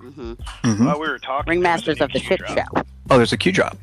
hmm 0.00 0.32
hmm 0.64 0.84
While 0.86 1.00
we 1.00 1.08
were 1.08 1.18
talking, 1.18 1.60
Ringmasters 1.60 2.00
of 2.00 2.10
the 2.12 2.18
shit 2.20 2.40
show. 2.48 2.64
Oh, 3.10 3.16
there's 3.16 3.32
a 3.32 3.34
a 3.34 3.38
Q 3.38 3.52
drop. 3.52 3.76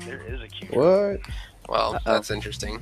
There 0.00 0.20
is 0.22 0.42
a 0.42 0.48
cute. 0.48 0.72
What? 0.74 1.20
Well, 1.68 1.94
Uh-oh. 1.94 2.12
that's 2.12 2.30
interesting. 2.30 2.80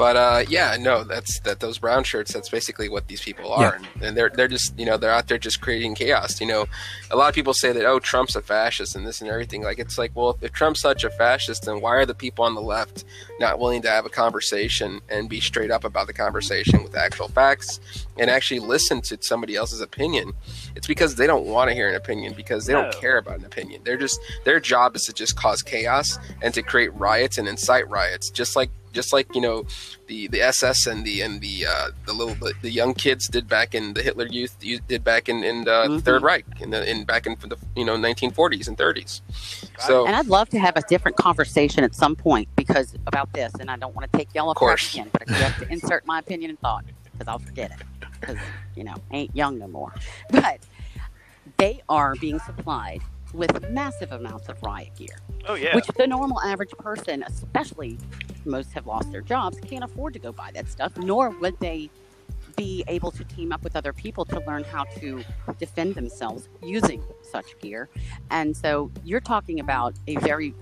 But 0.00 0.16
uh, 0.16 0.44
yeah, 0.48 0.78
no, 0.80 1.04
that's 1.04 1.40
that 1.40 1.60
those 1.60 1.76
brown 1.76 2.04
shirts. 2.04 2.32
That's 2.32 2.48
basically 2.48 2.88
what 2.88 3.08
these 3.08 3.20
people 3.20 3.52
are, 3.52 3.78
and 4.00 4.16
they're 4.16 4.30
they're 4.30 4.48
just 4.48 4.72
you 4.78 4.86
know 4.86 4.96
they're 4.96 5.10
out 5.10 5.28
there 5.28 5.36
just 5.36 5.60
creating 5.60 5.94
chaos. 5.94 6.40
You 6.40 6.46
know, 6.46 6.64
a 7.10 7.16
lot 7.16 7.28
of 7.28 7.34
people 7.34 7.52
say 7.52 7.70
that 7.72 7.84
oh 7.84 7.98
Trump's 7.98 8.34
a 8.34 8.40
fascist 8.40 8.96
and 8.96 9.06
this 9.06 9.20
and 9.20 9.28
everything. 9.28 9.62
Like 9.62 9.78
it's 9.78 9.98
like 9.98 10.12
well 10.14 10.38
if 10.40 10.52
Trump's 10.52 10.80
such 10.80 11.04
a 11.04 11.10
fascist, 11.10 11.66
then 11.66 11.82
why 11.82 11.96
are 11.96 12.06
the 12.06 12.14
people 12.14 12.46
on 12.46 12.54
the 12.54 12.62
left 12.62 13.04
not 13.40 13.58
willing 13.58 13.82
to 13.82 13.90
have 13.90 14.06
a 14.06 14.08
conversation 14.08 15.02
and 15.10 15.28
be 15.28 15.38
straight 15.38 15.70
up 15.70 15.84
about 15.84 16.06
the 16.06 16.14
conversation 16.14 16.82
with 16.82 16.96
actual 16.96 17.28
facts 17.28 17.78
and 18.20 18.30
actually 18.30 18.60
listen 18.60 19.00
to 19.02 19.18
somebody 19.20 19.56
else's 19.56 19.80
opinion? 19.80 20.32
It's 20.76 20.86
because 20.86 21.16
they 21.16 21.26
don't 21.26 21.46
want 21.46 21.68
to 21.70 21.74
hear 21.74 21.88
an 21.88 21.96
opinion 21.96 22.34
because 22.36 22.66
they 22.66 22.72
don't 22.72 22.92
care 22.94 23.18
about 23.18 23.38
an 23.40 23.44
opinion. 23.44 23.80
They're 23.84 23.96
just 23.98 24.20
their 24.44 24.60
job 24.60 24.94
is 24.94 25.06
to 25.06 25.12
just 25.12 25.34
cause 25.36 25.62
chaos 25.62 26.18
and 26.42 26.54
to 26.54 26.62
create 26.62 26.94
riots 26.94 27.38
and 27.38 27.48
incite 27.48 27.88
riots, 27.88 28.30
just 28.30 28.54
like 28.54 28.70
just 28.92 29.12
like 29.12 29.32
you 29.36 29.40
know 29.40 29.64
the 30.08 30.26
the 30.28 30.42
SS 30.42 30.86
and 30.88 31.04
the 31.04 31.20
and 31.20 31.40
the 31.40 31.64
uh, 31.64 31.90
the 32.06 32.12
little 32.12 32.34
the, 32.34 32.52
the 32.60 32.70
young 32.70 32.92
kids 32.92 33.28
did 33.28 33.46
back 33.46 33.72
in 33.72 33.94
the 33.94 34.02
Hitler 34.02 34.26
Youth 34.26 34.56
you- 34.60 34.80
did 34.80 35.04
back 35.04 35.28
in 35.28 35.44
in 35.44 35.62
the 35.62 35.84
Mhm. 35.86 36.02
Third 36.02 36.22
Reich 36.22 36.44
in 36.60 36.70
the 36.70 36.88
in 36.90 37.04
back 37.04 37.24
in 37.26 37.36
the 37.40 37.56
you 37.76 37.84
know 37.84 37.96
1940s 37.96 38.66
and 38.66 38.76
30s. 38.76 39.20
So 39.78 40.06
And 40.06 40.16
I'd 40.16 40.26
love 40.26 40.48
to 40.50 40.58
have 40.58 40.76
a 40.76 40.82
different 40.82 41.16
conversation 41.16 41.84
at 41.84 41.94
some 41.94 42.16
point 42.16 42.48
because 42.56 42.94
about 43.06 43.32
this, 43.32 43.52
and 43.60 43.70
I 43.70 43.76
don't 43.76 43.94
want 43.94 44.10
to 44.10 44.18
take 44.18 44.34
y'all 44.34 44.50
apart 44.50 44.58
course. 44.58 44.92
again, 44.92 45.08
but 45.12 45.30
I 45.30 45.34
have 45.34 45.58
to 45.60 45.72
insert 45.72 46.04
my 46.04 46.18
opinion 46.18 46.50
and 46.50 46.58
thought 46.60 46.84
because 47.12 47.28
I'll 47.28 47.38
forget 47.38 47.70
it 47.70 47.76
because 48.20 48.36
you 48.76 48.84
know 48.84 48.94
ain't 49.12 49.34
young 49.34 49.58
no 49.58 49.68
more. 49.68 49.94
But 50.30 50.60
they 51.58 51.82
are 51.88 52.14
being 52.16 52.38
supplied 52.40 53.00
with 53.32 53.70
massive 53.70 54.12
amounts 54.12 54.48
of 54.48 54.62
riot 54.62 54.90
gear, 54.96 55.16
Oh 55.48 55.54
yeah. 55.54 55.74
which 55.74 55.86
the 55.96 56.06
normal 56.06 56.40
average 56.42 56.72
person, 56.78 57.22
especially 57.26 57.98
most 58.44 58.72
have 58.72 58.86
lost 58.86 59.10
their 59.12 59.20
jobs, 59.20 59.58
can't 59.60 59.84
afford 59.84 60.12
to 60.14 60.18
go 60.18 60.32
buy 60.32 60.50
that 60.54 60.68
stuff, 60.68 60.96
nor 60.96 61.30
would 61.30 61.58
they 61.60 61.90
be 62.56 62.84
able 62.88 63.10
to 63.12 63.24
team 63.24 63.52
up 63.52 63.62
with 63.62 63.76
other 63.76 63.92
people 63.92 64.24
to 64.24 64.40
learn 64.46 64.64
how 64.64 64.84
to 64.84 65.22
defend 65.58 65.94
themselves 65.94 66.48
using 66.62 67.02
such 67.22 67.58
gear. 67.60 67.88
And 68.30 68.56
so 68.56 68.90
you're 69.04 69.20
talking 69.20 69.60
about 69.60 69.94
a 70.08 70.16
very 70.16 70.54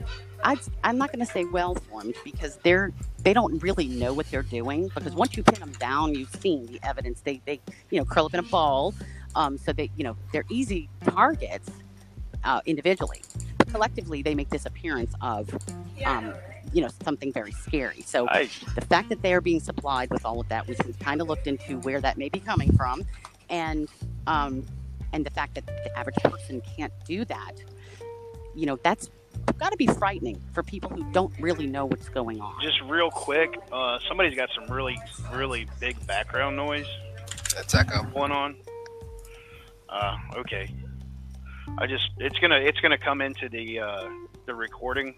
I'd, 0.49 0.61
I'm 0.83 0.97
not 0.97 1.13
going 1.13 1.25
to 1.25 1.31
say 1.31 1.45
well 1.45 1.75
formed 1.75 2.15
because 2.25 2.57
they're 2.65 2.91
they 3.23 3.35
don't 3.35 3.63
really 3.63 3.87
know 3.87 4.15
what 4.15 4.31
they're 4.31 4.43
doing 4.43 4.89
because 4.95 5.15
once 5.15 5.37
you 5.37 5.43
pin 5.43 5.61
them 5.61 5.73
down, 5.73 6.15
you've 6.15 6.35
seen 6.37 6.65
the 6.65 6.81
evidence. 6.83 7.21
They 7.21 7.43
they 7.45 7.61
you 7.91 7.99
know 7.99 8.07
curl 8.07 8.25
up 8.25 8.33
in 8.33 8.41
a 8.41 8.45
ball, 8.45 8.95
um, 9.35 9.59
so 9.59 9.75
they 9.75 9.91
you 9.97 10.05
know 10.05 10.17
they're 10.33 10.47
easy 10.49 10.89
targets 11.05 11.69
uh, 12.45 12.63
individually, 12.65 13.21
but 13.59 13.69
collectively 13.69 14.23
they 14.23 14.35
make 14.35 14.49
this 14.49 14.65
appearance 14.65 15.13
of 15.21 15.51
um, 16.07 16.33
you 16.73 16.81
know 16.81 16.89
something 17.05 17.31
very 17.31 17.53
scary. 17.53 18.01
So 18.07 18.27
I, 18.27 18.49
the 18.75 18.87
fact 18.87 19.11
that 19.11 19.21
they 19.21 19.35
are 19.35 19.43
being 19.43 19.61
supplied 19.61 20.09
with 20.11 20.25
all 20.25 20.41
of 20.41 20.49
that, 20.49 20.67
we've 20.67 20.99
kind 20.99 21.21
of 21.21 21.29
looked 21.29 21.47
into 21.47 21.79
where 21.81 22.01
that 22.01 22.17
may 22.17 22.31
be 22.31 22.41
coming 22.41 22.75
from, 22.75 23.05
and 23.51 23.87
um, 24.27 24.65
and 25.13 25.27
the 25.27 25.31
fact 25.31 25.57
that 25.57 25.67
the 25.67 25.99
average 25.99 26.17
person 26.25 26.63
can't 26.75 26.93
do 27.05 27.27
that, 27.27 27.53
you 28.55 28.65
know, 28.65 28.79
that's 28.83 29.11
got 29.59 29.71
to 29.71 29.77
be 29.77 29.87
frightening 29.87 30.41
for 30.53 30.63
people 30.63 30.91
who 30.91 31.11
don't 31.13 31.33
really 31.41 31.67
know 31.67 31.87
what's 31.87 32.09
going 32.09 32.41
on. 32.41 32.61
just 32.63 32.81
real 32.83 33.11
quick, 33.11 33.59
uh, 33.73 33.99
somebody's 34.07 34.37
got 34.37 34.49
some 34.55 34.73
really, 34.75 34.99
really 35.33 35.67
big 35.81 36.05
background 36.07 36.57
noise 36.57 36.87
that's 37.55 37.75
Echo. 37.75 38.05
going 38.05 38.33
on. 38.33 38.57
Uh, 39.89 40.17
okay. 40.37 40.73
I 41.77 41.87
just 41.87 42.09
it's 42.19 42.39
gonna 42.39 42.61
it's 42.61 42.81
gonna 42.81 42.99
come 42.99 43.21
into 43.21 43.49
the 43.49 43.81
uh, 43.81 44.09
the 44.47 44.55
recording. 44.55 45.15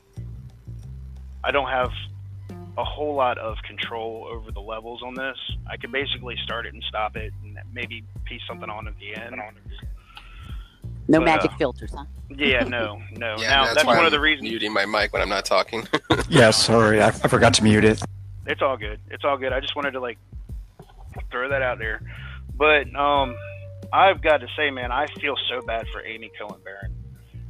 I 1.44 1.50
don't 1.50 1.68
have 1.68 1.90
a 2.76 2.84
whole 2.84 3.14
lot 3.14 3.38
of 3.38 3.56
control 3.66 4.26
over 4.30 4.50
the 4.52 4.60
levels 4.60 5.02
on 5.02 5.14
this. 5.14 5.36
I 5.68 5.76
could 5.76 5.92
basically 5.92 6.36
start 6.44 6.66
it 6.66 6.74
and 6.74 6.82
stop 6.88 7.16
it, 7.16 7.32
and 7.42 7.58
maybe 7.72 8.04
piece 8.24 8.42
something 8.48 8.70
on 8.70 8.88
at 8.88 8.98
the 8.98 9.14
end. 9.14 9.34
No 11.10 11.18
but, 11.18 11.24
magic 11.24 11.52
uh, 11.52 11.56
filters, 11.56 11.92
huh? 11.92 12.04
Yeah, 12.28 12.62
no, 12.62 13.02
no. 13.16 13.34
Yeah, 13.36 13.48
now 13.48 13.64
that's, 13.64 13.74
that's 13.74 13.86
one 13.86 13.98
I'm 13.98 14.06
of 14.06 14.12
the 14.12 14.20
reasons. 14.20 14.48
muting 14.48 14.72
my 14.72 14.86
mic 14.86 15.12
when 15.12 15.20
I'm 15.20 15.28
not 15.28 15.44
talking. 15.44 15.86
Yeah, 16.28 16.50
sorry, 16.52 17.02
I, 17.02 17.08
I 17.08 17.10
forgot 17.10 17.54
to 17.54 17.64
mute 17.64 17.84
it. 17.84 18.00
It's 18.46 18.62
all 18.62 18.76
good. 18.76 19.00
It's 19.10 19.24
all 19.24 19.36
good. 19.36 19.52
I 19.52 19.58
just 19.58 19.74
wanted 19.74 19.90
to 19.92 20.00
like 20.00 20.18
throw 21.32 21.48
that 21.48 21.62
out 21.62 21.78
there. 21.78 22.00
But 22.56 22.94
um 22.94 23.34
I've 23.92 24.22
got 24.22 24.38
to 24.38 24.46
say, 24.56 24.70
man, 24.70 24.92
I 24.92 25.06
feel 25.20 25.34
so 25.48 25.60
bad 25.66 25.88
for 25.92 26.04
Amy 26.04 26.30
Cohen 26.38 26.60
Barrett. 26.64 26.92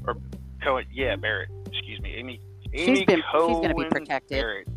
Or 0.06 0.16
Coney 0.62 0.86
yeah, 0.92 1.16
Barrett. 1.16 1.50
Excuse 1.66 2.00
me. 2.00 2.14
Amy 2.14 2.40
Amy 2.72 2.96
She's 2.96 3.04
been- 3.04 3.16
she's 3.16 3.24
Coney 3.32 3.68
gonna 3.68 3.74
be 3.74 3.84
protected. 3.84 4.40
Barrett. 4.40 4.68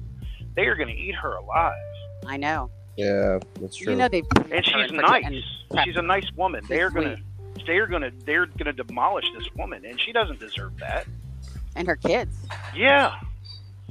They 0.55 0.63
are 0.63 0.75
gonna 0.75 0.91
eat 0.91 1.15
her 1.15 1.35
alive. 1.35 1.73
I 2.25 2.35
know. 2.35 2.69
Yeah, 2.97 3.39
that's 3.61 3.77
true. 3.77 3.93
You 3.93 3.99
know 3.99 4.09
they 4.09 4.23
And 4.51 4.65
she's 4.65 4.91
nice. 4.91 5.25
She's 5.85 5.95
a 5.95 6.01
nice 6.01 6.29
woman. 6.35 6.63
They're 6.67 6.89
gonna 6.89 7.17
they're 7.65 7.87
gonna 7.87 8.11
they're 8.25 8.45
gonna 8.45 8.73
demolish 8.73 9.25
this 9.37 9.47
woman 9.55 9.83
and 9.85 9.99
she 9.99 10.11
doesn't 10.11 10.39
deserve 10.39 10.77
that. 10.79 11.05
and 11.75 11.87
her 11.87 11.95
kids 11.95 12.35
Yeah. 12.75 13.15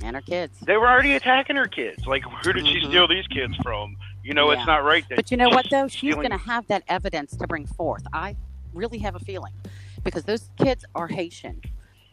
and 0.02 0.14
her 0.16 0.22
kids. 0.22 0.58
They 0.60 0.76
were 0.76 0.88
already 0.88 1.14
attacking 1.14 1.56
her 1.56 1.66
kids. 1.66 2.06
Like 2.06 2.22
who 2.44 2.52
did 2.52 2.66
she 2.66 2.80
Mhm. 2.80 2.88
steal 2.88 3.08
these 3.08 3.26
kids 3.28 3.56
from? 3.62 3.96
You 4.22 4.34
know, 4.34 4.50
Yeah. 4.52 4.58
it's 4.58 4.66
not 4.66 4.84
right 4.84 5.04
that 5.08 5.16
But 5.16 5.30
you 5.32 5.36
know 5.36 5.48
what 5.48 5.66
though? 5.70 5.88
She's 5.88 5.98
stealing- 6.12 6.28
going 6.28 6.38
to 6.38 6.46
have 6.46 6.66
that 6.68 6.84
evidence 6.86 7.36
to 7.36 7.46
bring 7.48 7.66
forth. 7.66 8.04
I 8.12 8.36
really 8.72 8.98
have 8.98 9.16
a 9.16 9.18
feeling 9.18 9.52
because 10.04 10.22
those 10.24 10.48
kids 10.58 10.84
are 10.94 11.08
Haitian, 11.08 11.60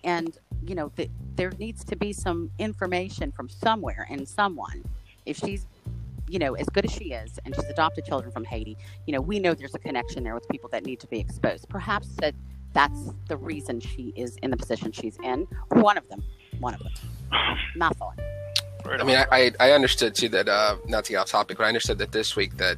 and 0.03 0.35
you 0.65 0.73
know 0.75 0.91
the, 0.95 1.07
there 1.35 1.51
needs 1.59 1.83
to 1.85 1.95
be 1.95 2.11
some 2.11 2.49
information 2.57 3.31
from 3.31 3.47
somewhere 3.47 4.07
and 4.09 4.27
someone. 4.27 4.83
If 5.27 5.37
she's 5.37 5.67
you 6.29 6.39
know 6.39 6.53
as 6.53 6.67
good 6.67 6.85
as 6.85 6.91
she 6.91 7.11
is, 7.11 7.39
and 7.45 7.55
she's 7.55 7.65
adopted 7.65 8.05
children 8.05 8.31
from 8.31 8.43
Haiti, 8.45 8.77
you 9.05 9.13
know 9.13 9.21
we 9.21 9.39
know 9.39 9.53
there's 9.53 9.75
a 9.75 9.79
connection 9.79 10.23
there 10.23 10.35
with 10.35 10.47
people 10.49 10.69
that 10.69 10.85
need 10.85 10.99
to 10.99 11.07
be 11.07 11.19
exposed. 11.19 11.67
Perhaps 11.69 12.09
that 12.17 12.35
that's 12.73 13.11
the 13.27 13.37
reason 13.37 13.79
she 13.79 14.13
is 14.15 14.37
in 14.43 14.51
the 14.51 14.57
position 14.57 14.91
she's 14.91 15.17
in. 15.23 15.47
One 15.69 15.97
of 15.97 16.07
them. 16.09 16.23
One 16.59 16.73
of 16.73 16.81
them. 16.81 16.93
My 17.75 17.89
thought. 17.89 18.19
I 18.85 19.03
mean. 19.03 19.17
I, 19.17 19.25
I 19.31 19.51
I 19.59 19.71
understood 19.71 20.15
too 20.15 20.29
that 20.29 20.47
uh, 20.47 20.77
not 20.87 21.05
to 21.05 21.11
get 21.11 21.17
off 21.17 21.29
topic, 21.29 21.57
but 21.57 21.63
I 21.65 21.67
understood 21.67 21.97
that 21.97 22.11
this 22.11 22.35
week 22.35 22.57
that 22.57 22.77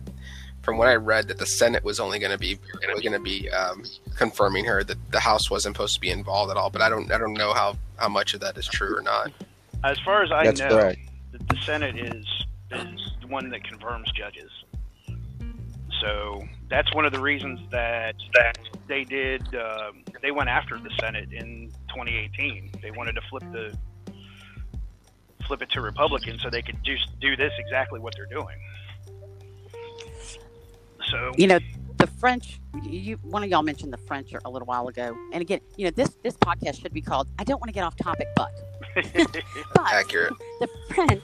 from 0.62 0.78
what 0.78 0.88
I 0.88 0.96
read, 0.96 1.28
that 1.28 1.38
the 1.38 1.46
Senate 1.46 1.84
was 1.84 2.00
only 2.00 2.20
going 2.20 2.32
to 2.32 2.38
be 2.38 2.60
going 3.02 3.14
to 3.14 3.20
be 3.20 3.50
um, 3.50 3.84
confirming 4.16 4.66
her 4.66 4.84
that 4.84 4.98
the 5.12 5.20
House 5.20 5.50
wasn't 5.50 5.76
supposed 5.76 5.96
to 5.96 6.02
be 6.02 6.10
involved 6.10 6.52
at 6.52 6.58
all. 6.58 6.70
But 6.70 6.82
I 6.82 6.90
don't 6.90 7.12
I 7.12 7.18
don't 7.18 7.34
know 7.34 7.54
how 7.54 7.78
how 7.98 8.10
much 8.10 8.34
of 8.34 8.40
that 8.42 8.58
is 8.58 8.68
true 8.68 8.98
or 8.98 9.02
not. 9.02 9.32
As 9.84 10.00
far 10.00 10.24
as 10.24 10.32
I 10.32 10.46
That's 10.46 10.60
know, 10.60 10.70
correct. 10.70 11.00
the, 11.32 11.40
the 11.40 11.58
Senate 11.62 11.98
is 11.98 12.26
is 12.74 13.12
the 13.22 13.28
one 13.28 13.50
that 13.50 13.64
confirms 13.64 14.12
judges. 14.12 14.50
So 16.02 16.42
that's 16.70 16.94
one 16.96 17.06
of 17.06 17.12
the 17.12 17.22
reasons 17.22 17.60
that 17.72 18.16
that 18.34 18.58
they 18.88 19.04
did. 19.04 19.44
Um, 19.56 20.04
they 20.22 20.32
went 20.32 20.50
after 20.50 20.80
the 20.80 20.90
Senate 21.00 21.32
in 21.32 21.72
2018. 21.90 22.72
They 22.82 22.92
wanted 22.92 23.14
to 23.14 23.22
flip 23.30 23.44
the 23.52 23.78
flip 25.46 25.62
it 25.62 25.70
to 25.72 25.82
Republicans 25.82 26.42
so 26.42 26.50
they 26.50 26.62
could 26.62 26.84
just 26.84 27.20
do 27.20 27.36
this 27.36 27.52
exactly 27.60 28.00
what 28.00 28.14
they're 28.16 28.26
doing. 28.26 28.58
So 31.10 31.32
you 31.38 31.48
know 31.48 31.60
the 31.98 32.08
french 32.08 32.60
you 32.82 33.18
one 33.22 33.44
of 33.44 33.50
y'all 33.50 33.62
mentioned 33.62 33.94
the 33.94 33.98
french 33.98 34.34
a 34.44 34.50
little 34.50 34.66
while 34.66 34.88
ago 34.88 35.16
and 35.34 35.42
again 35.42 35.60
you 35.78 35.86
know 35.86 35.92
this 35.92 36.18
this 36.24 36.36
podcast 36.38 36.82
should 36.82 36.94
be 36.94 37.02
called 37.02 37.28
i 37.38 37.44
don't 37.44 37.60
want 37.60 37.68
to 37.68 37.74
get 37.74 37.84
off 37.84 37.96
topic 37.96 38.28
but 38.36 38.50
but 38.96 39.94
Accurate. 39.94 40.34
the 40.60 40.68
french 40.90 41.22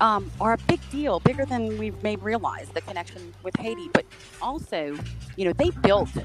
um, 0.00 0.30
are 0.40 0.54
a 0.54 0.58
big 0.68 0.80
deal 0.90 1.20
bigger 1.20 1.44
than 1.44 1.78
we 1.78 1.90
may 2.02 2.16
realize 2.16 2.68
the 2.70 2.80
connection 2.80 3.32
with 3.42 3.54
haiti 3.56 3.88
but 3.92 4.04
also 4.42 4.96
you 5.36 5.44
know 5.44 5.52
they 5.52 5.70
built 5.70 6.12
the, 6.14 6.24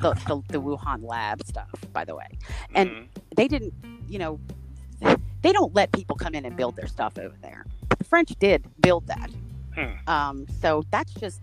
the, 0.00 0.42
the 0.48 0.60
wuhan 0.60 1.02
lab 1.02 1.44
stuff 1.44 1.68
by 1.92 2.04
the 2.04 2.14
way 2.14 2.26
and 2.74 2.90
mhm. 2.90 3.06
they 3.36 3.48
didn't 3.48 3.74
you 4.08 4.18
know 4.18 4.40
they 5.42 5.52
don't 5.52 5.74
let 5.74 5.90
people 5.92 6.16
come 6.16 6.34
in 6.34 6.44
and 6.44 6.56
build 6.56 6.76
their 6.76 6.86
stuff 6.86 7.18
over 7.18 7.34
there 7.42 7.64
but 7.88 7.98
the 7.98 8.04
french 8.04 8.30
did 8.38 8.64
build 8.80 9.06
that 9.06 9.30
Hmm. 9.74 9.92
um, 10.08 10.46
so 10.60 10.82
that's 10.90 11.14
just 11.14 11.40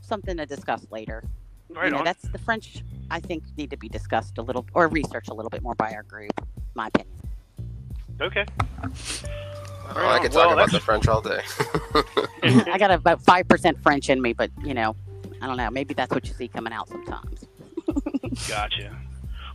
something 0.00 0.36
to 0.36 0.46
discuss 0.46 0.84
later 0.90 1.22
right 1.70 1.86
you 1.86 1.90
know, 1.92 1.98
on. 1.98 2.04
that's 2.04 2.22
the 2.22 2.38
French. 2.38 2.82
I 3.10 3.20
think 3.20 3.44
need 3.56 3.70
to 3.70 3.76
be 3.76 3.88
discussed 3.88 4.38
a 4.38 4.42
little 4.42 4.66
or 4.74 4.88
researched 4.88 5.28
a 5.28 5.34
little 5.34 5.50
bit 5.50 5.62
more 5.62 5.74
by 5.74 5.92
our 5.92 6.02
group. 6.02 6.32
My 6.74 6.88
opinion. 6.88 7.16
Okay. 8.20 8.44
Oh, 9.94 10.06
I 10.08 10.18
could 10.20 10.32
Well, 10.34 10.44
talk 10.44 10.52
about 10.52 10.70
that's- 10.70 10.72
the 10.72 10.80
French 10.80 11.08
all 11.08 11.20
day. 11.20 11.40
I 12.72 12.78
got 12.78 12.90
about 12.90 13.22
five 13.22 13.48
percent 13.48 13.80
French 13.82 14.10
in 14.10 14.20
me, 14.22 14.32
but 14.32 14.50
you 14.64 14.74
know, 14.74 14.94
I 15.40 15.46
don't 15.46 15.56
know. 15.56 15.70
Maybe 15.70 15.94
that's 15.94 16.10
what 16.12 16.26
you 16.28 16.34
see 16.34 16.48
coming 16.48 16.72
out 16.72 16.88
sometimes. 16.88 17.46
Gotcha. 18.48 18.96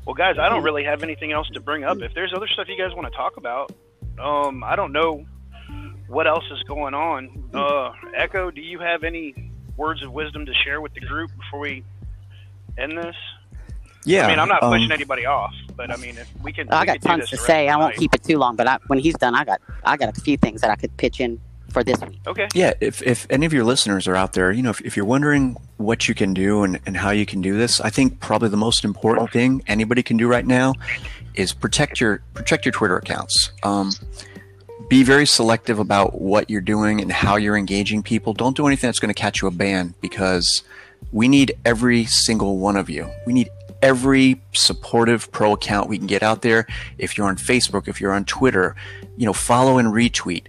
Well, 0.05 0.15
guys, 0.15 0.37
I 0.39 0.49
don't 0.49 0.63
really 0.63 0.83
have 0.83 1.03
anything 1.03 1.31
else 1.31 1.47
to 1.49 1.59
bring 1.61 1.83
up. 1.83 2.01
If 2.01 2.13
there's 2.13 2.33
other 2.35 2.47
stuff 2.47 2.67
you 2.67 2.77
guys 2.77 2.93
want 2.95 3.09
to 3.11 3.15
talk 3.17 3.37
about, 3.37 3.71
um, 4.19 4.63
I 4.63 4.75
don't 4.75 4.91
know 4.91 5.25
what 6.07 6.27
else 6.27 6.43
is 6.51 6.61
going 6.63 6.93
on. 6.93 7.49
Uh, 7.53 7.91
Echo, 8.15 8.51
do 8.51 8.59
you 8.61 8.79
have 8.79 9.03
any 9.03 9.51
words 9.77 10.03
of 10.03 10.11
wisdom 10.11 10.45
to 10.45 10.53
share 10.65 10.81
with 10.81 10.93
the 10.93 10.99
group 10.99 11.31
before 11.37 11.59
we 11.59 11.83
end 12.77 12.97
this? 12.97 13.15
Yeah. 14.05 14.25
I 14.25 14.29
mean, 14.29 14.39
I'm 14.39 14.47
not 14.47 14.63
um, 14.63 14.71
pushing 14.71 14.91
anybody 14.91 15.25
off, 15.25 15.53
but 15.75 15.91
I 15.91 15.95
mean, 15.97 16.17
if 16.17 16.29
we 16.41 16.51
can, 16.51 16.71
I 16.71 16.81
we 16.81 16.85
got 16.85 17.01
tons 17.01 17.29
to 17.29 17.37
say. 17.37 17.69
I 17.69 17.77
won't 17.77 17.95
keep 17.95 18.13
it 18.13 18.23
too 18.23 18.37
long, 18.37 18.55
but 18.55 18.67
I, 18.67 18.77
when 18.87 18.99
he's 18.99 19.15
done, 19.15 19.35
I 19.35 19.45
got 19.45 19.61
I 19.83 19.97
got 19.97 20.15
a 20.15 20.21
few 20.21 20.37
things 20.37 20.61
that 20.61 20.69
I 20.69 20.75
could 20.75 20.95
pitch 20.97 21.19
in 21.19 21.39
for 21.73 21.83
this 21.83 21.99
week. 22.01 22.19
Okay. 22.25 22.47
Yeah, 22.53 22.73
if, 22.79 23.01
if 23.01 23.27
any 23.29 23.45
of 23.45 23.51
your 23.51 23.63
listeners 23.63 24.07
are 24.07 24.15
out 24.15 24.33
there, 24.33 24.51
you 24.51 24.61
know, 24.61 24.69
if, 24.69 24.79
if 24.81 24.95
you're 24.95 25.05
wondering 25.05 25.57
what 25.77 26.07
you 26.07 26.13
can 26.13 26.33
do 26.33 26.63
and, 26.63 26.79
and 26.85 26.95
how 26.95 27.09
you 27.09 27.25
can 27.25 27.41
do 27.41 27.57
this, 27.57 27.81
I 27.81 27.89
think 27.89 28.19
probably 28.19 28.49
the 28.49 28.57
most 28.57 28.85
important 28.85 29.31
thing 29.31 29.63
anybody 29.67 30.03
can 30.03 30.15
do 30.15 30.27
right 30.27 30.45
now 30.45 30.75
is 31.33 31.51
protect 31.51 31.99
your 31.99 32.21
protect 32.33 32.65
your 32.65 32.71
Twitter 32.71 32.97
accounts. 32.97 33.51
Um, 33.63 33.91
be 34.87 35.03
very 35.03 35.25
selective 35.25 35.79
about 35.79 36.21
what 36.21 36.49
you're 36.49 36.61
doing 36.61 37.01
and 37.01 37.11
how 37.11 37.35
you're 37.35 37.57
engaging 37.57 38.03
people. 38.03 38.33
Don't 38.33 38.55
do 38.55 38.67
anything 38.67 38.87
that's 38.87 38.99
going 38.99 39.13
to 39.13 39.19
catch 39.19 39.41
you 39.41 39.47
a 39.47 39.51
ban 39.51 39.95
because 40.01 40.63
we 41.11 41.27
need 41.27 41.53
every 41.65 42.05
single 42.05 42.59
one 42.59 42.75
of 42.77 42.89
you. 42.89 43.09
We 43.25 43.33
need 43.33 43.49
every 43.83 44.41
supportive 44.53 45.29
pro 45.31 45.51
account 45.51 45.89
we 45.89 45.97
can 45.97 46.07
get 46.07 46.23
out 46.23 46.41
there. 46.41 46.65
If 46.97 47.17
you're 47.17 47.27
on 47.27 47.35
Facebook, 47.35 47.87
if 47.89 47.99
you're 47.99 48.13
on 48.13 48.23
Twitter, 48.23 48.75
you 49.17 49.25
know, 49.25 49.33
follow 49.33 49.77
and 49.77 49.89
retweet. 49.89 50.45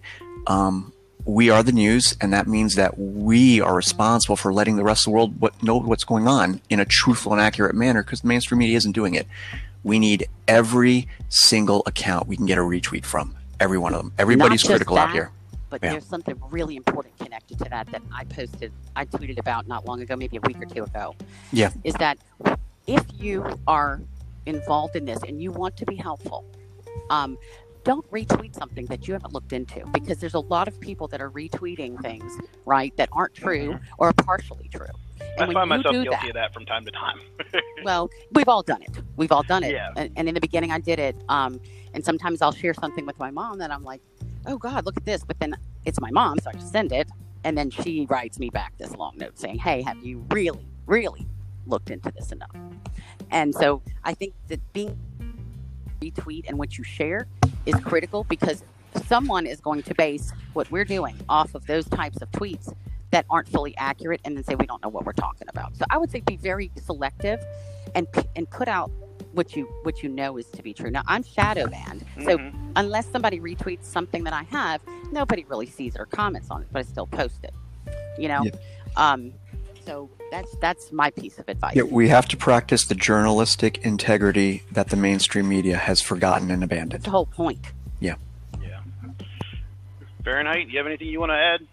Um, 0.47 0.93
we 1.27 1.51
are 1.51 1.63
the 1.63 1.73
news, 1.73 2.17
and 2.21 2.33
that 2.33 2.47
means 2.47 2.77
that 2.77 2.97
we 2.97 3.61
are 3.61 3.75
responsible 3.75 4.37
for 4.37 4.53
letting 4.53 4.77
the 4.77 4.85
rest 4.85 5.03
of 5.03 5.05
the 5.07 5.11
world 5.17 5.41
what, 5.41 5.61
know 5.63 5.79
what's 5.81 6.05
going 6.05 6.29
on 6.29 6.61
in 6.71 6.79
a 6.79 6.85
truthful 6.85 7.33
and 7.33 7.41
accurate 7.41 7.75
manner 7.75 8.03
because 8.05 8.21
the 8.21 8.29
mainstream 8.29 8.59
media 8.61 8.77
isn't 8.77 8.93
doing 8.93 9.15
it. 9.15 9.27
We 9.83 9.99
need 9.99 10.29
every 10.47 11.09
single 11.29 11.83
account 11.87 12.29
we 12.29 12.37
can 12.37 12.47
get 12.47 12.59
a 12.59 12.61
retweet 12.61 13.05
from. 13.05 13.35
Every 13.59 13.79
one 13.79 13.95
of 13.95 14.01
them. 14.01 14.13
Everybody's 14.17 14.63
critical 14.63 14.97
out 14.97 15.13
here. 15.13 15.33
But 15.71 15.83
Yeah. 15.83 15.93
there's 15.93 16.07
something 16.07 16.41
really 16.51 16.77
important 16.77 17.19
connected 17.19 17.59
to 17.59 17.65
that 17.71 17.91
that 17.91 18.03
I 18.15 18.25
posted, 18.25 18.71
I 18.95 19.07
tweeted 19.07 19.39
about 19.39 19.67
not 19.67 19.87
long 19.87 20.01
ago, 20.03 20.15
maybe 20.15 20.37
a 20.37 20.41
week 20.43 20.59
or 20.61 20.67
two 20.67 20.85
ago. 20.85 21.17
Yeah. 21.53 21.71
Is 21.83 21.95
that 21.95 22.19
if 22.87 23.05
you 23.19 23.45
are 23.67 24.01
involved 24.47 24.97
in 24.97 25.05
this 25.05 25.23
and 25.23 25.43
you 25.43 25.51
want 25.51 25.77
to 25.79 25.87
be 25.87 25.97
helpful, 25.97 26.45
um, 27.11 27.39
don't 27.85 28.11
retweet 28.11 28.55
something 28.55 28.87
that 28.87 29.07
you 29.07 29.13
haven't 29.13 29.33
looked 29.33 29.53
into 29.53 29.85
because 29.93 30.19
there's 30.19 30.35
a 30.35 30.41
lot 30.41 30.69
of 30.69 30.81
people 30.81 31.07
that 31.09 31.21
are 31.21 31.31
retweeting 31.31 32.01
things, 32.01 32.33
right, 32.65 32.97
that 32.97 33.09
aren't 33.13 33.35
true 33.35 33.79
or 33.99 34.13
partially 34.13 34.69
true. 34.69 34.87
I 35.21 35.25
And 35.43 35.49
when 35.49 35.55
find 35.55 35.69
myself 35.69 35.93
guilty 35.93 36.11
that, 36.11 36.29
of 36.29 36.35
that 36.35 36.55
from 36.55 36.65
time 36.65 36.85
to 36.87 36.91
time. 36.91 37.21
well, 37.85 38.09
we've 38.33 38.49
all 38.49 38.63
done 38.63 38.83
it. 38.83 39.03
We've 39.17 39.33
all 39.33 39.43
done 39.43 39.63
it. 39.63 39.73
Yeah. 39.73 39.91
And, 39.97 40.11
and 40.17 40.29
in 40.29 40.35
the 40.35 40.41
beginning, 40.41 40.73
I 40.73 40.81
did 40.81 40.99
it. 40.99 41.17
Um, 41.29 41.61
and 41.93 42.05
sometimes 42.05 42.41
I'll 42.41 42.53
share 42.53 42.75
something 42.75 43.05
with 43.05 43.19
my 43.19 43.31
mom 43.31 43.59
that 43.59 43.71
I'm 43.71 43.85
like, 43.85 44.01
oh 44.47 44.57
God, 44.57 44.87
look 44.87 44.97
at 44.97 45.05
this. 45.05 45.25
But 45.25 45.39
then 45.39 45.55
it's 45.85 46.01
my 46.01 46.11
mom, 46.11 46.39
so 46.39 46.51
I 46.51 46.53
just 46.55 46.73
send 46.73 46.93
it. 46.93 47.09
And 47.45 47.59
then 47.59 47.71
she 47.71 48.07
writes 48.09 48.39
me 48.39 48.49
back 48.49 48.77
this 48.79 48.95
long 48.97 49.17
note 49.19 49.39
saying, 49.39 49.59
hey, 49.59 49.83
have 49.83 49.99
you 50.03 50.25
really, 50.31 50.67
really 50.87 51.27
looked 51.67 51.91
into 51.91 52.11
this 52.13 52.33
enough? 52.33 52.55
And 53.31 53.55
so 53.55 53.83
I 54.05 54.15
think 54.15 54.35
that 54.49 54.61
being 54.73 54.97
retweet 56.01 56.45
and 56.49 56.59
what 56.59 56.77
you 56.79 56.85
share 56.85 57.27
is 57.67 57.75
critical 57.77 58.25
because 58.25 58.63
someone 59.07 59.47
is 59.47 59.61
going 59.61 59.83
to 59.83 59.95
base 59.95 60.33
what 60.53 60.71
we're 60.71 60.85
doing 60.85 61.17
off 61.29 61.55
of 61.55 61.67
those 61.67 61.87
types 61.89 62.21
of 62.23 62.31
tweets 62.33 62.73
that 63.11 63.25
aren't 63.31 63.49
fully 63.49 63.77
accurate 63.77 64.21
and 64.25 64.37
then 64.37 64.45
say 64.45 64.55
we 64.55 64.67
don't 64.67 64.83
know 64.83 64.89
what 64.89 65.05
we're 65.05 65.13
talking 65.13 65.49
about. 65.49 65.77
So 65.77 65.85
I 65.91 65.99
would 65.99 66.11
say 66.11 66.21
be 66.21 66.37
very 66.37 66.71
selective 66.83 67.41
and 67.95 68.07
and 68.37 68.49
put 68.51 68.69
out 68.69 68.91
what 69.33 69.57
you 69.57 69.67
what 69.83 70.03
you 70.03 70.09
know 70.09 70.37
is 70.37 70.47
to 70.51 70.63
be 70.63 70.73
true. 70.75 70.91
Now 70.91 71.03
I'm 71.07 71.23
shadow 71.23 71.67
banned, 71.67 72.05
so 72.25 72.39
Mhm. 72.39 72.73
unless 72.77 73.07
somebody 73.11 73.41
retweets 73.41 73.85
something 73.85 74.25
that 74.25 74.33
I 74.33 74.43
have, 74.45 74.81
nobody 75.13 75.45
really 75.45 75.67
sees 75.67 75.95
it 75.95 76.01
or 76.01 76.07
comments 76.07 76.51
on 76.51 76.63
it, 76.63 76.69
but 76.73 76.81
I 76.81 76.83
still 76.83 77.07
post 77.07 77.45
it. 77.45 77.55
You 78.19 78.29
know, 78.29 78.45
Yeah. 78.45 78.51
um, 78.97 79.33
so 79.85 80.11
that's 80.31 80.55
that's 80.57 80.93
my 80.93 81.11
piece 81.11 81.39
of 81.39 81.49
advice. 81.49 81.77
Yeah, 81.77 81.83
we 81.83 82.09
have 82.09 82.27
to 82.29 82.37
practice 82.37 82.87
the 82.87 82.95
journalistic 82.95 83.79
integrity 83.79 84.63
that 84.73 84.89
the 84.89 84.97
mainstream 84.97 85.49
media 85.49 85.77
has 85.77 86.01
forgotten 86.01 86.51
and 86.51 86.65
abandoned. 86.65 87.03
That's 87.03 87.07
abandoned. 87.07 87.07
the 87.07 87.11
whole 87.11 87.27
point. 87.27 87.73
Yeah. 88.01 88.15
Yeah. 88.61 88.81
Fahrenheit, 90.25 90.67
do 90.67 90.73
you 90.73 90.79
have 90.79 90.87
anything 90.87 91.09
you 91.09 91.21
want 91.21 91.31
to 91.31 91.37
add? 91.37 91.67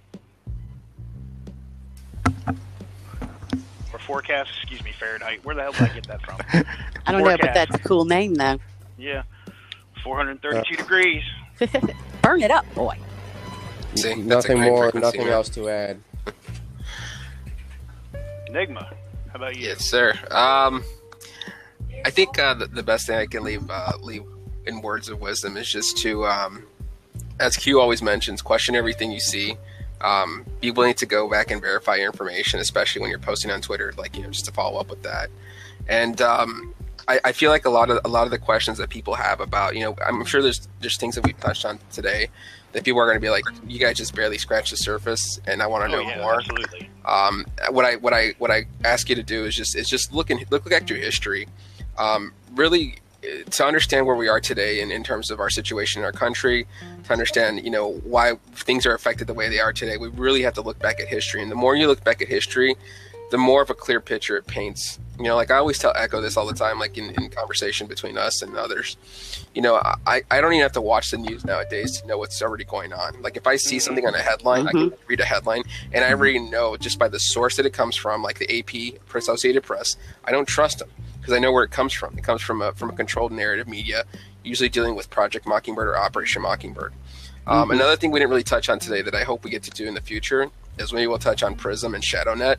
Or 3.94 4.00
forecast, 4.00 4.52
excuse 4.62 4.84
me, 4.84 4.92
Fahrenheit. 4.98 5.44
Where 5.44 5.56
the 5.56 5.64
hell 5.64 5.72
did 5.74 5.82
I 5.82 5.94
get 5.94 6.08
that 6.08 6.22
from? 6.22 6.40
I 7.06 7.12
don't 7.12 7.24
know, 7.24 7.38
but 7.38 7.54
that's 7.54 7.76
a 7.76 7.80
cool 7.80 8.06
name 8.06 8.36
though. 8.36 8.60
Yeah. 8.98 9.24
432 10.04 10.76
degrees. 10.76 11.24
Burn 12.22 12.42
it 12.42 12.52
up, 12.52 12.66
boy. 12.74 12.98
See, 13.96 14.16
nothing 14.16 14.62
more, 14.62 14.92
nothing 14.94 15.22
man. 15.22 15.34
else 15.34 15.50
to 15.50 15.70
add. 15.70 16.02
Enigma, 18.52 18.94
how 19.30 19.36
about 19.36 19.56
you? 19.56 19.70
Yes, 19.70 19.86
sir. 19.86 20.12
Um, 20.30 20.84
I 22.04 22.10
think 22.10 22.38
uh, 22.38 22.54
the, 22.54 22.68
the 22.68 22.84
best 22.84 23.08
thing 23.08 23.16
I 23.16 23.26
can 23.26 23.44
leave 23.44 23.64
uh, 23.70 23.94
leave 24.02 24.26
in 24.66 24.82
words 24.82 25.08
of 25.08 25.22
wisdom 25.22 25.56
is 25.56 25.72
just 25.72 25.98
to, 26.00 26.26
um, 26.26 26.66
as 27.40 27.56
Q 27.56 27.80
always 27.80 28.02
mentions, 28.02 28.42
question 28.42 28.76
everything 28.76 29.10
you 29.10 29.22
see. 29.22 29.56
Um, 30.02 30.46
be 30.60 30.70
willing 30.70 30.96
to 30.96 31.06
go 31.06 31.30
back 31.30 31.50
and 31.50 31.62
verify 31.62 31.96
your 31.96 32.08
information, 32.08 32.60
especially 32.60 33.00
when 33.02 33.10
you're 33.10 33.20
posting 33.20 33.52
on 33.52 33.62
Twitter. 33.62 33.94
Like 33.98 34.18
you 34.18 34.24
know, 34.24 34.30
just 34.32 34.46
to 34.46 34.52
follow 34.52 34.82
up 34.82 34.90
with 34.90 35.04
that. 35.04 35.30
And 35.88 36.20
um, 36.22 36.76
I, 37.08 37.20
I 37.26 37.32
feel 37.32 37.50
like 37.52 37.66
a 37.66 37.70
lot 37.70 37.90
of 37.90 38.00
a 38.06 38.08
lot 38.08 38.26
of 38.26 38.32
the 38.32 38.38
questions 38.40 38.78
that 38.78 38.90
people 38.90 39.16
have 39.16 39.40
about, 39.40 39.76
you 39.76 39.82
know, 39.82 39.96
I'm 40.06 40.24
sure 40.26 40.42
there's 40.42 40.68
there's 40.80 40.98
things 40.98 41.16
that 41.16 41.26
we've 41.26 41.40
touched 41.40 41.66
on 41.66 41.80
today 41.92 42.30
that 42.74 42.86
people 42.86 43.02
are 43.02 43.06
going 43.06 43.18
to 43.18 43.22
be 43.22 43.30
like, 43.30 43.44
you 43.68 43.80
guys 43.80 43.98
just 43.98 44.16
barely 44.16 44.38
scratched 44.38 44.72
the 44.72 44.78
surface, 44.78 45.40
and 45.46 45.62
I 45.62 45.68
want 45.68 45.90
to 45.92 45.98
Oh, 45.98 46.02
know 46.02 46.08
yeah, 46.10 46.22
more 46.22 46.36
absolutely. 46.36 46.90
um, 47.06 47.46
what 47.72 47.86
I 47.86 47.96
what 47.98 48.14
I 48.14 48.34
what 48.38 48.52
I 48.52 48.66
ask 48.86 49.10
you 49.10 49.16
to 49.16 49.24
do 49.24 49.46
is 49.46 49.56
just 49.56 49.76
is 49.76 49.88
just 49.90 50.14
look 50.14 50.30
and 50.30 50.46
look 50.52 50.72
at 50.72 50.90
your 50.90 51.00
history, 51.00 51.48
um, 51.98 52.32
really 52.56 52.98
uh, 53.24 53.50
to 53.50 53.66
understand 53.66 54.06
where 54.06 54.16
we 54.16 54.28
are 54.30 54.40
today 54.40 54.80
in, 54.82 54.90
in 54.92 55.04
terms 55.04 55.32
of 55.32 55.40
our 55.40 55.50
situation 55.50 56.02
in 56.02 56.06
our 56.06 56.12
country, 56.14 56.66
to 57.04 57.12
understand 57.12 57.64
you 57.64 57.72
know 57.72 57.94
why 58.04 58.34
things 58.54 58.86
are 58.86 58.94
affected 58.94 59.28
the 59.28 59.34
way 59.34 59.50
they 59.50 59.60
are 59.60 59.74
today. 59.74 59.98
We 59.98 60.08
really 60.10 60.44
have 60.44 60.54
to 60.54 60.62
look 60.62 60.80
back 60.80 61.00
at 61.02 61.08
history, 61.08 61.42
and 61.42 61.52
the 61.52 61.56
more 61.56 61.76
you 61.76 61.88
look 61.88 62.04
back 62.04 62.22
at 62.22 62.28
history, 62.30 62.76
the 63.32 63.38
more 63.38 63.62
of 63.62 63.70
a 63.70 63.74
clear 63.76 64.00
picture 64.00 64.38
it 64.38 64.48
paints 64.48 64.98
You 65.22 65.28
know, 65.28 65.36
like 65.36 65.52
I 65.52 65.58
always 65.58 65.78
tell 65.78 65.94
Echo 65.96 66.20
this 66.20 66.36
all 66.36 66.48
the 66.48 66.54
time, 66.56 66.80
like 66.80 66.98
in, 66.98 67.12
in 67.12 67.30
conversation 67.30 67.86
between 67.86 68.18
us 68.18 68.42
and 68.42 68.58
others. 68.58 68.98
You 69.54 69.62
know, 69.62 69.76
I, 70.08 70.24
I 70.32 70.42
don't 70.42 70.54
even 70.54 70.64
have 70.64 70.72
to 70.72 70.82
watch 70.82 71.12
the 71.12 71.18
news 71.20 71.46
nowadays 71.46 72.00
to 72.02 72.08
know 72.08 72.18
what's 72.18 72.42
already 72.42 72.64
going 72.64 72.92
on. 72.92 73.22
Like 73.22 73.38
if 73.38 73.46
I 73.46 73.56
see 73.58 73.78
something 73.80 74.06
on 74.08 74.16
a 74.16 74.20
headline, 74.20 74.68
I 74.68 74.72
can 74.72 74.94
read 75.08 75.20
a 75.20 75.26
headline 75.26 75.62
and 75.94 76.04
I 76.04 76.10
already 76.10 76.40
know 76.40 76.76
just 76.76 76.98
by 76.98 77.08
the 77.08 77.20
source 77.20 77.58
that 77.58 77.68
it 77.68 77.74
comes 77.74 77.96
from, 77.96 78.24
like 78.24 78.40
the 78.40 78.60
AP, 78.60 79.00
Associated 79.14 79.62
Press. 79.62 79.96
I 80.26 80.32
don't 80.32 80.48
trust 80.48 80.80
them 80.80 80.90
because 81.20 81.34
I 81.34 81.40
know 81.40 81.52
where 81.52 81.64
it 81.64 81.72
comes 81.72 81.94
from. 81.94 82.18
It 82.18 82.24
comes 82.24 82.42
from 82.42 82.62
a 82.64 82.72
from 82.72 82.90
a 82.90 82.94
controlled 82.94 83.32
narrative 83.32 83.68
media, 83.68 84.06
usually 84.44 84.70
dealing 84.70 84.96
with 84.96 85.12
Project 85.12 85.46
Mockingbird 85.46 85.88
or 85.88 85.98
Operation 86.00 86.42
Mockingbird. 86.42 86.94
Um, 87.46 87.70
Mhm. 87.70 87.74
Another 87.76 87.96
thing 87.96 88.10
we 88.10 88.20
didn't 88.20 88.32
really 88.32 88.42
touch 88.44 88.70
on 88.70 88.80
today 88.80 89.04
that 89.04 89.14
I 89.14 89.24
hope 89.24 89.44
we 89.44 89.52
get 89.52 89.62
to 89.64 89.72
do 89.72 89.88
in 89.88 89.94
the 89.94 90.02
future 90.02 90.50
is 90.80 90.92
maybe 90.94 91.06
we'll 91.06 91.20
touch 91.20 91.44
on 91.44 91.54
Prism 91.56 91.94
and 91.94 92.04
ShadowNet 92.04 92.58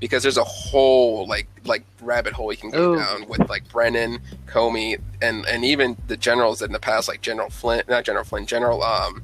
because 0.00 0.22
there's 0.22 0.36
a 0.36 0.44
whole 0.44 1.26
like 1.26 1.46
like 1.64 1.84
rabbit 2.02 2.32
hole 2.32 2.52
you 2.52 2.58
can 2.58 2.70
go 2.70 2.92
Ooh. 2.94 2.96
down 2.96 3.28
with 3.28 3.48
like 3.48 3.68
Brennan, 3.70 4.20
Comey, 4.46 5.00
and 5.22 5.46
and 5.46 5.64
even 5.64 5.96
the 6.06 6.16
generals 6.16 6.62
in 6.62 6.72
the 6.72 6.80
past 6.80 7.08
like 7.08 7.22
General 7.22 7.50
Flynn, 7.50 7.82
not 7.88 8.04
General 8.04 8.24
Flynn, 8.24 8.46
General 8.46 8.82
um, 8.82 9.22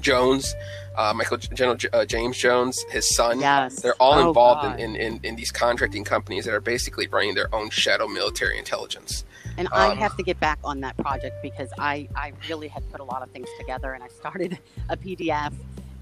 Jones, 0.00 0.54
uh, 0.96 1.12
Michael 1.14 1.36
General 1.36 1.76
uh, 1.92 2.04
James 2.04 2.36
Jones, 2.36 2.82
his 2.90 3.14
son. 3.14 3.40
Yes. 3.40 3.80
They're 3.80 3.94
all 3.94 4.14
Oh, 4.14 4.28
involved 4.28 4.80
in, 4.80 4.96
in, 4.96 5.20
in, 5.22 5.36
these 5.36 5.50
contracting 5.52 6.04
companies 6.04 6.44
that 6.44 6.54
are 6.54 6.60
basically 6.60 7.06
running 7.08 7.34
their 7.34 7.52
own 7.54 7.70
shadow 7.70 8.06
military 8.08 8.58
intelligence. 8.58 9.24
And 9.56 9.68
I 9.72 9.90
Um, 9.90 9.98
have 9.98 10.16
to 10.16 10.22
get 10.22 10.38
back 10.40 10.58
on 10.64 10.80
that 10.80 10.96
project 10.96 11.36
because 11.42 11.68
I, 11.78 12.08
I 12.14 12.32
really 12.48 12.68
had 12.68 12.88
put 12.90 13.00
a 13.00 13.04
lot 13.04 13.22
of 13.22 13.30
things 13.30 13.48
together 13.58 13.92
and 13.92 14.02
I 14.04 14.08
started 14.08 14.58
a 14.88 14.96
PDF 14.96 15.52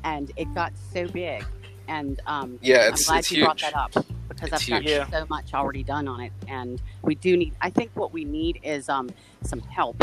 and 0.05 0.31
it 0.37 0.53
got 0.55 0.73
so 0.93 1.09
big. 1.09 1.45
And 1.89 2.21
um, 2.27 2.59
Yeah, 2.63 2.77
I'm 2.77 2.81
it's- 2.89 3.07
glad 3.07 3.19
it's 3.21 3.31
you 3.33 3.45
brought 3.45 3.61
huge. 3.61 3.73
that 3.73 3.77
up 3.79 3.93
because 4.29 4.53
It's 4.53 4.63
I've 4.65 4.69
got 4.69 4.83
huge. 4.83 5.11
So 5.11 5.27
much 5.31 5.55
already 5.55 5.83
done 5.83 6.09
on 6.09 6.21
it. 6.21 6.33
And 6.49 6.81
we 7.03 7.15
do 7.15 7.37
need, 7.37 7.55
I 7.61 7.71
think 7.71 7.91
what 7.95 8.13
we 8.13 8.25
need 8.25 8.61
is 8.63 8.89
um, 8.89 9.11
some 9.43 9.61
help 9.61 10.03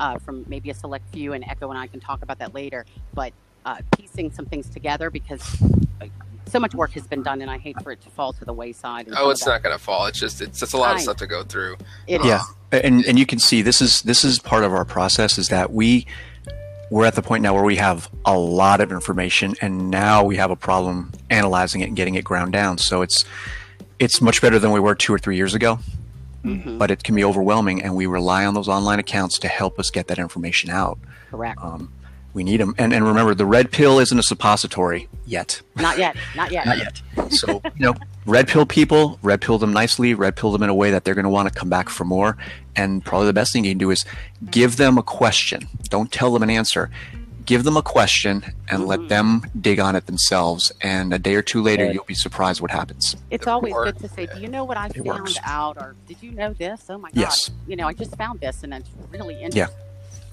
uh, 0.00 0.18
from 0.18 0.44
maybe 0.48 0.70
a 0.70 0.74
select 0.74 1.04
few, 1.12 1.32
and 1.32 1.44
Echo 1.48 1.70
and 1.70 1.78
I 1.78 1.86
can 1.86 2.00
talk 2.00 2.22
about 2.22 2.38
that 2.40 2.52
later, 2.54 2.84
but 3.14 3.32
uh, 3.64 3.76
piecing 3.96 4.30
some 4.32 4.44
things 4.46 4.68
together 4.68 5.08
because 5.08 5.40
uh, 6.02 6.06
so 6.46 6.60
much 6.60 6.74
work 6.74 6.90
has 6.92 7.06
been 7.06 7.22
done 7.22 7.40
and 7.40 7.50
I 7.50 7.56
hate 7.58 7.80
for 7.82 7.90
it 7.92 8.00
to 8.02 8.10
fall 8.10 8.32
to 8.34 8.44
the 8.44 8.52
wayside. 8.52 9.08
Oh, 9.16 9.30
it's 9.30 9.46
not 9.46 9.62
going 9.62 9.74
to 9.76 9.82
fall. 9.82 10.06
It's 10.06 10.18
just 10.18 10.42
it's 10.42 10.60
just 10.60 10.74
a 10.74 10.76
lot 10.76 10.90
of 10.92 10.98
I- 10.98 11.02
stuff 11.02 11.16
to 11.18 11.26
go 11.26 11.42
through. 11.44 11.76
It 12.06 12.20
is. 12.20 12.26
Yeah, 12.26 12.42
and 12.72 13.04
and 13.06 13.18
you 13.18 13.24
can 13.24 13.38
see 13.38 13.62
this 13.62 13.80
is 13.80 14.02
this 14.02 14.24
is 14.24 14.38
part 14.38 14.64
of 14.64 14.72
our 14.74 14.84
process 14.84 15.38
is 15.38 15.48
that 15.48 15.72
we 15.72 16.06
we're 16.94 17.04
at 17.06 17.16
the 17.16 17.22
point 17.22 17.42
now 17.42 17.52
where 17.52 17.64
we 17.64 17.74
have 17.74 18.08
a 18.24 18.38
lot 18.38 18.80
of 18.80 18.92
information 18.92 19.52
and 19.60 19.90
now 19.90 20.22
we 20.22 20.36
have 20.36 20.52
a 20.52 20.54
problem 20.54 21.10
analyzing 21.28 21.80
it 21.80 21.88
and 21.88 21.96
getting 21.96 22.14
it 22.14 22.22
ground 22.22 22.52
down. 22.52 22.78
So 22.78 23.02
it's 23.02 23.24
it's 23.98 24.20
much 24.20 24.40
better 24.40 24.60
than 24.60 24.70
we 24.70 24.78
were 24.78 24.94
two 24.94 25.12
or 25.12 25.18
three 25.18 25.34
years 25.34 25.54
ago, 25.54 25.80
Mhm. 26.44 26.78
but 26.78 26.92
it 26.92 27.02
can 27.02 27.16
be 27.16 27.24
overwhelming, 27.24 27.82
and 27.82 27.96
we 27.96 28.06
rely 28.06 28.44
on 28.46 28.54
those 28.54 28.68
online 28.68 29.00
accounts 29.00 29.40
to 29.40 29.48
help 29.48 29.80
us 29.80 29.90
get 29.90 30.06
that 30.06 30.18
information 30.20 30.70
out. 30.70 30.98
Correct. 31.32 31.58
Um, 31.60 31.90
we 32.32 32.44
need 32.44 32.60
them, 32.60 32.74
and 32.78 32.92
and 32.92 33.04
remember, 33.04 33.34
the 33.34 33.46
red 33.46 33.72
pill 33.72 33.98
isn't 33.98 34.18
a 34.18 34.22
suppository 34.22 35.08
yet. 35.26 35.62
Not 35.74 35.98
yet. 35.98 36.14
Not 36.36 36.52
yet. 36.52 36.64
Not 36.70 36.78
yet. 36.78 37.02
So, 37.32 37.60
you 37.76 37.86
know, 37.86 37.94
red 38.26 38.48
pill 38.48 38.66
people, 38.66 39.18
red 39.22 39.40
pill 39.40 39.58
them 39.58 39.72
nicely, 39.72 40.14
red 40.14 40.36
pill 40.36 40.52
them 40.52 40.62
in 40.62 40.68
a 40.70 40.74
way 40.74 40.90
that 40.90 41.04
they're 41.04 41.14
going 41.14 41.24
to 41.24 41.30
want 41.30 41.52
to 41.52 41.54
come 41.58 41.68
back 41.68 41.88
for 41.88 42.04
more. 42.04 42.36
And 42.76 43.04
probably 43.04 43.26
the 43.26 43.32
best 43.32 43.52
thing 43.52 43.64
you 43.64 43.70
can 43.72 43.78
do 43.78 43.90
is 43.90 44.04
give 44.50 44.76
them 44.76 44.98
a 44.98 45.02
question. 45.02 45.68
Don't 45.90 46.10
tell 46.10 46.32
them 46.32 46.42
an 46.42 46.50
answer. 46.50 46.90
Give 47.46 47.62
them 47.64 47.76
a 47.76 47.82
question 47.82 48.42
and 48.70 48.86
let 48.86 49.00
Mhm. 49.00 49.08
them 49.08 49.42
dig 49.60 49.78
on 49.78 49.94
it 49.96 50.06
themselves. 50.06 50.72
And 50.80 51.12
a 51.12 51.18
day 51.18 51.34
or 51.34 51.42
two 51.42 51.60
later, 51.62 51.92
you'll 51.92 52.04
be 52.04 52.14
surprised 52.14 52.62
what 52.62 52.70
happens. 52.70 53.14
It's 53.30 53.46
always 53.46 53.74
works. 53.74 53.92
good 54.00 54.08
to 54.08 54.14
say, 54.14 54.26
"Do 54.34 54.40
you 54.40 54.48
know 54.48 54.64
what 54.64 54.78
I 54.78 54.88
found 54.88 55.04
works. 55.06 55.36
out?" 55.44 55.76
Or 55.76 55.94
"Did 56.08 56.16
you 56.22 56.30
know 56.32 56.54
this?" 56.54 56.80
Oh 56.88 56.96
my 56.96 57.10
god! 57.10 57.20
Yes. 57.20 57.50
You 57.66 57.76
know, 57.76 57.86
I 57.86 57.92
just 57.92 58.16
found 58.16 58.40
this, 58.40 58.62
and 58.62 58.72
it's 58.72 58.88
really 59.12 59.34
interesting. 59.34 59.58
Yeah. 59.58 59.66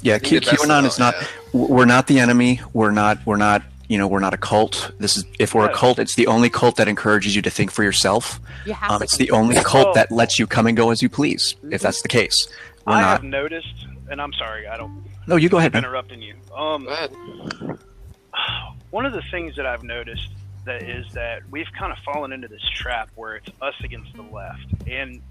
Yeah, 0.03 0.15
I 0.15 0.19
Q- 0.19 0.39
QAnon 0.41 0.85
is 0.85 0.97
not. 0.97 1.13
yeah. 1.19 1.27
We're 1.51 1.85
not 1.85 2.07
the 2.07 2.17
enemy. 2.19 2.61
We're 2.73 2.91
not. 2.91 3.19
We're 3.25 3.35
not. 3.37 3.61
You 3.91 3.97
know, 3.97 4.07
we're 4.07 4.21
not 4.21 4.33
a 4.33 4.37
cult. 4.37 4.93
This 4.99 5.17
is 5.17 5.25
if 5.37 5.53
we're 5.53 5.65
a 5.69 5.73
cult, 5.75 5.99
it's 5.99 6.15
the 6.15 6.27
only 6.27 6.49
cult 6.49 6.77
that 6.77 6.87
encourages 6.87 7.35
you 7.35 7.41
to 7.41 7.49
think 7.49 7.71
for 7.71 7.83
yourself. 7.83 8.39
You 8.65 8.71
have 8.71 8.89
Um, 8.89 9.03
it's 9.03 9.17
the 9.17 9.29
only 9.31 9.53
about 9.55 9.65
cult 9.65 9.85
Well- 9.87 9.93
that 9.95 10.11
lets 10.13 10.39
you 10.39 10.47
come 10.47 10.65
and 10.65 10.77
go 10.77 10.91
as 10.91 11.01
you 11.01 11.09
please. 11.09 11.55
If 11.69 11.81
that's 11.81 12.01
the 12.01 12.07
case, 12.07 12.47
we're 12.87 12.93
I 12.93 13.01
not. 13.01 13.09
have 13.17 13.23
noticed, 13.25 13.85
and 14.09 14.21
I'm 14.21 14.31
sorry, 14.31 14.65
I 14.65 14.77
don't 14.77 15.03
No, 15.27 15.35
you 15.35 15.49
go 15.49 15.57
ahead, 15.57 15.75
interrupting 15.75 16.21
you. 16.21 16.35
Um, 16.55 16.85
Go 16.85 16.89
ahead. 16.91 17.11
one 18.91 19.05
of 19.05 19.11
the 19.11 19.23
things 19.29 19.57
that 19.57 19.65
I've 19.65 19.83
noticed 19.83 20.29
that 20.63 20.83
is 20.83 21.11
that 21.11 21.41
we've 21.51 21.67
kind 21.77 21.91
of 21.91 21.97
fallen 22.05 22.31
into 22.31 22.47
this 22.47 22.63
trap 22.73 23.09
where 23.15 23.35
it's 23.35 23.49
us 23.61 23.75
against 23.83 24.13
the 24.13 24.21
left, 24.21 24.63
and 24.87 25.21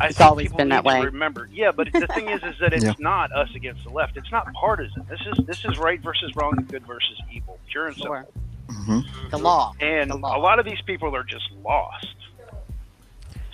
I 0.00 0.10
It's 0.10 0.20
think 0.20 0.22
always 0.22 0.38
people 0.38 0.58
been 0.58 0.70
that 0.70 0.84
to 0.88 0.96
way. 0.96 1.00
Remember, 1.00 1.48
yeah, 1.52 1.72
but 1.76 1.88
the 2.00 2.08
thing 2.08 2.30
is, 2.30 2.42
is 2.44 2.56
that 2.60 2.72
it's 2.74 2.86
Yeah. 2.86 2.94
not 2.98 3.30
us 3.36 3.48
against 3.56 3.82
the 3.84 3.90
left. 3.90 4.16
It's 4.16 4.32
not 4.32 4.48
partisan. 4.58 5.06
This 5.10 5.20
is 5.26 5.38
this 5.46 5.58
is 5.64 5.78
right 5.78 6.00
versus 6.02 6.32
wrong, 6.36 6.58
and 6.58 6.70
good 6.70 6.86
versus 6.86 7.18
evil, 7.30 7.60
pure 7.72 7.88
and 7.88 7.96
simple. 8.02 8.08
Sure. 8.08 8.26
hmm 8.70 9.00
The 9.32 9.38
law. 9.38 9.72
And 9.80 10.10
The 10.10 10.16
a 10.32 10.38
lot 10.38 10.58
of 10.60 10.66
these 10.66 10.80
people 10.86 11.14
are 11.16 11.24
just 11.24 11.46
lost. 11.52 12.16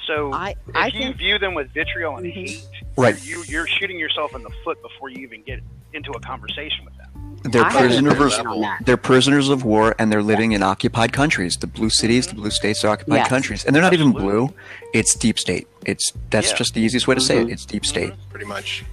So 0.09 0.41
I 0.41 0.55
if 0.75 0.87
I 0.87 0.91
you 0.93 1.15
think 1.15 1.17
view 1.17 1.39
them 1.39 1.55
with 1.55 1.69
vitriol 1.75 2.17
and 2.19 2.27
Mhm. 2.27 2.33
hate, 2.35 2.61
Right. 2.97 3.21
you, 3.21 3.45
you're 3.49 3.69
shooting 3.81 3.99
yourself 3.99 4.33
in 4.37 4.43
the 4.43 4.51
foot 4.65 4.79
before 4.83 5.11
you 5.11 5.25
even 5.27 5.45
get 5.45 5.61
into 5.93 6.13
a 6.13 6.21
conversation 6.21 6.85
with 6.85 6.95
them. 6.99 7.06
They're 7.45 7.63
I 7.65 7.71
prisoners. 7.71 8.13
opinion 8.15 8.47
on 8.47 8.61
that. 8.63 8.85
They're 8.85 8.97
prisoners 8.97 9.49
of 9.49 9.63
war, 9.65 9.95
and 10.01 10.11
they're 10.11 10.23
living 10.23 10.51
in 10.53 10.63
occupied 10.65 11.13
countries. 11.13 11.57
The 11.57 11.69
blue 11.69 11.91
cities, 11.91 12.27
the 12.27 12.35
blue 12.35 12.51
states 12.51 12.85
are 12.85 12.89
occupied 12.89 13.19
Yes. 13.19 13.29
countries, 13.29 13.65
and 13.65 13.75
they're 13.75 13.83
not 13.83 13.93
even 13.93 14.11
blue. 14.13 14.53
It's 14.93 15.15
deep 15.15 15.39
state. 15.39 15.69
It's 15.85 16.13
that's 16.31 16.51
Yeah. 16.51 16.57
just 16.57 16.75
the 16.75 16.81
easiest 16.81 17.07
way 17.07 17.15
to 17.15 17.21
say 17.21 17.37
Mhm. 17.37 17.49
it. 17.49 17.53
It's 17.53 17.65
deep 17.65 17.87
state. 17.87 18.13
Pretty 18.31 18.47
much. 18.47 18.85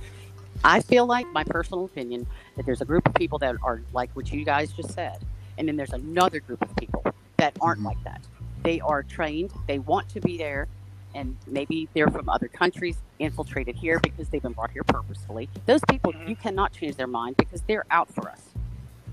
I 0.64 0.82
feel 0.82 1.06
like 1.08 1.26
my 1.34 1.44
personal 1.44 1.86
opinion 1.86 2.28
that 2.56 2.66
there's 2.66 2.80
a 2.82 2.86
group 2.86 3.08
of 3.08 3.14
people 3.16 3.40
that 3.40 3.56
are 3.64 3.82
like 3.92 4.12
what 4.14 4.32
you 4.32 4.46
guys 4.46 4.72
just 4.72 4.92
said, 4.94 5.18
and 5.58 5.68
then 5.68 5.76
there's 5.76 5.92
another 5.94 6.40
group 6.40 6.62
of 6.62 6.76
people 6.76 7.04
that 7.38 7.54
aren't 7.60 7.82
Mhm. 7.82 7.86
like 7.86 8.04
that. 8.04 8.22
They 8.62 8.80
are 8.82 9.02
trained. 9.04 9.50
They 9.68 9.80
want 9.80 10.10
to 10.10 10.22
be 10.22 10.38
there, 10.38 10.68
and 11.14 11.38
maybe 11.48 11.88
they're 11.94 12.08
from 12.10 12.30
other 12.30 12.48
countries, 12.48 12.98
infiltrated 13.20 13.76
here 13.76 14.00
because 14.00 14.30
they've 14.30 14.42
been 14.42 14.54
brought 14.54 14.72
here 14.72 14.84
purposefully. 14.84 15.50
Those 15.66 15.82
people, 15.90 16.14
Mhm. 16.14 16.30
you 16.30 16.36
cannot 16.36 16.74
change 16.74 16.96
their 16.96 17.08
mind 17.08 17.38
because 17.38 17.62
they're 17.64 17.86
out 17.92 18.10
for 18.14 18.30
us. 18.30 18.53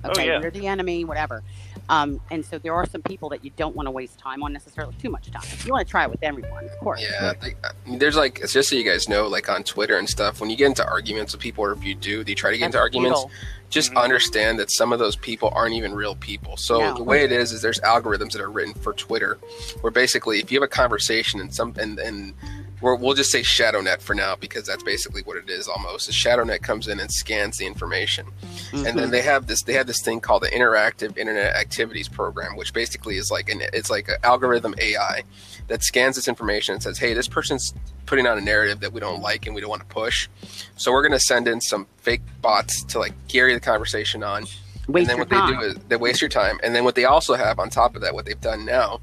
Oh, 0.04 0.10
Okay, 0.10 0.26
yeah. 0.26 0.40
we're 0.40 0.50
the 0.50 0.66
enemy, 0.66 1.04
whatever. 1.04 1.42
Um, 1.88 2.20
and 2.30 2.44
so 2.44 2.56
there 2.58 2.72
are 2.72 2.86
some 2.86 3.02
people 3.02 3.28
that 3.30 3.44
you 3.44 3.50
don't 3.56 3.74
want 3.74 3.86
to 3.86 3.90
waste 3.90 4.18
time 4.18 4.42
on 4.42 4.52
necessarily, 4.52 4.94
too 5.02 5.10
much 5.10 5.30
time. 5.30 5.42
You 5.66 5.72
want 5.72 5.86
to 5.86 5.90
try 5.90 6.04
it 6.04 6.10
with 6.10 6.22
everyone, 6.22 6.64
of 6.64 6.78
course. 6.78 7.02
Yeah, 7.02 7.32
like, 7.42 7.56
I 7.64 7.88
mean, 7.88 7.98
there's 7.98 8.16
like 8.16 8.38
it's 8.40 8.52
just 8.52 8.70
so 8.70 8.76
you 8.76 8.84
guys 8.84 9.08
know, 9.08 9.26
like 9.26 9.48
on 9.50 9.62
Twitter 9.64 9.98
and 9.98 10.08
stuff, 10.08 10.40
when 10.40 10.48
you 10.50 10.56
get 10.56 10.66
into 10.66 10.86
arguments 10.86 11.32
with 11.32 11.40
people, 11.42 11.64
or 11.64 11.72
if 11.72 11.82
you 11.84 11.94
do, 11.94 12.22
they 12.24 12.34
try 12.34 12.50
to 12.52 12.56
get 12.58 12.66
That's 12.72 12.76
into 12.76 12.80
arguments. 12.80 13.20
futile. 13.20 13.30
Just 13.70 13.92
Mhm. 13.92 14.02
understand 14.02 14.58
that 14.58 14.70
some 14.70 14.92
of 14.92 14.98
those 14.98 15.16
people 15.16 15.50
aren't 15.54 15.74
even 15.74 15.92
real 15.94 16.14
people. 16.16 16.56
So 16.56 16.78
No. 16.80 16.94
the 16.96 17.04
way 17.04 17.22
it 17.24 17.30
is 17.32 17.52
is 17.52 17.60
there's 17.62 17.78
algorithms 17.80 18.32
that 18.32 18.40
are 18.40 18.50
written 18.50 18.74
for 18.74 18.92
Twitter, 18.92 19.38
where 19.80 19.90
basically 19.90 20.38
if 20.40 20.50
you 20.50 20.60
have 20.60 20.64
a 20.66 20.68
conversation 20.72 21.40
and 21.40 21.52
some 21.54 21.74
and 21.78 21.98
and 21.98 22.34
we're, 22.80 22.94
we'll 22.94 23.14
just 23.14 23.30
say 23.30 23.40
ShadowNet 23.42 24.00
for 24.00 24.14
now 24.14 24.36
because 24.36 24.66
that's 24.66 24.82
basically 24.82 25.22
what 25.22 25.36
it 25.36 25.50
is 25.50 25.68
almost. 25.68 26.06
The 26.06 26.12
ShadowNet 26.12 26.62
comes 26.62 26.88
in 26.88 26.98
and 27.00 27.10
scans 27.12 27.58
the 27.58 27.66
information 27.66 28.26
and 28.72 28.86
Mhm. 28.86 28.94
then 28.96 29.10
they 29.10 29.22
have 29.22 29.46
this 29.48 29.62
they 29.62 29.72
have 29.74 29.86
this 29.86 30.00
thing 30.02 30.20
called 30.20 30.42
the 30.42 30.48
interactive 30.48 31.16
internet 31.18 31.54
activities 31.56 32.08
program 32.08 32.56
which 32.56 32.72
basically 32.72 33.16
is 33.16 33.30
like 33.30 33.48
an 33.48 33.60
it's 33.72 33.90
like 33.90 34.08
an 34.08 34.14
algorithm 34.22 34.74
ai 34.78 35.22
that 35.68 35.82
scans 35.82 36.14
this 36.16 36.28
information 36.28 36.74
and 36.74 36.82
says 36.82 36.96
hey 36.98 37.12
this 37.12 37.26
person's 37.26 37.74
putting 38.06 38.26
on 38.28 38.38
a 38.38 38.40
narrative 38.40 38.78
that 38.80 38.92
we 38.92 39.00
don't 39.00 39.20
like 39.20 39.46
and 39.46 39.54
we 39.54 39.60
don't 39.60 39.70
want 39.70 39.82
to 39.82 39.88
push 39.88 40.28
so 40.76 40.92
we're 40.92 41.02
going 41.02 41.10
to 41.12 41.18
send 41.20 41.48
in 41.48 41.60
some 41.60 41.86
fake 41.98 42.22
bots 42.40 42.84
to 42.84 42.98
like 43.00 43.12
carry 43.28 43.52
the 43.54 43.60
conversation 43.60 44.22
on 44.22 44.42
Waste 44.42 44.58
and 44.88 45.06
then 45.08 45.18
what 45.18 45.30
time. 45.30 45.52
they 45.54 45.58
do 45.58 45.62
is 45.66 45.74
they 45.88 45.96
waste 45.96 46.20
your 46.20 46.30
time 46.30 46.58
and 46.62 46.74
then 46.74 46.84
what 46.84 46.94
they 46.94 47.04
also 47.04 47.34
have 47.34 47.58
on 47.58 47.70
top 47.70 47.96
of 47.96 48.02
that 48.02 48.14
what 48.14 48.24
they've 48.24 48.40
done 48.40 48.64
now 48.64 49.00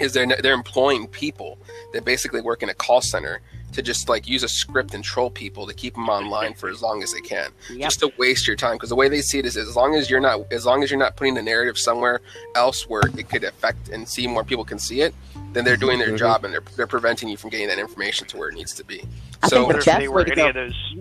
is 0.00 0.12
they're 0.14 0.26
they're 0.42 0.54
employing 0.54 1.06
people 1.06 1.58
that 1.96 2.04
basically 2.04 2.40
work 2.42 2.62
in 2.62 2.68
a 2.68 2.74
call 2.74 3.00
center 3.00 3.40
to 3.72 3.82
just 3.82 4.08
like 4.08 4.28
use 4.28 4.42
a 4.42 4.48
script 4.48 4.94
and 4.94 5.02
troll 5.02 5.30
people 5.30 5.66
to 5.66 5.74
keep 5.74 5.94
them 5.94 6.08
online 6.08 6.54
for 6.54 6.68
as 6.68 6.80
long 6.82 7.02
as 7.02 7.12
they 7.12 7.20
can 7.20 7.50
Yep. 7.70 7.80
just 7.80 8.00
to 8.00 8.12
waste 8.18 8.46
your 8.46 8.54
time 8.56 8.74
because 8.76 8.90
the 8.90 8.94
way 8.96 9.08
they 9.08 9.20
see 9.22 9.38
it 9.38 9.46
is 9.46 9.56
as 9.56 9.74
long 9.74 9.94
as 9.94 10.08
you're 10.08 10.20
not 10.20 10.50
as 10.52 10.64
long 10.66 10.82
as 10.82 10.90
you're 10.90 11.00
not 11.00 11.16
putting 11.16 11.34
the 11.34 11.42
narrative 11.42 11.76
somewhere 11.78 12.20
else 12.54 12.88
where 12.88 13.02
it 13.18 13.28
could 13.28 13.44
affect 13.44 13.88
and 13.88 14.08
see 14.08 14.26
more 14.26 14.44
people 14.44 14.64
can 14.64 14.78
see 14.78 15.00
it 15.00 15.14
then 15.52 15.64
they're 15.64 15.76
doing 15.76 15.98
their 15.98 16.10
Mhm. 16.12 16.18
job 16.18 16.44
and 16.44 16.52
they're, 16.54 16.62
they're 16.76 16.86
preventing 16.86 17.28
you 17.30 17.36
from 17.38 17.50
getting 17.50 17.68
that 17.68 17.78
information 17.78 18.26
to 18.28 18.36
where 18.36 18.48
it 18.50 18.54
needs 18.54 18.74
to 18.74 18.84
be 18.84 19.02
I 19.42 19.48
so 19.48 19.56
think 19.56 19.66
wonder 19.66 19.72
the 19.72 19.78
if 19.80 19.84
best 19.86 19.98
they 20.00 20.08
way 20.08 20.14
were 20.14 20.24
to 20.24 20.32
any 20.32 20.42
go- 20.42 20.48
of 20.48 20.54
those. 20.54 20.96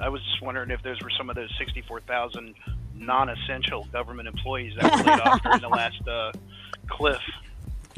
I 0.00 0.08
was 0.08 0.22
just 0.22 0.40
wondering 0.42 0.70
if 0.70 0.82
those 0.82 1.00
were 1.02 1.10
some 1.18 1.28
of 1.28 1.34
those 1.36 1.50
64,000 1.58 2.54
non-essential 2.94 3.84
government 3.92 4.28
employees 4.28 4.74
that 4.80 4.84
were 4.92 5.02
laid 5.10 5.20
off 5.20 5.42
during 5.42 5.60
the 5.60 5.68
last 5.68 6.06
uh, 6.06 6.32
cliff. 6.88 7.20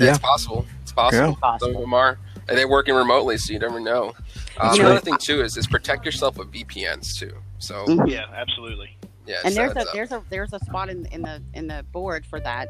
Yeah. 0.01 0.11
it's 0.11 0.19
possible 0.19 0.67
it's 0.83 0.93
possible 0.93 1.39
Yeah. 1.43 1.59
Some 1.59 1.75
of 1.75 1.81
them 1.81 1.95
are 1.95 2.19
and 2.49 2.59
they're 2.59 2.69
working 2.69 2.95
remotely 2.95 3.37
so 3.39 3.53
you 3.53 3.59
never 3.59 3.81
know 3.81 4.09
um, 4.09 4.69
That's 4.69 4.79
another 4.79 5.01
thing 5.01 5.17
too 5.19 5.43
is 5.43 5.57
is 5.57 5.67
protect 5.67 6.05
yourself 6.05 6.39
with 6.39 6.53
vpns 6.53 7.19
too 7.19 7.33
so. 7.59 7.85
Yeah, 8.07 8.27
absolutely. 8.35 8.97
yeah 9.27 9.41
and 9.45 9.55
there's 9.55 9.73
a 9.77 9.81
up. 9.81 9.89
there's 9.93 10.13
a 10.13 10.23
there's 10.31 10.53
a 10.53 10.59
spot 10.61 10.89
in 10.89 11.07
in 11.07 11.23
the 11.23 11.43
in 11.55 11.67
the 11.67 11.85
board 11.93 12.25
for 12.27 12.41
that 12.41 12.69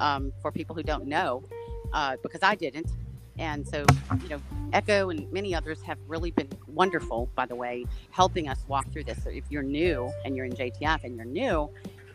um, 0.00 0.32
for 0.42 0.50
people 0.50 0.74
who 0.74 0.82
don't 0.82 1.06
know 1.06 1.44
uh, 1.92 2.16
because 2.22 2.42
I 2.42 2.54
didn't 2.54 2.90
And 3.38 3.66
so, 3.66 3.84
you 4.22 4.28
know, 4.28 4.40
Echo 4.72 5.10
and 5.10 5.30
many 5.32 5.54
others 5.54 5.80
have 5.82 5.98
really 6.06 6.30
been 6.32 6.48
wonderful, 6.68 7.30
by 7.34 7.46
the 7.46 7.54
way, 7.54 7.86
helping 8.10 8.48
us 8.48 8.58
walk 8.68 8.90
through 8.92 9.04
this. 9.04 9.22
So 9.22 9.30
if 9.30 9.44
you're 9.50 9.62
new 9.62 10.12
and 10.24 10.36
you're 10.36 10.44
in 10.46 10.52
JTF 10.52 11.04
and 11.04 11.16
you're 11.16 11.24
new, 11.24 11.70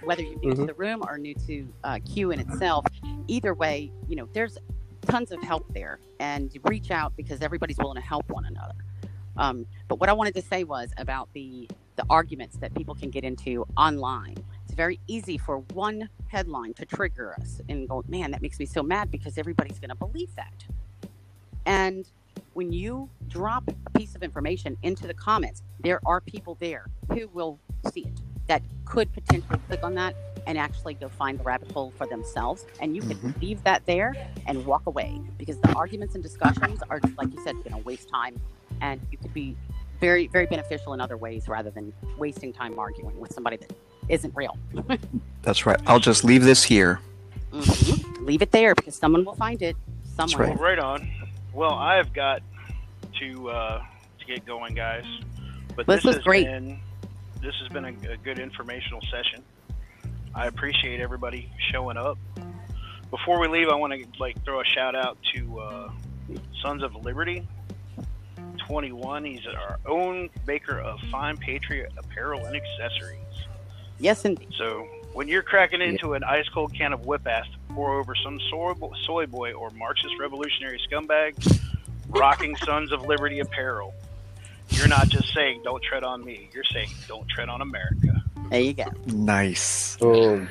whether 0.07 0.23
you're 0.23 0.39
new 0.39 0.51
to 0.55 0.61
Mhm. 0.61 0.67
the 0.67 0.73
room 0.73 1.03
or 1.07 1.17
new 1.17 1.35
to 1.35 1.67
uh, 1.83 1.99
Q 2.05 2.31
in 2.31 2.39
itself, 2.39 2.85
either 3.27 3.53
way, 3.53 3.91
you 4.07 4.15
know, 4.15 4.27
there's 4.33 4.57
tons 5.01 5.31
of 5.31 5.41
help 5.43 5.65
there. 5.73 5.99
And 6.19 6.53
you 6.53 6.61
reach 6.63 6.91
out 6.91 7.15
because 7.17 7.41
everybody's 7.41 7.77
willing 7.77 7.95
to 7.97 8.01
help 8.01 8.29
one 8.29 8.45
another. 8.45 8.73
Um, 9.35 9.65
but 9.87 9.99
what 9.99 10.09
I 10.09 10.13
wanted 10.13 10.33
to 10.35 10.41
say 10.41 10.63
was 10.63 10.91
about 10.97 11.31
the 11.33 11.69
the 11.97 12.05
arguments 12.11 12.57
that 12.57 12.75
people 12.75 12.93
can 12.93 13.09
get 13.09 13.23
into 13.23 13.65
online. 13.75 14.35
It's 14.65 14.75
very 14.75 14.99
easy 15.07 15.35
for 15.39 15.59
one 15.73 16.07
headline 16.27 16.75
to 16.75 16.85
trigger 16.85 17.33
us 17.41 17.59
and 17.69 17.89
go, 17.89 18.03
man, 18.07 18.29
that 18.31 18.41
makes 18.43 18.59
me 18.59 18.67
so 18.67 18.83
mad 18.83 19.09
because 19.09 19.35
everybody's 19.39 19.79
going 19.79 19.89
to 19.89 19.95
believe 19.95 20.29
that. 20.35 20.63
And 21.65 22.07
when 22.53 22.71
you 22.71 23.09
drop 23.27 23.63
a 23.87 23.89
piece 23.97 24.15
of 24.15 24.21
information 24.21 24.77
into 24.83 25.07
the 25.07 25.13
comments, 25.15 25.63
there 25.79 25.99
are 26.05 26.21
people 26.21 26.53
there 26.59 26.85
who 27.11 27.27
will 27.29 27.59
see 27.91 28.01
it 28.01 28.21
that 28.47 28.61
could 28.85 29.11
potentially 29.13 29.59
click 29.67 29.83
on 29.83 29.93
that 29.95 30.15
and 30.45 30.57
actually 30.57 30.93
go 30.93 31.09
find 31.09 31.39
the 31.39 31.43
rabbit 31.43 31.69
hole 31.71 31.91
for 31.97 32.07
themselves. 32.07 32.65
And 32.79 32.95
you 32.95 33.01
can 33.01 33.17
Mhm. 33.17 33.41
leave 33.41 33.63
that 33.63 33.85
there 33.85 34.15
and 34.45 34.65
walk 34.65 34.85
away 34.85 35.19
because 35.37 35.59
the 35.59 35.73
arguments 35.73 36.15
and 36.15 36.23
discussions 36.23 36.81
are, 36.89 37.01
like 37.17 37.31
you 37.33 37.41
said, 37.43 37.55
going 37.63 37.71
to 37.71 37.85
waste 37.85 38.07
time 38.09 38.39
and 38.81 39.01
you 39.11 39.17
could 39.17 39.33
be 39.33 39.57
very, 39.99 40.27
very 40.27 40.45
beneficial 40.45 40.93
in 40.93 41.01
other 41.01 41.17
ways 41.17 41.47
rather 41.49 41.69
than 41.71 41.91
wasting 42.17 42.53
time 42.53 42.77
arguing 42.79 43.19
with 43.19 43.33
somebody 43.33 43.57
that 43.57 43.73
isn't 44.07 44.33
real. 44.35 44.57
That's 45.41 45.65
right. 45.65 45.79
I'll 45.85 45.99
just 45.99 46.23
leave 46.23 46.43
this 46.43 46.63
here. 46.63 46.99
Mhm. 47.51 48.25
Leave 48.25 48.41
it 48.41 48.51
there 48.51 48.73
because 48.75 48.95
someone 48.95 49.25
will 49.25 49.35
find 49.35 49.61
it. 49.61 49.75
Someone. 50.15 50.39
right. 50.49 50.57
Well, 50.59 50.63
right 50.69 50.79
on. 50.79 51.09
Well, 51.53 51.73
I've 51.73 52.13
got 52.13 52.41
to 53.19 53.49
uh, 53.49 53.81
to 54.19 54.25
get 54.25 54.45
going, 54.45 54.75
guys. 54.75 55.05
But 55.75 55.87
This 55.87 55.97
this, 55.97 56.03
was 56.05 56.15
has 56.15 56.23
great. 56.23 56.45
been 56.45 56.79
this 57.41 57.55
has 57.61 57.69
been 57.69 57.85
a, 57.85 58.11
a 58.11 58.17
good 58.17 58.39
informational 58.39 59.01
session. 59.11 59.43
I 60.33 60.47
appreciate 60.47 60.99
everybody 60.99 61.51
showing 61.71 61.97
up. 61.97 62.17
Before 63.09 63.39
we 63.39 63.47
leave, 63.47 63.69
I 63.69 63.75
want 63.75 63.93
to 63.93 64.05
like 64.19 64.43
throw 64.43 64.59
a 64.59 64.65
shout 64.65 64.95
out 64.95 65.17
to 65.35 65.59
uh, 65.59 65.91
Sons 66.61 66.83
of 66.83 66.95
Liberty. 66.95 67.47
21. 68.67 69.23
He's 69.23 69.47
our 69.47 69.79
own 69.85 70.29
maker 70.45 70.79
of 70.79 70.99
fine 71.09 71.37
Patriot 71.37 71.91
apparel 71.97 72.45
and 72.45 72.55
accessories. 72.55 73.21
Yes, 73.99 74.25
indeed. 74.25 74.49
So 74.57 74.87
when 75.13 75.27
you're 75.27 75.41
cracking 75.41 75.81
into 75.81 76.13
an 76.13 76.23
ice 76.23 76.47
cold 76.53 76.73
can 76.73 76.93
of 76.93 77.05
whip 77.05 77.25
ass 77.27 77.45
to 77.45 77.73
pour 77.73 77.99
over 77.99 78.13
some 78.13 78.39
soy, 78.49 78.73
bo- 78.73 78.93
soy 79.05 79.25
boy 79.25 79.53
or 79.53 79.69
Marxist 79.71 80.13
revolutionary 80.19 80.79
scumbag, 80.89 81.59
rocking 82.09 82.55
Sons 82.57 82.91
of 82.91 83.03
Liberty 83.03 83.39
apparel, 83.39 83.93
you're 84.71 84.87
not 84.87 85.09
just 85.09 85.33
saying 85.33 85.61
"Don't 85.63 85.81
tread 85.83 86.03
on 86.03 86.23
me." 86.23 86.49
You're 86.53 86.63
saying 86.73 86.89
"Don't 87.07 87.27
tread 87.29 87.49
on 87.49 87.61
America." 87.61 88.23
There 88.49 88.61
you 88.61 88.73
go. 88.73 88.85
Nice. 89.07 89.97
Boom. 89.97 90.49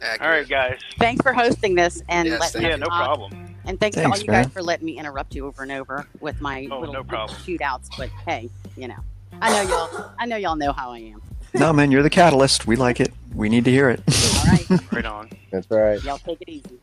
Accurate. 0.00 0.20
All 0.20 0.28
right, 0.30 0.48
guys. 0.48 0.78
Thanks 0.98 1.22
for 1.22 1.32
hosting 1.32 1.74
this 1.74 2.02
and 2.08 2.28
Yes, 2.28 2.40
letting 2.40 2.62
Yeah, 2.62 2.76
no 2.76 2.86
talk. 2.86 3.04
problem. 3.04 3.56
And 3.64 3.78
thanks, 3.78 3.96
to 3.96 4.04
all 4.08 4.18
you 4.18 4.26
guys 4.26 4.48
for 4.48 4.60
letting 4.62 4.84
me 4.86 4.98
interrupt 4.98 5.34
you 5.34 5.46
over 5.46 5.62
and 5.62 5.70
over 5.70 6.06
with 6.20 6.40
my 6.40 6.66
Oh, 6.70 6.80
little, 6.80 6.92
no 6.94 7.04
problem. 7.04 7.36
little 7.38 7.56
shootouts. 7.58 7.90
But 7.96 8.10
hey, 8.26 8.50
you 8.76 8.88
know, 8.88 8.96
I 9.40 9.50
know 9.52 9.70
y'all. 9.70 10.10
I 10.18 10.26
know 10.26 10.36
y'all 10.36 10.56
know 10.56 10.72
how 10.72 10.90
I 10.92 10.98
am. 10.98 11.22
No, 11.54 11.72
man, 11.72 11.90
you're 11.92 12.02
the 12.02 12.10
catalyst. 12.10 12.66
We 12.66 12.74
like 12.76 12.98
it. 13.00 13.12
We 13.34 13.48
need 13.48 13.64
to 13.66 13.70
hear 13.70 13.90
it. 13.90 14.00
All 14.08 14.44
right, 14.46 14.66
Right 14.92 15.04
on. 15.04 15.30
That's 15.52 15.70
right. 15.70 16.02
y'all 16.02 16.18
take 16.18 16.40
it 16.40 16.48
easy. 16.48 16.78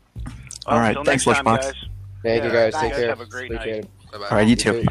All 0.66 0.78
right, 0.78 0.96
thanks, 1.04 1.26
next 1.26 1.40
Lunchbox. 1.40 1.60
guys. 1.60 1.74
Thank 2.22 2.44
you 2.44 2.50
guys. 2.50 2.72
bye. 2.72 2.80
Take 2.82 2.90
Guys 2.92 3.00
care. 3.00 3.08
have 3.08 3.20
a 3.20 3.26
great 3.26 3.50
Appreciate 3.52 3.82
night. 3.84 4.12
Bye-bye. 4.12 4.24
All 4.24 4.36
right, 4.36 4.42
you 4.44 4.50
You 4.50 4.56
too. 4.56 4.82
too. 4.82 4.88